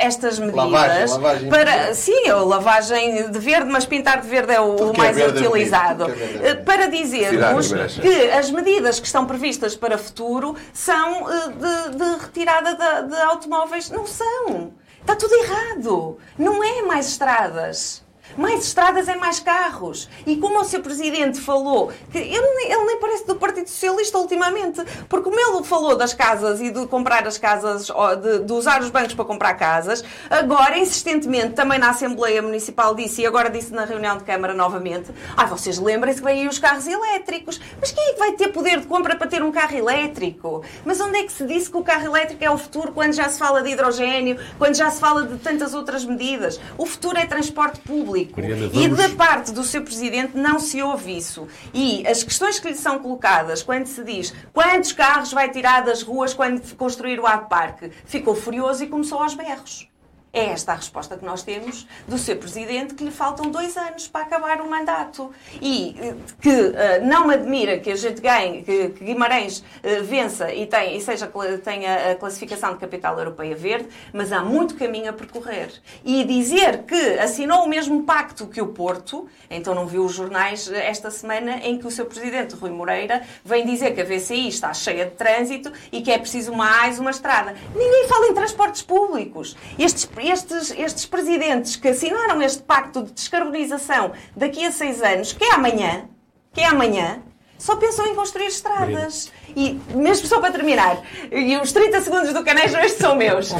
estas 0.00 0.38
medidas 0.38 1.16
lavagem, 1.16 1.48
para 1.48 1.94
sim, 1.94 2.28
a 2.28 2.36
lavagem 2.36 3.30
de 3.30 3.38
verde, 3.38 3.70
mas 3.70 3.84
pintar 3.84 4.20
de 4.20 4.28
verde 4.28 4.52
é 4.52 4.60
o, 4.60 4.90
o 4.90 4.92
é 4.92 4.96
mais 4.96 5.18
é 5.18 5.26
utilizado. 5.26 6.06
é 6.42 6.54
para 6.54 6.88
dizermos 6.88 7.72
que 8.00 8.30
as 8.30 8.50
medidas 8.50 9.00
que 9.00 9.06
estão 9.06 9.26
previstas 9.26 9.74
para 9.74 9.98
futuro 9.98 10.56
são 10.72 11.24
de, 11.24 11.96
de 11.96 12.24
retirada 12.24 12.74
de, 12.74 13.08
de 13.08 13.22
automóveis, 13.22 13.90
não 13.90 14.06
são. 14.06 14.72
Está 15.00 15.14
tudo 15.14 15.34
errado. 15.34 16.18
Não 16.36 16.62
é 16.62 16.82
mais 16.82 17.08
estradas. 17.08 18.05
Mais 18.36 18.64
estradas 18.64 19.08
é 19.08 19.16
mais 19.16 19.40
carros. 19.40 20.08
E 20.26 20.36
como 20.36 20.60
o 20.60 20.64
seu 20.64 20.80
presidente 20.80 21.40
falou, 21.40 21.90
que 22.10 22.18
ele, 22.18 22.30
ele 22.30 22.84
nem 22.84 22.98
parece 22.98 23.26
do 23.26 23.36
Partido 23.36 23.68
Socialista 23.68 24.18
ultimamente, 24.18 24.82
porque 25.08 25.30
como 25.30 25.38
ele 25.38 25.64
falou 25.64 25.96
das 25.96 26.12
casas 26.12 26.60
e 26.60 26.70
de 26.70 26.86
comprar 26.86 27.26
as 27.26 27.38
casas, 27.38 27.88
de, 28.20 28.40
de 28.40 28.52
usar 28.52 28.80
os 28.82 28.90
bancos 28.90 29.14
para 29.14 29.24
comprar 29.24 29.54
casas, 29.54 30.04
agora, 30.28 30.78
insistentemente, 30.78 31.54
também 31.54 31.78
na 31.78 31.90
Assembleia 31.90 32.42
Municipal 32.42 32.94
disse, 32.94 33.22
e 33.22 33.26
agora 33.26 33.48
disse 33.48 33.72
na 33.72 33.84
reunião 33.84 34.18
de 34.18 34.24
Câmara 34.24 34.52
novamente, 34.52 35.10
ah, 35.36 35.46
vocês 35.46 35.78
lembrem-se 35.78 36.20
que 36.20 36.26
vêm 36.26 36.42
aí 36.42 36.48
os 36.48 36.58
carros 36.58 36.86
elétricos. 36.86 37.60
Mas 37.80 37.92
quem 37.92 38.10
é 38.10 38.12
que 38.12 38.18
vai 38.18 38.32
ter 38.32 38.48
poder 38.48 38.80
de 38.80 38.86
compra 38.86 39.16
para 39.16 39.26
ter 39.26 39.42
um 39.42 39.52
carro 39.52 39.76
elétrico? 39.76 40.62
Mas 40.84 41.00
onde 41.00 41.18
é 41.18 41.22
que 41.22 41.32
se 41.32 41.46
disse 41.46 41.70
que 41.70 41.76
o 41.76 41.82
carro 41.82 42.06
elétrico 42.06 42.44
é 42.44 42.50
o 42.50 42.58
futuro 42.58 42.92
quando 42.92 43.12
já 43.12 43.28
se 43.28 43.38
fala 43.38 43.62
de 43.62 43.70
hidrogênio, 43.70 44.38
quando 44.58 44.74
já 44.74 44.90
se 44.90 45.00
fala 45.00 45.24
de 45.24 45.38
tantas 45.38 45.74
outras 45.74 46.04
medidas? 46.04 46.60
O 46.76 46.84
futuro 46.86 47.16
é 47.18 47.26
transporte 47.26 47.80
público 47.80 48.15
público. 48.24 48.40
Mariana, 48.40 48.68
vamos... 48.68 48.84
E 48.84 48.88
da 48.88 49.08
parte 49.10 49.52
do 49.52 49.62
seu 49.62 49.82
presidente 49.82 50.36
não 50.36 50.58
se 50.58 50.80
ouve 50.82 51.16
isso. 51.16 51.46
E 51.74 52.06
as 52.06 52.22
questões 52.22 52.58
que 52.58 52.68
lhe 52.68 52.74
são 52.74 52.98
colocadas, 52.98 53.62
quando 53.62 53.86
se 53.86 54.02
diz 54.02 54.32
quantos 54.52 54.92
carros 54.92 55.32
vai 55.32 55.50
tirar 55.50 55.84
das 55.84 56.02
ruas 56.02 56.32
quando 56.32 56.60
construir 56.76 57.20
o 57.20 57.22
Parque, 57.48 57.90
ficou 58.04 58.34
furioso 58.34 58.84
e 58.84 58.86
começou 58.86 59.20
aos 59.20 59.34
berros. 59.34 59.88
É 60.36 60.50
esta 60.50 60.72
a 60.72 60.74
resposta 60.74 61.16
que 61.16 61.24
nós 61.24 61.42
temos 61.42 61.86
do 62.06 62.18
seu 62.18 62.36
presidente, 62.36 62.92
que 62.92 63.02
lhe 63.02 63.10
faltam 63.10 63.50
dois 63.50 63.74
anos 63.74 64.06
para 64.06 64.20
acabar 64.26 64.60
o 64.60 64.68
mandato. 64.68 65.32
E 65.62 65.96
eh, 65.98 66.14
que 66.42 66.50
uh, 66.50 66.74
não 67.06 67.26
me 67.26 67.32
admira 67.32 67.78
que 67.78 67.90
a 67.90 67.96
gente 67.96 68.20
ganhe, 68.20 68.62
que, 68.62 68.90
que 68.90 69.02
Guimarães 69.02 69.60
uh, 69.60 70.04
vença 70.04 70.52
e, 70.52 70.66
tem, 70.66 70.94
e 70.94 71.00
seja, 71.00 71.32
tenha 71.64 72.12
a 72.12 72.14
classificação 72.16 72.74
de 72.74 72.78
capital 72.78 73.18
europeia 73.18 73.56
verde, 73.56 73.88
mas 74.12 74.30
há 74.30 74.44
muito 74.44 74.74
caminho 74.74 75.08
a 75.08 75.12
percorrer. 75.14 75.72
E 76.04 76.22
dizer 76.24 76.82
que 76.82 77.18
assinou 77.18 77.64
o 77.64 77.66
mesmo 77.66 78.02
pacto 78.02 78.46
que 78.46 78.60
o 78.60 78.66
Porto, 78.66 79.26
então 79.48 79.74
não 79.74 79.86
viu 79.86 80.04
os 80.04 80.12
jornais 80.12 80.70
esta 80.70 81.10
semana 81.10 81.60
em 81.62 81.78
que 81.78 81.86
o 81.86 81.90
seu 81.90 82.04
presidente, 82.04 82.54
Rui 82.56 82.68
Moreira, 82.68 83.22
vem 83.42 83.64
dizer 83.64 83.94
que 83.94 84.02
a 84.02 84.04
VCI 84.04 84.48
está 84.48 84.74
cheia 84.74 85.06
de 85.06 85.12
trânsito 85.12 85.72
e 85.90 86.02
que 86.02 86.10
é 86.10 86.18
preciso 86.18 86.52
mais 86.52 86.98
uma 86.98 87.10
estrada. 87.10 87.54
Ninguém 87.74 88.06
fala 88.06 88.26
em 88.26 88.34
transportes 88.34 88.82
públicos. 88.82 89.56
Estes 89.78 90.04
estes, 90.28 90.70
estes 90.70 91.06
presidentes 91.06 91.76
que 91.76 91.88
assinaram 91.88 92.40
este 92.42 92.62
pacto 92.62 93.02
de 93.02 93.12
descarbonização 93.12 94.12
daqui 94.36 94.64
a 94.64 94.72
seis 94.72 95.02
anos, 95.02 95.32
que 95.32 95.44
é 95.44 95.54
amanhã, 95.54 96.08
que 96.52 96.60
é 96.60 96.66
amanhã, 96.66 97.22
só 97.58 97.76
pensam 97.76 98.06
em 98.06 98.14
construir 98.14 98.46
estradas. 98.46 99.32
E 99.56 99.80
mesmo 99.94 100.26
só 100.26 100.38
para 100.38 100.52
terminar, 100.52 101.00
e 101.32 101.56
os 101.56 101.72
30 101.72 102.00
segundos 102.02 102.32
do 102.34 102.44
Canejo 102.44 102.76
estes 102.76 102.98
são 102.98 103.16
meus. 103.16 103.52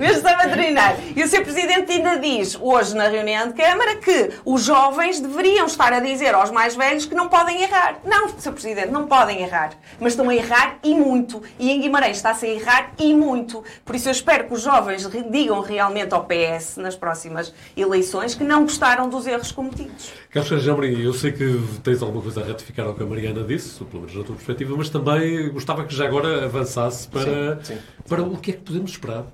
mesmo 0.00 0.22
só 0.22 0.36
para 0.36 0.48
terminar. 0.48 0.96
E 1.14 1.22
o 1.22 1.28
Sr. 1.28 1.44
Presidente 1.44 1.92
ainda 1.92 2.16
diz, 2.16 2.58
hoje 2.60 2.96
na 2.96 3.06
reunião 3.06 3.46
de 3.48 3.54
Câmara, 3.54 3.94
que 3.96 4.30
os 4.44 4.64
jovens 4.64 5.20
deveriam 5.20 5.66
estar 5.66 5.92
a 5.92 6.00
dizer 6.00 6.34
aos 6.34 6.50
mais 6.50 6.74
velhos 6.74 7.06
que 7.06 7.14
não 7.14 7.28
podem 7.28 7.62
errar. 7.62 8.00
Não, 8.04 8.28
Sr. 8.30 8.52
Presidente, 8.52 8.90
não 8.90 9.06
podem 9.06 9.42
errar. 9.42 9.74
Mas 10.00 10.14
estão 10.14 10.28
a 10.28 10.34
errar 10.34 10.78
e 10.82 10.92
muito. 10.94 11.40
E 11.58 11.70
em 11.70 11.80
Guimarães 11.80 12.16
está-se 12.16 12.46
a 12.46 12.48
errar 12.48 12.92
e 12.98 13.14
muito. 13.14 13.62
Por 13.84 13.94
isso 13.94 14.08
eu 14.08 14.12
espero 14.12 14.48
que 14.48 14.54
os 14.54 14.62
jovens 14.62 15.08
digam 15.30 15.60
realmente 15.60 16.12
ao 16.14 16.24
PS, 16.24 16.78
nas 16.78 16.96
próximas 16.96 17.54
eleições, 17.76 18.34
que 18.34 18.42
não 18.42 18.62
gostaram 18.62 19.08
dos 19.08 19.24
erros 19.26 19.52
cometidos. 19.52 20.12
Carlos 20.30 20.62
Jambrim, 20.62 21.00
eu 21.00 21.12
sei 21.12 21.32
que 21.32 21.67
tens 21.82 22.02
alguma 22.02 22.22
coisa 22.22 22.40
a 22.42 22.46
ratificar 22.46 22.86
ao 22.86 22.94
que 22.94 23.02
a 23.02 23.06
Mariana 23.06 23.42
disse, 23.44 23.82
pelo 23.84 24.02
menos 24.02 24.16
na 24.16 24.24
tua 24.24 24.34
perspectiva, 24.34 24.74
mas 24.76 24.88
também 24.88 25.50
gostava 25.50 25.84
que 25.84 25.94
já 25.94 26.06
agora 26.06 26.44
avançasse 26.44 27.08
para, 27.08 27.62
sim, 27.62 27.74
sim. 27.74 27.80
para 28.08 28.22
o 28.22 28.36
que 28.36 28.50
é 28.50 28.54
que 28.54 28.60
podemos 28.60 28.90
esperar. 28.90 29.24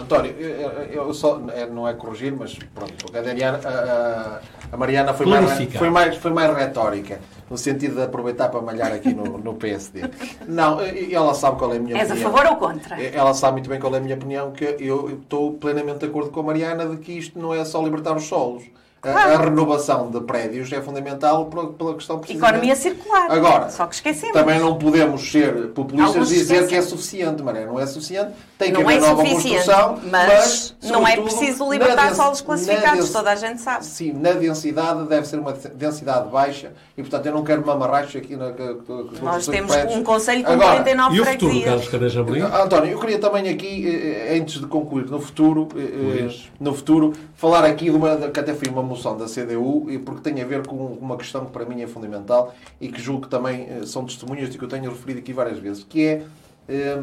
António, 0.00 0.32
eu, 0.38 0.70
eu 1.06 1.14
só, 1.14 1.40
é, 1.52 1.66
não 1.66 1.86
é 1.88 1.92
corrigir, 1.92 2.32
mas 2.32 2.54
pronto, 2.54 2.94
a, 3.12 3.68
a, 3.68 4.40
a 4.70 4.76
Mariana 4.76 5.12
foi 5.12 5.26
mais, 5.26 5.74
foi, 5.74 5.90
mais, 5.90 6.16
foi 6.16 6.30
mais 6.30 6.56
retórica, 6.56 7.20
no 7.50 7.58
sentido 7.58 7.96
de 7.96 8.02
aproveitar 8.02 8.48
para 8.48 8.60
malhar 8.60 8.92
aqui 8.92 9.12
no, 9.12 9.38
no 9.38 9.54
PSD. 9.54 10.02
Não, 10.46 10.78
ela 10.80 11.34
sabe 11.34 11.58
qual 11.58 11.72
é 11.72 11.78
a 11.78 11.80
minha 11.80 11.98
És 11.98 12.10
opinião. 12.10 12.28
És 12.28 12.36
a 12.36 12.38
favor 12.38 12.52
ou 12.52 12.56
contra? 12.56 13.02
Ela 13.02 13.34
sabe 13.34 13.54
muito 13.54 13.68
bem 13.68 13.80
qual 13.80 13.94
é 13.94 13.98
a 13.98 14.00
minha 14.00 14.14
opinião, 14.14 14.52
que 14.52 14.76
eu 14.78 15.18
estou 15.20 15.54
plenamente 15.54 15.98
de 15.98 16.06
acordo 16.06 16.30
com 16.30 16.40
a 16.40 16.44
Mariana 16.44 16.86
de 16.86 16.98
que 16.98 17.12
isto 17.12 17.38
não 17.38 17.52
é 17.52 17.64
só 17.64 17.82
libertar 17.82 18.16
os 18.16 18.24
solos 18.24 18.64
A, 19.00 19.10
a 19.10 19.36
renovação 19.38 20.10
de 20.10 20.20
prédios 20.20 20.72
é 20.72 20.80
fundamental 20.82 21.46
pela, 21.46 21.68
pela 21.72 21.94
questão 21.94 22.18
precisamente... 22.18 22.48
Economia 22.48 22.74
circular. 22.74 23.30
Agora, 23.30 23.70
Só 23.70 23.86
que 23.86 23.94
esquecemos. 23.94 24.32
também 24.32 24.58
não 24.58 24.76
podemos 24.76 25.30
ser 25.30 25.68
populistas 25.68 26.32
e 26.32 26.34
dizer 26.34 26.66
que 26.66 26.74
é 26.74 26.82
suficiente, 26.82 27.40
Maria. 27.40 27.64
Não 27.66 27.78
é 27.78 27.86
suficiente. 27.86 28.32
Tem 28.58 28.72
que 28.72 28.74
Não 28.74 28.80
haver 28.88 28.96
é 28.96 29.00
nova 29.00 29.24
construção, 29.24 30.00
mas, 30.10 30.74
não 30.82 31.06
é 31.06 31.16
preciso 31.16 31.64
na 31.64 31.70
libertar 31.70 32.12
solos 32.16 32.40
na 32.40 32.46
classificados, 32.46 33.10
toda 33.10 33.30
a 33.30 33.36
gente 33.36 33.60
sabe. 33.60 33.84
Sim, 33.86 34.14
na 34.14 34.32
densidade 34.32 35.04
deve 35.04 35.28
ser 35.28 35.38
uma 35.38 35.52
densidade 35.52 36.28
baixa 36.28 36.72
e, 36.96 37.02
portanto, 37.02 37.26
eu 37.26 37.32
não 37.32 37.44
quero 37.44 37.64
mamarrachos 37.64 38.16
aqui 38.16 38.34
na... 38.34 38.50
que- 38.50 38.76
Nós 39.22 39.46
temos 39.46 39.70
prédios. 39.76 39.96
um 39.96 40.02
conselho 40.02 40.42
com 40.42 40.52
Agora, 40.52 40.70
49 40.82 41.16
E 41.16 41.20
o 41.20 41.24
futuro. 41.24 41.62
Carlos? 41.62 42.16
Ah, 42.52 42.64
António, 42.64 42.90
eu 42.90 42.98
queria 42.98 43.18
também 43.20 43.48
aqui, 43.48 43.86
eh, 43.86 44.34
eh, 44.34 44.38
antes 44.40 44.58
de 44.60 44.66
concluir, 44.66 45.06
no 45.08 45.20
futuro, 45.20 45.68
eh, 45.76 46.28
no 46.58 46.74
futuro, 46.74 47.12
falar 47.36 47.64
aqui 47.64 47.84
de 47.84 47.90
uma, 47.92 48.16
que 48.16 48.40
até 48.40 48.52
foi 48.54 48.68
uma 48.68 48.87
moção 48.88 49.16
da 49.16 49.26
CDU, 49.26 49.86
e 49.90 49.98
porque 49.98 50.20
tem 50.22 50.42
a 50.42 50.46
ver 50.46 50.66
com 50.66 50.74
uma 50.76 51.16
questão 51.16 51.44
que 51.46 51.52
para 51.52 51.64
mim 51.64 51.80
é 51.82 51.86
fundamental 51.86 52.54
e 52.80 52.88
que 52.88 53.00
julgo 53.00 53.22
que 53.22 53.28
também 53.28 53.68
eh, 53.70 53.86
são 53.86 54.04
testemunhas 54.04 54.50
de 54.50 54.58
que 54.58 54.64
eu 54.64 54.68
tenho 54.68 54.90
referido 54.90 55.20
aqui 55.20 55.32
várias 55.32 55.58
vezes, 55.58 55.84
que 55.84 56.04
é 56.06 56.22
eh, 56.68 56.98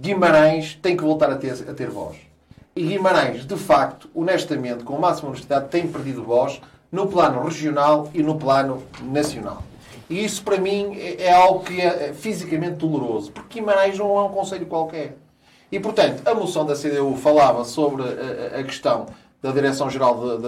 Guimarães 0.00 0.78
tem 0.80 0.96
que 0.96 1.02
voltar 1.02 1.30
a 1.30 1.36
ter, 1.36 1.52
a 1.68 1.74
ter 1.74 1.90
voz. 1.90 2.16
E 2.76 2.82
Guimarães, 2.86 3.44
de 3.46 3.56
facto, 3.56 4.08
honestamente, 4.14 4.84
com 4.84 4.96
a 4.96 4.98
máxima 5.00 5.28
honestidade, 5.30 5.68
tem 5.68 5.86
perdido 5.88 6.22
voz 6.22 6.60
no 6.92 7.06
plano 7.08 7.42
regional 7.42 8.08
e 8.14 8.22
no 8.22 8.36
plano 8.36 8.82
nacional. 9.02 9.62
E 10.08 10.24
isso, 10.24 10.42
para 10.42 10.58
mim, 10.58 10.94
é 10.96 11.24
é 11.24 11.32
algo 11.32 11.60
que 11.64 11.80
é 11.80 12.12
fisicamente 12.14 12.76
doloroso, 12.76 13.30
porque 13.32 13.58
Guimarães 13.60 13.98
não 13.98 14.16
é 14.18 14.22
um 14.22 14.28
conselho 14.28 14.66
qualquer. 14.66 15.16
E, 15.70 15.78
portanto, 15.78 16.22
a 16.26 16.34
moção 16.34 16.64
da 16.66 16.74
CDU 16.74 17.14
falava 17.16 17.64
sobre 17.64 18.02
a, 18.02 18.56
a- 18.56 18.60
a 18.60 18.64
questão 18.64 19.06
da 19.42 19.50
Direção-Geral 19.52 20.38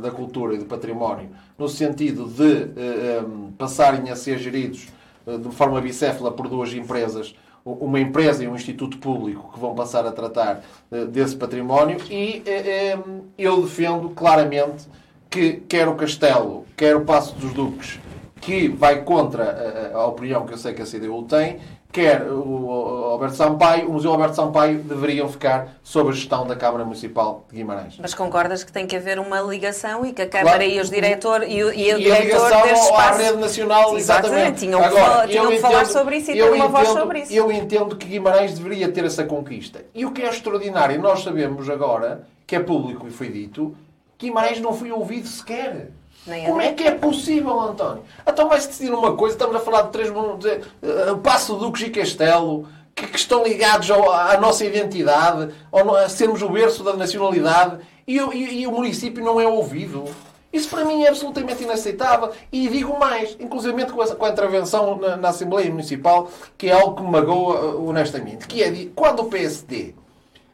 da, 0.00 0.10
Cultura 0.10 0.54
e 0.54 0.58
do 0.58 0.64
Património, 0.64 1.30
no 1.58 1.68
sentido 1.68 2.26
de 2.26 2.70
eh, 2.80 3.22
em, 3.22 3.52
passarem 3.52 4.10
a 4.10 4.16
ser 4.16 4.38
geridos 4.38 4.88
eh, 5.26 5.36
de 5.36 5.50
forma 5.50 5.80
bicéfala 5.80 6.30
por 6.30 6.48
duas 6.48 6.72
empresas, 6.72 7.34
uma 7.64 8.00
empresa 8.00 8.42
e 8.42 8.48
um 8.48 8.54
instituto 8.54 8.98
público 8.98 9.52
que 9.52 9.60
vão 9.60 9.74
passar 9.74 10.06
a 10.06 10.12
tratar 10.12 10.62
eh, 10.90 11.04
desse 11.06 11.36
património 11.36 11.98
e 12.08 12.42
eh, 12.46 12.94
em, 12.94 13.22
eu 13.36 13.62
defendo 13.62 14.10
claramente 14.10 14.86
que 15.28 15.54
quer 15.68 15.88
o 15.88 15.94
Castelo, 15.94 16.64
quer 16.76 16.96
o 16.96 17.04
Passo 17.04 17.34
dos 17.34 17.52
Duques, 17.52 18.00
que 18.40 18.68
vai 18.68 19.02
contra 19.02 19.92
a, 19.92 19.98
a 19.98 20.06
opinião 20.06 20.46
que 20.46 20.54
eu 20.54 20.58
sei 20.58 20.72
que 20.72 20.82
a 20.82 20.86
CDU 20.86 21.24
tem, 21.24 21.58
quer 21.92 22.22
o 22.30 22.70
Alberto 23.10 23.34
Sampaio, 23.36 23.88
o 23.88 23.92
Museu 23.94 24.12
Alberto 24.12 24.36
Sampaio 24.36 24.78
deveriam 24.78 25.28
ficar 25.28 25.74
sob 25.82 26.10
a 26.10 26.12
gestão 26.12 26.46
da 26.46 26.54
Câmara 26.54 26.84
Municipal 26.84 27.44
de 27.50 27.56
Guimarães. 27.56 27.96
Mas 28.00 28.14
concordas 28.14 28.62
que 28.62 28.70
tem 28.72 28.86
que 28.86 28.94
haver 28.96 29.18
uma 29.18 29.40
ligação 29.40 30.06
e 30.06 30.12
que 30.12 30.22
a 30.22 30.28
Câmara 30.28 30.58
Claro. 30.58 30.70
e 30.72 30.80
os 30.80 30.88
diretor 30.90 31.42
e 31.42 31.62
o, 31.64 31.72
e 31.72 31.72
o 31.72 31.72
E 31.74 31.90
a 31.92 31.96
diretor 31.96 32.22
ligação 32.24 32.62
deste 32.62 32.88
ao- 32.88 32.96
à 32.96 33.00
espaço 33.02 33.22
rede 33.22 33.36
nacional, 33.38 33.96
exatamente. 33.98 34.58
Tinham 34.60 34.80
que, 34.80 34.86
Agora, 34.86 35.04
falar, 35.04 35.28
tinham 35.28 35.48
que 35.48 35.58
falar 35.58 35.74
entendo- 35.82 35.92
sobre 35.92 36.16
isso 36.16 36.30
e 36.30 36.34
ter 36.34 36.50
uma 36.52 36.68
voz 36.68 36.84
entendo- 36.88 37.00
sobre 37.00 37.20
isso. 37.22 37.32
Eu 37.32 37.52
entendo 37.52 37.96
que 37.96 38.06
Guimarães 38.06 38.58
deveria 38.58 38.90
ter 38.90 39.04
essa 39.04 39.24
conquista. 39.24 39.80
E 39.94 40.06
o 40.06 40.12
que 40.12 40.22
é 40.22 40.28
extraordinário, 40.28 41.00
nós 41.00 41.22
sabemos 41.22 41.68
agora, 41.68 42.22
que 42.46 42.54
é 42.56 42.60
público 42.60 43.06
e 43.08 43.10
foi 43.10 43.28
dito, 43.28 43.74
Guimarães 44.18 44.60
não 44.60 44.72
foi 44.72 44.90
ouvido 44.92 45.26
sequer. 45.26 45.90
Nem 46.26 46.44
Como 46.46 46.60
é. 46.60 46.72
que 46.72 46.84
é 46.84 46.90
possível, 46.92 47.58
António? 47.60 48.02
Então 48.26 48.48
vai-se 48.48 48.68
decidir 48.68 48.92
uma 48.92 49.14
coisa, 49.16 49.34
estamos 49.34 49.56
a 49.56 49.60
falar 49.60 49.82
de 49.82 49.90
três 49.90 50.10
uh, 50.10 51.18
Passo 51.22 51.56
Duques 51.56 51.82
e 51.82 51.90
Castelo, 51.90 52.68
que, 52.94 53.06
que 53.06 53.18
estão 53.18 53.42
ligados 53.42 53.90
ao- 53.90 54.12
à 54.12 54.36
nossa 54.38 54.64
identidade, 54.64 55.52
ao, 55.72 55.94
a 55.96 56.08
sermos 56.08 56.42
o 56.42 56.48
berço 56.48 56.82
da 56.84 56.94
nacionalidade, 56.94 57.78
e, 58.06 58.20
o- 58.20 58.32
e- 58.32 58.60
e 58.62 58.66
o 58.66 58.72
município 58.72 59.24
não 59.24 59.40
é 59.40 59.46
ouvido. 59.48 60.04
Isso 60.52 60.68
para 60.68 60.84
mim 60.84 61.04
é 61.04 61.08
absolutamente 61.08 61.62
inaceitável. 61.62 62.32
E 62.50 62.68
digo 62.68 62.98
mais, 62.98 63.36
inclusive 63.40 63.86
com, 63.86 64.24
a 64.24 64.28
intervenção 64.30 64.98
na, 64.98 65.16
na 65.16 65.28
Assembleia 65.28 65.70
Municipal, 65.70 66.28
que 66.58 66.68
é 66.68 66.72
algo 66.72 66.96
que 66.96 67.02
me 67.02 67.10
magoa 67.10 67.76
uh, 67.76 67.88
honestamente, 67.88 68.46
que 68.46 68.62
é 68.62 68.68
de, 68.70 68.86
quando 68.86 69.20
o 69.20 69.26
PSD 69.26 69.94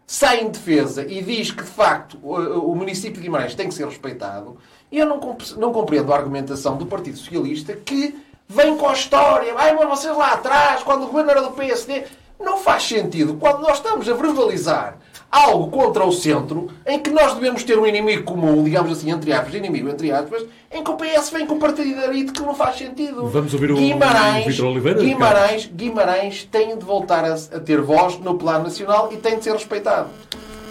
sai 0.07 0.43
em 0.43 0.49
defesa 0.51 1.03
e 1.03 1.21
diz 1.23 1.51
que, 1.51 1.65
de 1.65 1.69
facto, 1.71 2.19
o, 2.23 2.35
o 2.71 2.77
município 2.77 3.15
de 3.17 3.23
Guimarães 3.23 3.55
tem 3.55 3.69
que 3.69 3.75
ser 3.75 3.87
respeitado, 3.87 4.57
eu 4.91 5.07
não, 5.07 5.19
comp- 5.19 5.57
não 5.57 5.73
compreendo 5.73 6.13
a 6.13 6.17
argumentação 6.17 6.77
do 6.77 6.87
Partido 6.87 7.17
Socialista 7.19 7.73
que 7.75 8.15
vem 8.49 8.77
com 8.77 8.89
a 8.89 8.93
história, 8.93 9.53
ai, 9.57 9.75
mas 9.75 9.89
vocês 9.89 10.17
lá 10.17 10.33
atrás, 10.35 10.83
quando 10.83 11.03
o 11.05 11.07
governo 11.07 11.31
era 11.33 11.43
do 11.43 11.51
PSD, 11.51 12.05
não 12.39 12.59
faz 12.59 12.85
sentido. 12.85 13.35
Quando 13.35 13.61
nós 13.63 13.79
estamos 13.79 14.09
a 14.09 14.15
verbalizar 14.15 14.99
algo 15.29 15.69
contra 15.71 16.05
o 16.05 16.13
centro, 16.13 16.71
em 16.87 17.01
que 17.01 17.11
nós 17.11 17.35
devemos 17.35 17.65
ter 17.65 17.77
um 17.79 17.85
inimigo 17.87 18.23
comum, 18.23 18.63
digamos 18.63 18.93
assim, 18.93 19.11
entre 19.11 19.33
aspas, 19.33 19.55
inimigo 19.55 19.89
entre 19.89 20.13
aspas, 20.13 20.45
em 20.71 20.85
que 20.85 20.91
o 20.91 20.95
PS 20.95 21.31
vem 21.31 21.45
com 21.47 21.59
partidarito 21.59 22.33
que 22.33 22.41
não 22.43 22.55
faz 22.55 22.77
sentido. 22.77 23.27
Vamos 23.27 23.53
ouvir 23.53 23.73
o 23.73 23.75
Guimarães, 23.77 24.47
Vítor 24.47 24.67
Oliveira, 24.67 25.01
Guimarães, 25.01 25.67
Guimarães 25.75 26.45
tem 26.45 26.79
de 26.79 26.85
voltar 26.85 27.25
a, 27.25 27.35
a 27.35 27.61
ter 27.61 27.81
voz 27.81 28.19
no 28.21 28.37
plano 28.39 28.65
nacional 28.65 29.09
e 29.13 29.17
tem 29.17 29.37
de 29.39 29.45
ser 29.45 29.53
respeitado. 29.55 30.09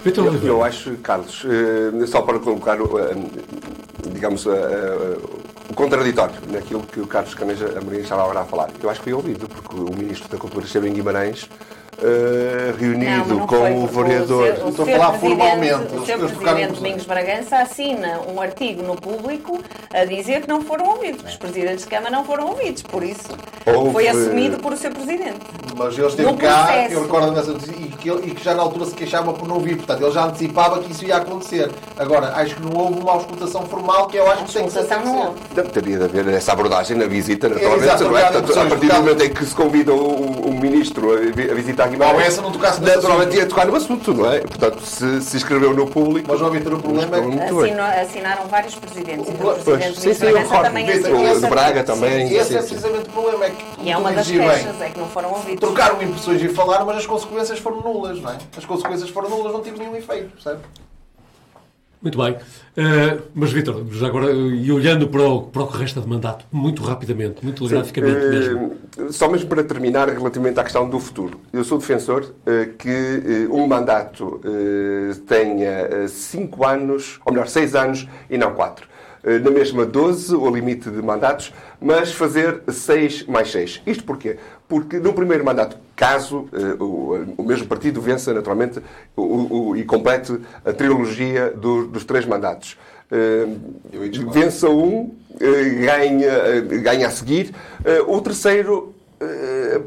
Vitor 0.03 0.26
Eu, 0.28 0.41
eu 0.47 0.63
acho, 0.63 0.95
Carlos, 0.97 1.43
eh, 1.45 2.05
só 2.05 2.22
para 2.22 2.39
colocar, 2.39 2.78
eh, 2.80 3.16
digamos, 4.10 4.45
eh, 4.45 4.49
eh, 4.49 5.18
o 5.70 5.74
contraditório 5.74 6.36
naquilo 6.49 6.84
que 6.84 6.99
o 6.99 7.08
Carlos 7.08 7.34
Caneja 7.34 7.78
Amorim 7.78 7.99
estava 7.99 8.24
agora 8.24 8.41
a 8.41 8.45
falar. 8.45 8.70
Eu 8.82 8.89
acho 8.89 8.99
que 8.99 9.06
foi 9.06 9.14
ouvido, 9.14 9.47
porque 9.47 9.76
o 9.76 9.95
Ministro 9.95 10.30
da 10.30 10.38
Cultura 10.38 10.66
esteve 10.66 10.88
em 10.89 10.93
Guimarães 10.93 11.49
eh, 12.02 12.72
Não, 12.72 12.78
reunido 12.80 13.12
mas 13.20 13.28
não 13.28 13.48
com 13.48 13.56
foi, 13.58 13.72
o 13.74 13.88
vereador. 13.88 14.56
seu- 14.56 14.70
Estou 14.70 14.86
a 14.86 14.89
falar 14.89 15.14
formalmente, 15.20 15.74
O 15.76 16.02
trocaram 16.02 16.28
Presidente. 16.28 16.74
Domingos 16.74 17.06
Bragança 17.06 17.58
assina 17.58 18.20
um 18.34 18.41
artigo 18.41 18.84
no 18.84 18.96
público 18.96 19.60
a 19.93 20.06
dizer 20.06 20.41
que 20.41 20.48
não 20.48 20.62
foram 20.62 20.89
ouvidos, 20.89 21.22
que 21.22 21.28
os 21.30 21.36
Presidentes 21.38 21.84
de 21.86 21.89
Câmara 21.89 22.12
não 22.12 22.24
foram 22.26 22.48
ouvidos. 22.50 22.84
Por 22.84 23.04
isso, 23.04 23.30
Houve- 23.66 23.91
foi 23.91 24.08
assumido 24.08 24.58
por 24.60 24.74
o 24.74 24.78
seu 24.78 24.91
Presidente. 24.91 25.39
Mas 25.78 25.98
ele 25.98 26.08
esteve 26.08 26.32
No 26.32 26.38
cá, 26.38 26.64
processo. 26.66 26.93
eu 26.93 27.02
recordo 27.04 27.36
e 27.80 27.88
que, 27.98 28.10
ele- 28.10 28.28
e 28.28 28.32
que 28.32 28.43
já 28.43 28.54
na 28.54 28.62
altura 28.64 28.86
se 28.86 28.93
queixava 28.96 29.34
por 29.34 29.48
não 29.48 29.60
vir. 29.60 29.76
Portanto, 29.78 30.02
ele 30.04 30.12
já 30.12 30.24
antecipava 30.26 30.80
que 30.82 30.91
isso 30.91 31.06
ia 31.06 31.18
acontecer. 31.18 31.70
Agora, 31.98 32.34
acho 32.36 32.56
que 32.56 32.62
não 32.62 32.72
houve 32.78 33.00
uma 33.00 33.12
auscultação 33.14 33.64
formal 33.66 34.08
que 34.08 34.18
eu 34.18 34.30
acho 34.32 34.46
que 34.46 34.54
tem 34.54 34.66
que 34.66 34.72
ser. 34.72 34.86
Não 35.04 35.18
houve. 35.28 35.39
Não, 35.56 35.64
teria 35.66 35.98
de 35.98 36.04
haver 36.06 36.28
essa 36.30 36.52
abordagem 36.54 36.96
na 36.98 37.06
visita, 37.08 37.50
naturalmente. 37.50 37.84
Exato, 37.84 38.04
não 38.06 38.18
é? 38.18 38.22
Portanto, 38.24 38.52
a 38.52 38.56
partir 38.56 38.76
do 38.76 38.80
tocadas. 38.82 39.00
momento 39.00 39.22
em 39.24 39.30
que 39.34 39.46
se 39.46 39.56
convida 39.56 39.93
o, 39.93 40.50
o 40.50 40.54
ministro 40.60 41.12
a, 41.14 41.18
vi- 41.32 41.50
a 41.86 41.88
visitar 41.88 41.90
Guimarães, 41.90 42.16
Bom, 42.16 42.22
essa 42.28 42.42
não 42.42 42.52
tocasse 42.52 42.82
nesse 42.82 42.96
naturalmente 42.96 43.28
assunto. 43.30 43.40
ia 43.42 43.48
tocar 43.50 43.66
no 43.68 43.76
assunto, 43.76 44.14
não 44.14 44.32
é? 44.32 44.40
Portanto, 44.42 44.82
se, 44.86 45.22
se 45.22 45.38
escreveu 45.38 45.74
no 45.74 45.88
público. 45.88 46.28
Mas, 46.32 46.42
ó, 46.42 46.50
Vítor, 46.50 46.74
o 46.74 46.80
problema 46.82 47.18
é 47.18 47.22
que- 47.22 48.02
assinaram 48.02 48.48
vários 48.48 48.76
Presidentes. 48.76 49.28
E 49.28 49.32
o 49.32 49.38
Pois, 49.38 49.64
Presidente 49.64 50.00
sim, 50.00 50.14
sim, 50.14 50.26
eu 50.26 50.38
recordo. 50.38 50.72
Vitor, 50.74 51.12
o 51.12 51.28
esse 51.28 51.42
de 51.42 51.48
Braga 51.48 51.84
também. 51.84 52.34
Esse 52.34 52.50
sim, 52.50 52.56
é 52.56 52.60
precisamente 52.60 53.10
o 53.10 53.12
problema. 53.12 53.46
É 53.46 53.50
que, 53.50 53.66
E 53.82 53.92
é 53.92 53.98
uma 53.98 54.12
das 54.12 54.28
queixas, 54.28 54.82
é 54.82 54.90
que 54.90 55.00
não 55.00 55.08
foram 55.08 55.30
ouvidos. 55.32 55.60
Trocaram 55.60 56.02
impressões 56.02 56.42
e 56.42 56.50
falaram, 56.50 56.86
mas 56.86 56.98
as 56.98 57.06
consequências 57.06 57.60
foram 57.60 57.82
nulas, 57.82 58.20
não 58.22 58.32
é? 58.32 58.38
As 58.58 58.66
consequências 58.66 59.10
foram 59.10 59.30
nulas, 59.30 59.54
não 59.54 59.62
tive 59.62 59.80
nenhum 59.80 59.96
efeito, 59.96 60.30
percebe? 60.32 60.60
Muito 62.02 62.18
bem. 62.18 62.38
Eh, 62.78 63.18
mas, 63.34 63.52
Vitor, 63.52 63.84
já 63.91 64.08
agora, 64.08 64.32
e 64.32 64.72
olhando 64.72 65.08
para 65.08 65.24
o, 65.24 65.43
para 65.43 65.64
o 65.64 65.68
que 65.68 65.78
resta 65.78 66.00
de 66.02 66.08
mandato, 66.08 66.46
muito 66.52 66.84
rapidamente, 66.84 67.43
muito 67.43 67.64
telegraficamente 67.64 68.28
mesmo. 68.28 68.76
Eh, 68.98 69.12
Só 69.12 69.28
mesmo 69.30 69.50
para 69.50 69.64
terminar, 69.64 70.08
relativamente 70.10 70.60
à 70.60 70.64
questão 70.64 70.88
do 70.88 71.00
futuro. 71.00 71.39
Eu 71.52 71.64
sou 71.64 71.78
defensor 71.80 72.34
eh, 72.46 72.70
que 72.78 73.48
um 73.50 73.66
mandato 73.66 74.39
tenha 75.28 75.70
eh, 75.89 76.08
cinco 76.08 76.66
anos, 76.66 77.20
ou 77.26 77.32
melhor, 77.34 77.48
seis 77.48 77.74
anos 77.76 78.08
e 78.30 78.38
não 78.38 78.54
quatro. 78.54 78.88
Eh, 79.24 79.39
Na 79.39 79.50
mesma 79.50 79.86
12, 79.86 80.36
o 80.36 80.50
limite 80.54 80.89
de 80.91 81.02
mandatos, 81.02 81.52
mas 81.82 82.12
fazer 82.12 82.62
seis 82.68 83.26
mais 83.26 83.52
seis. 83.52 83.82
Isto 83.88 84.04
porquê? 84.04 84.38
Porque 84.68 84.97
no 84.99 85.13
primeiro 85.13 85.45
mandato, 85.45 85.78
caso 85.95 86.47
eh, 86.51 86.76
o, 86.82 87.43
mesmo 87.43 87.68
partido 87.68 88.01
vença 88.01 88.34
naturalmente 88.34 88.80
o, 89.16 89.70
o- 89.72 89.78
e 89.78 89.84
complete 89.84 90.39
a 90.66 90.74
trilogia 90.74 91.51
do- 91.51 91.86
dos 91.88 92.03
três 92.03 92.26
mandatos. 92.26 92.76
Eh, 93.11 93.45
vença 94.32 94.68
um, 94.70 95.13
eh, 95.39 95.63
ganha, 95.86 96.61
ganha 96.82 97.07
a 97.07 97.11
seguir. 97.11 97.53
O 98.07 98.20
terceiro 98.22 98.93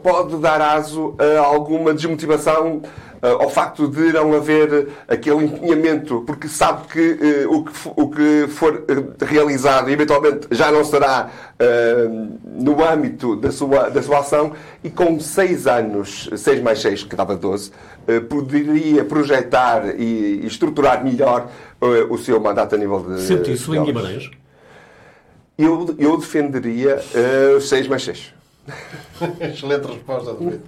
pode 0.02 0.36
dar 0.38 0.60
aso 0.60 1.14
a 1.18 1.40
alguma 1.40 1.92
desmotivação 1.92 2.82
ao 3.20 3.50
facto 3.50 3.88
de 3.88 4.12
não 4.12 4.32
haver 4.34 4.88
aquele 5.06 5.44
empenhamento, 5.44 6.22
porque 6.26 6.48
sabe 6.48 6.86
que 6.88 7.18
eh, 7.20 7.46
o 7.46 7.64
que 7.64 7.72
o 7.96 8.08
que 8.08 8.46
for 8.48 8.84
eh, 8.88 9.24
realizado 9.24 9.90
eventualmente 9.90 10.46
já 10.50 10.70
não 10.70 10.84
será 10.84 11.30
eh, 11.58 12.08
no 12.44 12.84
âmbito 12.84 13.36
da 13.36 13.50
sua, 13.50 13.88
da 13.88 14.02
sua 14.02 14.20
ação 14.20 14.52
e 14.82 14.90
com 14.90 15.18
seis 15.18 15.66
anos, 15.66 16.28
seis 16.36 16.62
mais 16.62 16.80
seis, 16.80 17.02
que 17.02 17.16
dava 17.16 17.36
12, 17.36 17.72
eh, 18.06 18.20
poderia 18.20 19.04
projetar 19.04 19.98
e, 19.98 20.46
estruturar 20.46 21.04
melhor 21.04 21.50
o 22.10 22.18
seu 22.18 22.40
mandato 22.40 22.74
a 22.74 22.78
nível 22.78 23.00
de. 23.00 23.26
De 23.74 23.78
em. 23.78 23.84
Guimarães? 23.84 24.30
Eu, 25.56 25.94
eu 25.98 26.16
defenderia 26.16 27.00
os 27.56 27.68
6 27.68 27.88
mais 27.88 28.02
6. 28.04 28.38
Excelente 29.40 29.86
resposta 29.86 30.32
do 30.34 30.50
Vitor. 30.50 30.60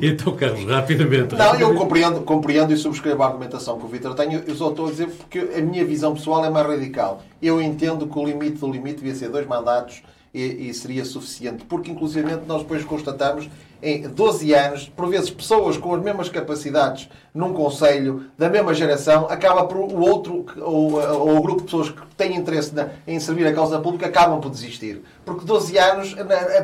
Então, 0.00 0.36
Carlos, 0.36 0.64
rapidamente. 0.64 1.34
Não, 1.34 1.54
eu 1.56 1.74
compreendo, 1.74 2.20
compreendo 2.22 2.72
e 2.72 2.76
subscrevo 2.76 3.22
a 3.22 3.26
argumentação 3.26 3.78
que 3.78 3.84
o 3.84 3.88
Vitor 3.88 4.14
tem. 4.14 4.32
Eu 4.32 4.54
só 4.54 4.70
estou 4.70 4.86
a 4.86 4.90
dizer 4.90 5.08
porque 5.08 5.38
a 5.38 5.60
minha 5.60 5.84
visão 5.84 6.14
pessoal 6.14 6.44
é 6.44 6.50
mais 6.50 6.66
radical. 6.66 7.22
Eu 7.42 7.60
entendo 7.60 8.06
que 8.06 8.18
o 8.18 8.24
limite 8.24 8.58
do 8.58 8.70
limite 8.70 8.96
devia 8.96 9.14
ser 9.14 9.28
dois 9.28 9.46
mandatos 9.46 10.02
e, 10.34 10.68
e 10.68 10.74
seria 10.74 11.04
suficiente. 11.04 11.64
Porque, 11.64 11.90
inclusivamente, 11.90 12.42
nós 12.46 12.62
depois 12.62 12.84
constatamos 12.84 13.48
em 13.80 14.08
12 14.08 14.52
anos, 14.54 14.88
por 14.96 15.08
vezes 15.08 15.30
pessoas 15.30 15.76
com 15.76 15.94
as 15.94 16.02
mesmas 16.02 16.30
capacidades 16.30 17.08
num 17.34 17.52
conselho, 17.52 18.24
da 18.36 18.48
mesma 18.48 18.72
geração, 18.72 19.26
acaba 19.28 19.64
por 19.66 19.76
o 19.76 20.00
outro, 20.00 20.46
ou, 20.56 20.94
ou 20.94 21.36
o 21.36 21.42
grupo 21.42 21.60
de 21.60 21.64
pessoas 21.66 21.90
que 21.90 22.02
têm 22.16 22.34
interesse 22.34 22.74
na, 22.74 22.88
em 23.06 23.20
servir 23.20 23.46
a 23.46 23.52
causa 23.52 23.78
pública, 23.78 24.06
acabam 24.06 24.40
por 24.40 24.50
desistir. 24.50 25.02
Porque 25.24 25.44
12 25.44 25.76
anos, 25.76 26.16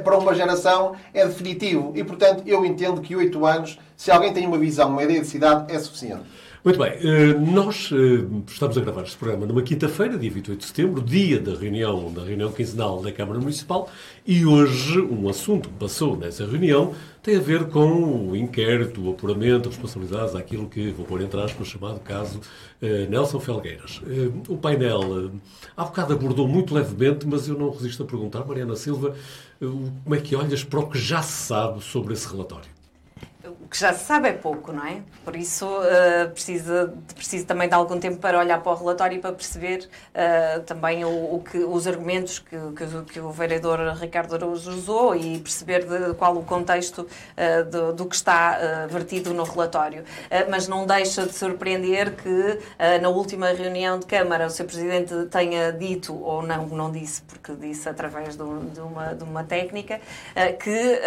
para 0.02 0.18
uma 0.18 0.34
geração, 0.34 0.94
é 1.12 1.26
definitivo. 1.26 1.92
E, 1.94 2.02
portanto, 2.02 2.42
eu 2.46 2.64
entendo 2.64 3.02
que 3.02 3.14
8 3.14 3.46
anos, 3.46 3.78
se 3.96 4.10
alguém 4.10 4.32
tem 4.32 4.46
uma 4.46 4.58
visão, 4.58 4.88
uma 4.88 5.02
ideia 5.02 5.20
de 5.20 5.26
cidade, 5.26 5.72
é 5.72 5.78
suficiente. 5.78 6.24
Muito 6.62 6.78
bem, 6.78 6.92
eh, 6.92 7.32
nós 7.38 7.90
eh, 7.90 8.22
estamos 8.46 8.76
a 8.76 8.82
gravar 8.82 9.04
este 9.04 9.16
programa 9.16 9.46
numa 9.46 9.62
quinta-feira, 9.62 10.18
dia 10.18 10.30
28 10.30 10.60
de 10.60 10.66
setembro, 10.66 11.00
dia 11.00 11.40
da 11.40 11.54
reunião, 11.54 12.12
da 12.12 12.22
reunião 12.22 12.52
quinzenal 12.52 13.00
da 13.00 13.10
Câmara 13.10 13.40
Municipal, 13.40 13.88
e 14.26 14.44
hoje 14.44 15.00
um 15.00 15.26
assunto 15.26 15.70
que 15.70 15.74
passou 15.76 16.18
nessa 16.18 16.44
reunião 16.44 16.94
tem 17.22 17.38
a 17.38 17.40
ver 17.40 17.68
com 17.68 18.28
o 18.28 18.36
inquérito, 18.36 19.02
o 19.02 19.12
apuramento, 19.12 19.70
responsabilidades, 19.70 20.34
aquilo 20.34 20.68
que 20.68 20.90
vou 20.90 21.06
pôr 21.06 21.22
entre 21.22 21.40
aspas, 21.40 21.66
chamado 21.66 21.98
caso 22.00 22.42
eh, 22.82 23.06
Nelson 23.08 23.40
Felgueiras. 23.40 24.02
O 24.46 24.58
painel, 24.58 25.30
há 25.74 25.84
bocado 25.86 26.12
abordou 26.12 26.46
muito 26.46 26.74
levemente, 26.74 27.26
mas 27.26 27.48
eu 27.48 27.58
não 27.58 27.70
resisto 27.70 28.02
a 28.02 28.06
perguntar, 28.06 28.44
Mariana 28.44 28.76
Silva, 28.76 29.14
como 29.58 30.14
é 30.14 30.18
que 30.18 30.36
olhas 30.36 30.62
para 30.62 30.80
o 30.80 30.90
que 30.90 30.98
já 30.98 31.22
se 31.22 31.46
sabe 31.46 31.82
sobre 31.82 32.12
esse 32.12 32.28
relatório? 32.30 32.79
Que 33.70 33.78
já 33.78 33.92
se 33.94 34.04
sabe 34.04 34.28
é 34.28 34.32
pouco, 34.32 34.72
não 34.72 34.86
é? 34.86 35.00
Por 35.24 35.34
isso 35.34 35.66
uh, 35.66 36.30
precisa, 36.30 36.92
precisa 37.14 37.46
também 37.46 37.68
de 37.68 37.74
algum 37.74 37.98
tempo 37.98 38.18
para 38.18 38.38
olhar 38.38 38.60
para 38.60 38.72
o 38.72 38.74
relatório 38.74 39.16
e 39.16 39.20
para 39.20 39.32
perceber 39.32 39.88
uh, 40.14 40.60
também 40.62 41.04
o, 41.04 41.36
o, 41.36 41.42
que, 41.42 41.58
os 41.58 41.86
argumentos 41.86 42.38
que, 42.38 42.56
que, 42.76 43.12
que, 43.12 43.20
o 43.20 43.30
vereador 43.30 43.78
Ricardo 43.94 44.34
Araújo 44.34 44.70
usou 44.70 45.16
e 45.16 45.38
perceber 45.38 45.86
de 45.86 46.14
qual 46.14 46.36
o 46.36 46.44
contexto 46.44 47.02
uh, 47.02 47.64
do, 47.70 47.92
do, 47.94 48.06
que 48.06 48.16
está 48.16 48.86
vertido 48.88 49.32
no 49.32 49.44
relatório. 49.44 50.04
mas 50.48 50.66
não 50.66 50.84
deixa 50.84 51.24
de 51.24 51.32
surpreender 51.32 52.16
que 52.16 52.58
na 53.00 53.08
última 53.08 53.52
reunião 53.52 53.98
de 53.98 54.06
Câmara 54.06 54.46
o 54.46 54.50
Sr. 54.50 54.64
Presidente 54.64 55.14
tenha 55.30 55.72
dito, 55.72 56.14
ou 56.20 56.42
não, 56.42 56.66
não 56.66 56.90
disse, 56.90 57.22
porque 57.22 57.54
disse 57.54 57.88
através 57.88 58.36
de, 58.36 58.44
de, 58.72 58.80
uma, 58.80 59.14
de 59.14 59.22
uma 59.22 59.44
técnica, 59.44 60.00
que 60.58 61.00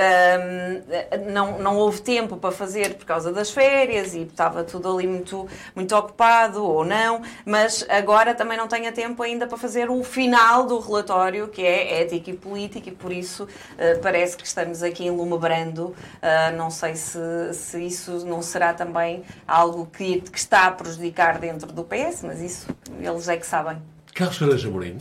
não, 1.30 1.60
não 1.60 1.78
houve 1.78 2.02
tempo 2.02 2.23
para 2.28 2.52
fazer 2.52 2.96
por 2.96 3.06
causa 3.06 3.32
das 3.32 3.52
férias 3.52 4.14
e 4.14 4.22
estava 4.22 4.64
tudo 4.64 4.92
ali 4.92 5.08
muito, 5.08 5.48
muito 5.76 5.96
ocupado 5.96 6.64
ou 6.64 6.84
não, 6.86 7.22
mas 7.46 7.86
agora 7.90 8.34
também 8.34 8.58
não 8.58 8.68
tenho 8.68 8.92
tempo 8.94 9.22
ainda 9.24 9.48
para 9.48 9.58
fazer 9.58 9.90
o 9.90 10.04
final 10.04 10.66
do 10.66 10.80
relatório, 10.80 11.48
que 11.48 11.62
é 11.62 12.02
ética 12.02 12.32
e 12.32 12.34
política, 12.34 12.90
e 12.90 12.92
por 12.92 13.12
isso 13.12 13.44
uh, 13.44 14.00
parece 14.02 14.38
que 14.38 14.46
estamos 14.46 14.84
aqui 14.84 15.06
enlumebrando. 15.06 15.88
Uh, 15.88 16.56
não 16.58 16.70
sei 16.70 16.96
se, 16.96 17.20
se 17.54 17.86
isso 17.86 18.26
não 18.26 18.42
será 18.42 18.74
também 18.74 19.24
algo 19.48 19.86
que, 19.86 20.22
que 20.22 20.38
está 20.38 20.68
a 20.68 20.72
prejudicar 20.72 21.40
dentro 21.40 21.72
do 21.72 21.84
PS, 21.84 22.24
mas 22.24 22.42
isso 22.42 22.68
eles 23.00 23.28
é 23.28 23.38
que 23.38 23.46
sabem. 23.46 23.78
Carlos 24.14 24.38
Caranja 24.38 24.70
Mourinho. 24.70 25.00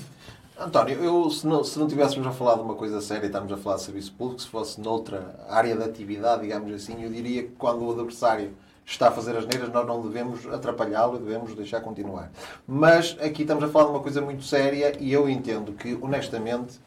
António, 0.59 1.03
eu, 1.03 1.31
se, 1.31 1.47
não, 1.47 1.65
se 1.65 1.79
não 1.79 1.89
tivéssemos 1.89 2.27
a 2.27 2.31
falar 2.31 2.57
de 2.57 2.61
uma 2.61 2.75
coisa 2.75 3.01
séria, 3.01 3.27
estamos 3.27 3.51
a 3.51 3.57
falar 3.57 3.77
de 3.77 3.83
serviço 3.83 4.13
público, 4.13 4.43
se 4.43 4.49
fosse 4.49 4.81
noutra 4.81 5.35
área 5.49 5.75
de 5.75 5.83
atividade, 5.83 6.43
digamos 6.43 6.73
assim, 6.75 7.03
eu 7.03 7.11
diria 7.11 7.45
que 7.45 7.53
quando 7.53 7.85
o 7.85 7.91
adversário 7.91 8.53
está 8.85 9.09
a 9.09 9.11
fazer 9.11 9.37
as 9.37 9.47
neiras, 9.47 9.71
nós 9.71 9.87
não 9.87 10.03
devemos 10.03 10.47
atrapalhá-lo, 10.47 11.19
devemos 11.19 11.55
deixar 11.55 11.81
continuar. 11.81 12.31
Mas 12.67 13.17
aqui 13.21 13.43
estamos 13.43 13.65
a 13.65 13.69
falar 13.69 13.87
de 13.87 13.91
uma 13.93 14.01
coisa 14.01 14.21
muito 14.21 14.45
séria 14.45 14.93
e 15.01 15.13
eu 15.13 15.29
entendo 15.29 15.73
que, 15.73 15.99
honestamente, 16.01 16.79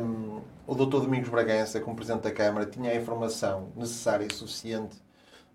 um, 0.00 0.40
o 0.66 0.74
Dr. 0.74 1.00
Domingos 1.00 1.30
Bragança, 1.30 1.80
como 1.80 1.96
Presidente 1.96 2.22
da 2.22 2.30
Câmara, 2.30 2.66
tinha 2.66 2.90
a 2.90 2.94
informação 2.94 3.68
necessária 3.74 4.26
e 4.30 4.34
suficiente 4.34 4.96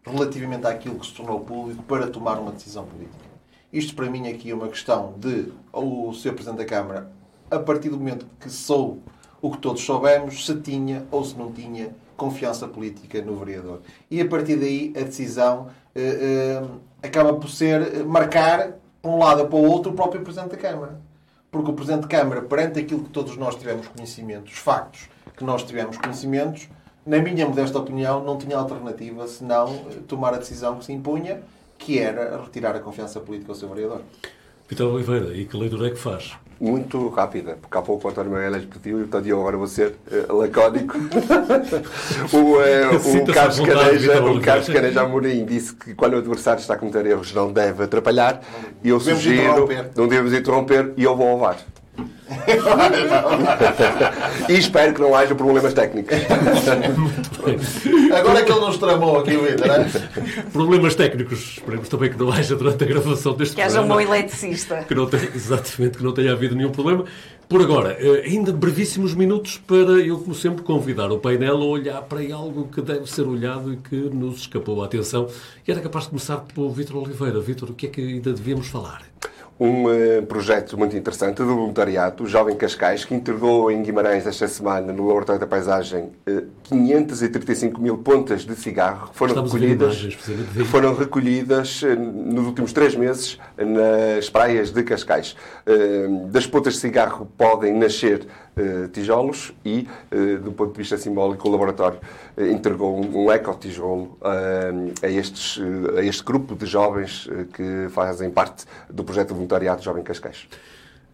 relativamente 0.04 0.66
àquilo 0.66 1.00
que 1.00 1.06
se 1.06 1.14
tornou 1.14 1.42
público 1.42 1.84
para 1.84 2.08
tomar 2.08 2.40
uma 2.40 2.52
decisão 2.52 2.86
política. 2.86 3.28
Isto 3.72 3.96
para 3.96 4.10
mim 4.10 4.28
aqui 4.28 4.50
é 4.50 4.56
uma 4.56 4.70
questão 4.70 5.14
de 5.18 5.52
o 5.74 6.14
Sr. 6.14 6.34
Presidente 6.34 6.60
da 6.60 6.66
Câmara 6.66 7.12
a 7.50 7.60
partir 7.60 7.90
do 7.90 7.98
momento 7.98 8.26
que 8.40 8.50
soube 8.50 9.02
o 9.42 9.52
que 9.52 9.58
todos 9.60 9.84
soubemos, 9.84 10.46
se 10.46 10.56
tinha 10.56 11.06
ou 11.12 11.24
se 11.24 11.38
não 11.38 11.52
tinha 11.52 11.92
confiança 12.16 12.68
política 12.68 13.22
no 13.22 13.36
vereador. 13.36 13.82
E 14.10 14.20
a 14.20 14.28
partir 14.28 14.56
daí 14.56 14.94
a 14.98 15.02
decisão 15.02 15.68
eh, 15.96 16.62
eh, 16.62 17.08
acaba 17.08 17.34
por 17.34 17.50
ser 17.50 17.82
eh, 17.82 18.04
marcar, 18.04 18.74
para 19.02 19.12
um 19.12 19.20
lado 19.20 19.42
ou 19.42 19.48
para 19.48 19.58
o 19.58 19.70
outro, 19.70 19.92
o 19.92 19.96
próprio 19.96 20.22
Presidente 20.22 20.52
da 20.52 20.58
Câmara. 20.58 21.00
Porque 21.52 21.70
o 21.70 21.74
Presidente 21.74 22.02
da 22.02 22.08
Câmara, 22.08 22.42
perante 22.42 22.80
aquilo 22.80 23.04
que 23.04 23.10
todos 23.12 23.38
nós 23.38 23.56
tivemos 23.56 23.88
conhecimento, 23.88 24.48
os 24.48 24.58
factos 24.58 25.08
que 25.38 25.44
nós 25.44 25.64
tivemos 25.64 25.98
conhecimentos, 25.98 26.68
na 27.06 27.20
minha 27.20 27.48
modesta 27.48 27.78
opinião, 27.78 28.24
não 28.24 28.38
tinha 28.38 28.58
alternativa 28.58 29.28
senão 29.28 29.86
tomar 30.08 30.34
a 30.34 30.38
decisão 30.38 30.78
que 30.78 30.86
se 30.86 30.92
impunha, 30.92 31.42
que 31.78 32.00
era 32.00 32.42
retirar 32.42 32.76
a 32.76 32.80
confiança 32.80 33.20
política 33.20 33.52
ao 33.52 33.56
seu 33.56 33.70
vereador. 33.70 34.02
Vitor 34.68 34.94
Oliveira, 34.94 35.34
e 35.34 35.46
que 35.46 35.56
leitura 35.56 35.88
é 35.88 35.92
que 35.92 35.98
faz? 35.98 36.34
Muito 36.60 37.08
rápida, 37.10 37.58
porque 37.62 37.78
há 37.78 37.82
pouco 37.82 38.08
o 38.08 38.12
António 38.12 38.32
Magalhães 38.32 38.66
pediu 38.66 38.98
e 38.98 39.02
portanto 39.04 39.28
eu 39.28 39.40
agora 39.40 39.58
vou 39.58 39.68
ser 39.68 39.96
uh, 40.12 40.36
lacónico. 40.36 40.98
o, 42.34 42.38
uh, 42.38 43.24
o, 43.24 43.34
Carlos 43.34 43.60
Caneja, 43.60 44.24
o 44.24 44.42
Carlos 44.42 44.68
Caneja 44.68 45.02
Amorim 45.04 45.46
disse 45.46 45.76
que 45.76 45.94
quando 45.94 46.16
o 46.16 46.18
adversário 46.18 46.60
está 46.60 46.74
a 46.74 46.78
cometer 46.78 47.06
erros 47.06 47.32
não 47.34 47.54
deve 47.54 47.84
atrapalhar. 47.84 48.42
E 48.84 48.90
eu 48.90 48.98
devemos 48.98 49.24
sugiro, 49.24 49.70
não 49.96 50.08
devemos 50.08 50.34
interromper 50.34 50.94
e 50.98 51.04
eu 51.04 51.16
vou 51.16 51.36
levar. 51.36 51.58
E 54.50 54.54
espero 54.54 54.94
que 54.94 55.02
não 55.02 55.16
haja 55.16 55.34
problemas 55.34 55.74
técnicos. 55.74 56.18
Agora 58.14 58.40
é 58.40 58.44
que 58.44 58.52
ele 58.52 58.60
nos 58.60 58.78
tramou 58.78 59.20
aqui, 59.20 59.38
Vitor. 59.38 59.68
É? 59.68 59.86
Problemas 60.52 60.96
técnicos. 60.96 61.40
Esperemos 61.58 61.88
também 61.88 62.10
que 62.10 62.18
não 62.18 62.32
haja 62.32 62.56
durante 62.56 62.84
a 62.84 62.88
gravação 62.88 63.34
deste 63.34 63.56
que 63.56 63.62
programa. 63.62 63.88
Que 63.88 64.04
haja 64.04 64.10
um 64.10 64.14
eletricista. 64.14 64.86
Que 64.88 64.96
não 64.96 65.06
tenha, 65.06 65.30
exatamente, 65.34 65.98
que 65.98 66.04
não 66.04 66.14
tenha 66.14 66.34
havido 66.34 66.56
nenhum 66.56 66.72
problema. 66.72 67.06
Por 67.48 67.62
agora, 67.62 67.96
eh, 68.00 68.24
ainda 68.26 68.52
brevíssimos 68.52 69.14
minutos 69.14 69.58
para 69.66 69.78
eu, 69.78 70.20
como 70.20 70.36
sempre, 70.36 70.64
convidar 70.64 71.10
o 71.12 71.20
painel 71.20 71.56
a 71.56 71.66
olhar 71.66 72.02
para 72.02 72.20
algo 72.34 72.68
que 72.68 72.82
deve 72.82 73.10
ser 73.10 73.22
olhado 73.22 73.74
e 73.74 73.78
que 73.78 73.96
nos 73.96 74.42
escapou 74.42 74.84
a 74.84 74.86
atenção. 74.86 75.30
E 75.66 75.72
era 75.72 75.80
capaz 75.80 76.06
de 76.06 76.10
começar 76.10 76.38
pelo 76.54 76.70
Vítor 76.72 76.98
Oliveira. 76.98 77.40
Vítor, 77.40 77.70
o 77.70 77.74
que 77.74 77.86
é 77.86 77.90
que 77.90 78.02
ainda 78.02 78.34
devíamos 78.34 78.68
falar? 78.68 79.04
Um 79.60 79.86
uh, 79.86 80.26
projeto 80.28 80.78
muito 80.78 80.96
interessante 80.96 81.38
do 81.38 81.48
voluntariado, 81.48 82.24
o 82.24 82.28
Jovem 82.28 82.56
Cascais, 82.56 83.04
que 83.04 83.16
entregou 83.16 83.72
em 83.72 83.82
Guimarães 83.82 84.28
esta 84.28 84.48
semana, 84.48 84.94
no 84.94 85.08
Laboratório 85.08 85.42
da 85.42 85.48
Paisagem, 85.48 86.12
uh, 86.30 86.46
535 86.64 87.82
mil 87.82 87.98
pontas 87.98 88.42
de 88.42 88.56
cigarro 88.56 89.10
que 89.10 89.16
foram 89.16 89.32
Estamos 89.32 89.54
recolhidas, 89.54 90.00
imagens, 90.00 90.68
foram 90.70 90.96
recolhidas 90.96 91.82
uh, 91.82 91.96
nos 91.96 92.46
últimos 92.46 92.72
três 92.72 92.96
meses 92.96 93.40
nas 93.58 94.30
praias 94.30 94.72
de 94.72 94.84
Cascais. 94.84 95.36
das 96.30 96.46
pontas 96.46 96.74
de 96.74 96.80
cigarro 96.80 97.28
podem 97.38 97.74
nascer 97.74 98.28
eh, 98.28 98.47
tijolos 98.92 99.54
e, 99.64 99.88
uh, 100.12 100.40
do 100.40 100.52
ponto 100.52 100.72
de 100.72 100.78
vista 100.78 100.98
simbólico, 100.98 101.48
o 101.48 101.52
laboratório 101.52 102.00
uh, 102.38 102.46
entregou 102.46 103.00
um, 103.00 103.32
ecotijolo 103.32 104.18
a, 104.22 105.08
estes, 105.08 105.60
a 105.98 106.02
este 106.02 106.24
grupo 106.24 106.56
de 106.56 106.66
jovens 106.66 107.28
que 107.54 107.88
fazem 107.90 108.30
parte 108.30 108.66
do 108.90 109.04
projeto 109.04 109.30
de 109.30 109.34
voluntariado 109.36 109.82
Jovem 109.82 110.04
Cascais. 110.04 110.48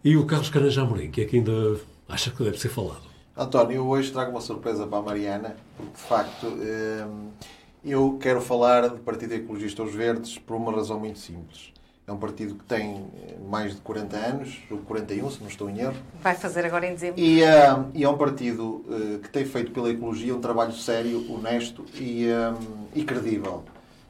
E 0.02 0.16
o 0.16 0.26
Carlos 0.26 0.50
Caranja 0.50 0.82
Amorim, 0.82 1.10
que 1.10 1.22
é 1.22 1.24
que 1.24 1.36
ainda 1.36 1.78
acha 2.08 2.30
que 2.30 2.42
deve 2.42 2.58
ser 2.58 2.68
falado? 2.68 3.02
António, 3.36 3.76
eu 3.76 3.86
hoje 3.86 4.12
trago 4.12 4.30
uma 4.30 4.40
surpresa 4.40 4.86
para 4.86 4.98
a 4.98 5.02
Mariana, 5.02 5.56
porque 5.76 5.92
de 5.92 6.02
facto 6.02 6.46
eu 7.84 8.18
quero 8.20 8.40
falar 8.40 8.88
do 8.88 8.98
Partido 8.98 9.34
Ecologista 9.34 9.82
Os 9.82 9.94
Verdes 9.94 10.38
por 10.38 10.56
uma 10.56 10.72
razão 10.72 10.98
muito 10.98 11.18
simples. 11.18 11.73
É 12.06 12.12
um 12.12 12.18
partido 12.18 12.54
que 12.54 12.64
tem 12.64 13.06
eh, 13.16 13.36
mais 13.48 13.74
de 13.74 13.80
40 13.80 14.16
anos, 14.16 14.58
41, 14.86 15.30
se 15.30 15.40
não 15.40 15.48
estou 15.48 15.70
em 15.70 15.78
erro. 15.78 15.94
Vai 16.22 16.34
fazer 16.34 16.66
agora 16.66 16.86
em 16.86 16.92
dezembro. 16.92 17.18
E, 17.18 17.42
uh, 17.42 17.86
e 17.94 18.04
é 18.04 18.08
um 18.08 18.18
partido 18.18 18.84
uh, 18.86 19.18
que 19.20 19.30
tem 19.30 19.46
feito 19.46 19.72
pela 19.72 19.88
ecologia 19.88 20.36
um 20.36 20.40
trabalho 20.40 20.74
sério, 20.74 21.24
honesto 21.32 21.82
e, 21.94 22.26
um, 22.26 22.86
e 22.94 23.04
credível. 23.04 23.64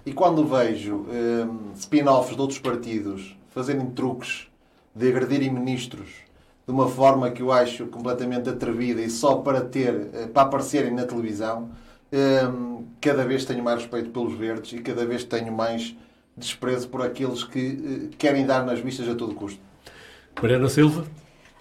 E 0.04 0.12
quando 0.12 0.44
vejo 0.44 1.06
um, 1.06 1.72
spin-offs 1.76 2.34
de 2.34 2.40
outros 2.40 2.58
partidos 2.58 3.36
fazerem 3.50 3.86
truques 3.90 4.48
de 4.92 5.08
agredirem 5.08 5.52
ministros 5.52 6.08
de 6.66 6.72
uma 6.72 6.88
forma 6.88 7.30
que 7.30 7.42
eu 7.42 7.52
acho 7.52 7.86
completamente 7.86 8.48
atrevida 8.48 9.02
e 9.02 9.08
só 9.08 9.36
para 9.36 9.60
ter, 9.60 10.28
para 10.32 10.42
aparecerem 10.42 10.92
na 10.92 11.04
televisão, 11.04 11.70
um, 12.12 12.84
cada 13.00 13.24
vez 13.24 13.44
tenho 13.44 13.62
mais 13.62 13.82
respeito 13.82 14.10
pelos 14.10 14.36
verdes 14.36 14.72
e 14.72 14.82
cada 14.82 15.06
vez 15.06 15.24
tenho 15.24 15.52
mais 15.52 15.94
desprezo 16.36 16.88
por 16.88 17.02
aqueles 17.02 17.44
que 17.44 18.10
uh, 18.12 18.16
querem 18.16 18.44
dar 18.44 18.64
nas 18.64 18.80
vistas 18.80 19.08
a 19.08 19.14
todo 19.14 19.34
custo. 19.34 19.60
Mariana 20.40 20.68
Silva? 20.68 21.06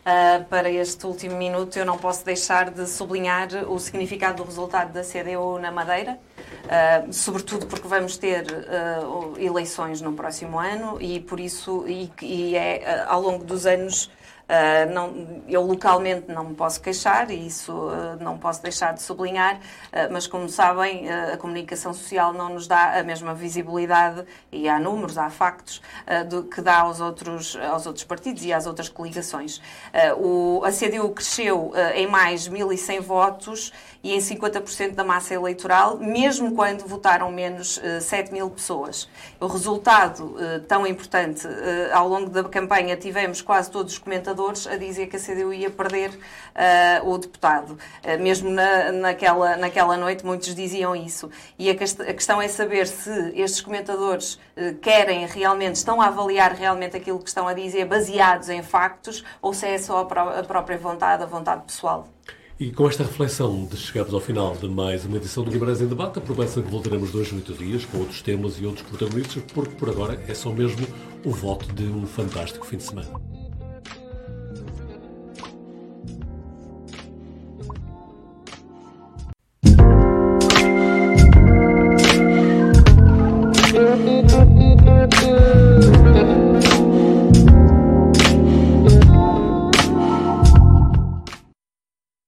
Uh, 0.03 0.43
para 0.49 0.69
este 0.69 1.05
último 1.05 1.38
minuto, 1.38 1.78
eu 1.78 1.86
não 1.86 1.97
posso 1.97 2.26
deixar 2.26 2.69
de 2.69 2.86
sublinhar 2.89 3.47
o 3.69 3.80
significado 3.80 4.43
do 4.43 4.43
resultado 4.43 4.91
da 4.91 5.01
CDU 5.01 5.57
na 5.59 5.71
Madeira, 5.71 6.19
uh, 6.65 7.13
sobretudo 7.13 7.67
porque 7.67 7.88
vamos 7.88 8.17
ter 8.17 8.45
uh, 8.45 9.39
eleições 9.39 10.01
no 10.01 10.11
próximo 10.11 10.59
ano 10.59 10.97
e 10.99 11.21
por 11.21 11.39
isso 11.39 11.86
e, 11.88 12.11
e 12.21 12.53
é 12.53 13.05
ao 13.07 13.21
longo 13.21 13.45
dos 13.45 13.65
anos 13.65 14.11
Uh, 14.43 14.93
não, 14.93 15.41
eu 15.47 15.61
localmente 15.61 16.30
não 16.30 16.43
me 16.43 16.53
posso 16.53 16.82
queixar 16.82 17.32
e 17.32 17.47
isso 17.47 17.71
uh, 17.71 18.21
não 18.21 18.38
posso 18.38 18.61
deixar 18.61 18.93
de 18.93 19.01
sublinhar, 19.01 19.55
uh, 19.55 20.11
mas 20.11 20.28
como 20.28 20.49
sabem, 20.49 21.09
a 21.09 21.38
comunicação 21.38 21.93
social 21.93 22.34
não 22.34 22.49
nos 22.49 22.67
dá 22.67 22.99
a 22.99 23.03
mesma 23.03 23.34
visibilidade 23.34 24.26
e 24.51 24.67
há 24.67 24.78
números, 24.78 25.17
há 25.17 25.30
factos 25.30 25.82
do, 26.30 26.43
que 26.43 26.61
dá 26.61 26.80
aos 26.80 26.99
outros, 26.99 27.55
aos 27.55 27.86
outros 27.86 28.03
partidos 28.03 28.43
e 28.43 28.51
às 28.51 28.65
outras 28.67 28.89
coligações. 28.89 29.61
o, 30.17 30.61
a 30.65 30.71
CDU 30.71 31.09
cresceu 31.11 31.71
em 31.95 32.07
mais 32.07 32.47
1.100 32.49 33.01
votos 33.01 33.74
e 34.03 34.13
em 34.13 34.19
50% 34.19 34.95
da 34.95 35.03
massa 35.03 35.34
eleitoral, 35.34 35.97
mesmo 35.97 36.53
quando 36.53 36.86
votaram 36.86 37.32
menos 37.32 37.78
uh, 37.78 38.01
7 38.01 38.34
mil 38.34 38.49
pessoas. 38.49 39.09
O 39.39 39.47
resultado 39.47 40.36
tão 40.67 40.86
importante, 40.86 41.47
ao 41.93 42.07
longo 42.07 42.30
da 42.30 42.43
campanha 42.43 42.95
tivemos 42.95 43.41
quase 43.41 43.71
todos 43.71 43.93
os 43.93 43.99
comentadores 44.14 44.68
a 44.68 44.78
dizer 44.78 45.07
que 45.07 45.16
a 45.16 45.20
CDU 45.20 45.53
ia 45.53 45.70
perder 45.70 46.09
uh, 46.11 47.09
o 47.09 47.18
deputado. 47.18 47.78
mesmo 48.20 48.49
na, 48.49 48.91
naquela, 48.91 49.57
naquela 49.57 49.97
noite 49.97 50.26
muitos 50.26 50.53
diziam 50.53 50.95
isso. 50.95 51.30
E 51.57 51.70
a, 51.70 51.74
a 51.74 52.14
questão 52.14 52.41
é 52.41 52.47
saber 52.47 52.88
se 52.88 53.34
estes 53.36 53.61
comentadores 53.61 54.39
querem 54.82 55.26
realmente, 55.26 55.76
estão 55.76 56.01
a 56.01 56.07
avaliar 56.07 56.53
realmente 56.53 56.95
aquilo 56.95 57.20
que 57.20 57.28
estão 57.28 57.47
a 57.47 57.53
dizer 57.53 57.86
baseados 57.86 58.49
em 58.49 58.61
factos 58.61 59.24
ou 59.41 59.53
se 59.53 59.66
é 59.66 59.78
só 59.78 59.99
a, 59.99 60.05
pró 60.05 60.30
a 60.30 60.43
própria 60.43 60.78
vontade, 60.78 61.24
a 61.24 61.26
vontade 61.26 61.64
pessoal. 61.64 62.07
E 62.59 62.72
com 62.72 62.88
esta 62.88 63.03
reflexão 63.03 63.66
de 63.66 63.76
chegamos 63.76 64.14
ao 64.14 64.20
final 64.20 64.55
de 64.55 64.68
mais 64.70 65.03
uma 65.05 65.18
edição 65.18 65.43
do 65.43 65.49
Guimarães 65.49 65.82
em 65.82 65.88
Debate, 65.88 66.22
promessa 66.22 66.61
que 66.61 66.70
voltaremos 66.70 67.11
dois 67.11 67.32
oito 67.34 67.53
dias 67.53 67.84
com 67.84 67.97
outros 67.97 68.22
temas 68.22 68.59
e 68.59 68.66
outros 68.66 68.88
protagonistas, 68.88 69.43
porque 69.53 69.76
por 69.76 69.89
agora 69.89 70.24
é 70.28 70.34
só 70.34 70.51
mesmo 70.51 70.86
o 71.26 71.32
voto 71.32 71.74
de 71.74 71.84
um 71.84 72.05
fantástico 72.05 72.66
fim 72.66 72.78
de 72.78 72.84
semana. 72.84 73.43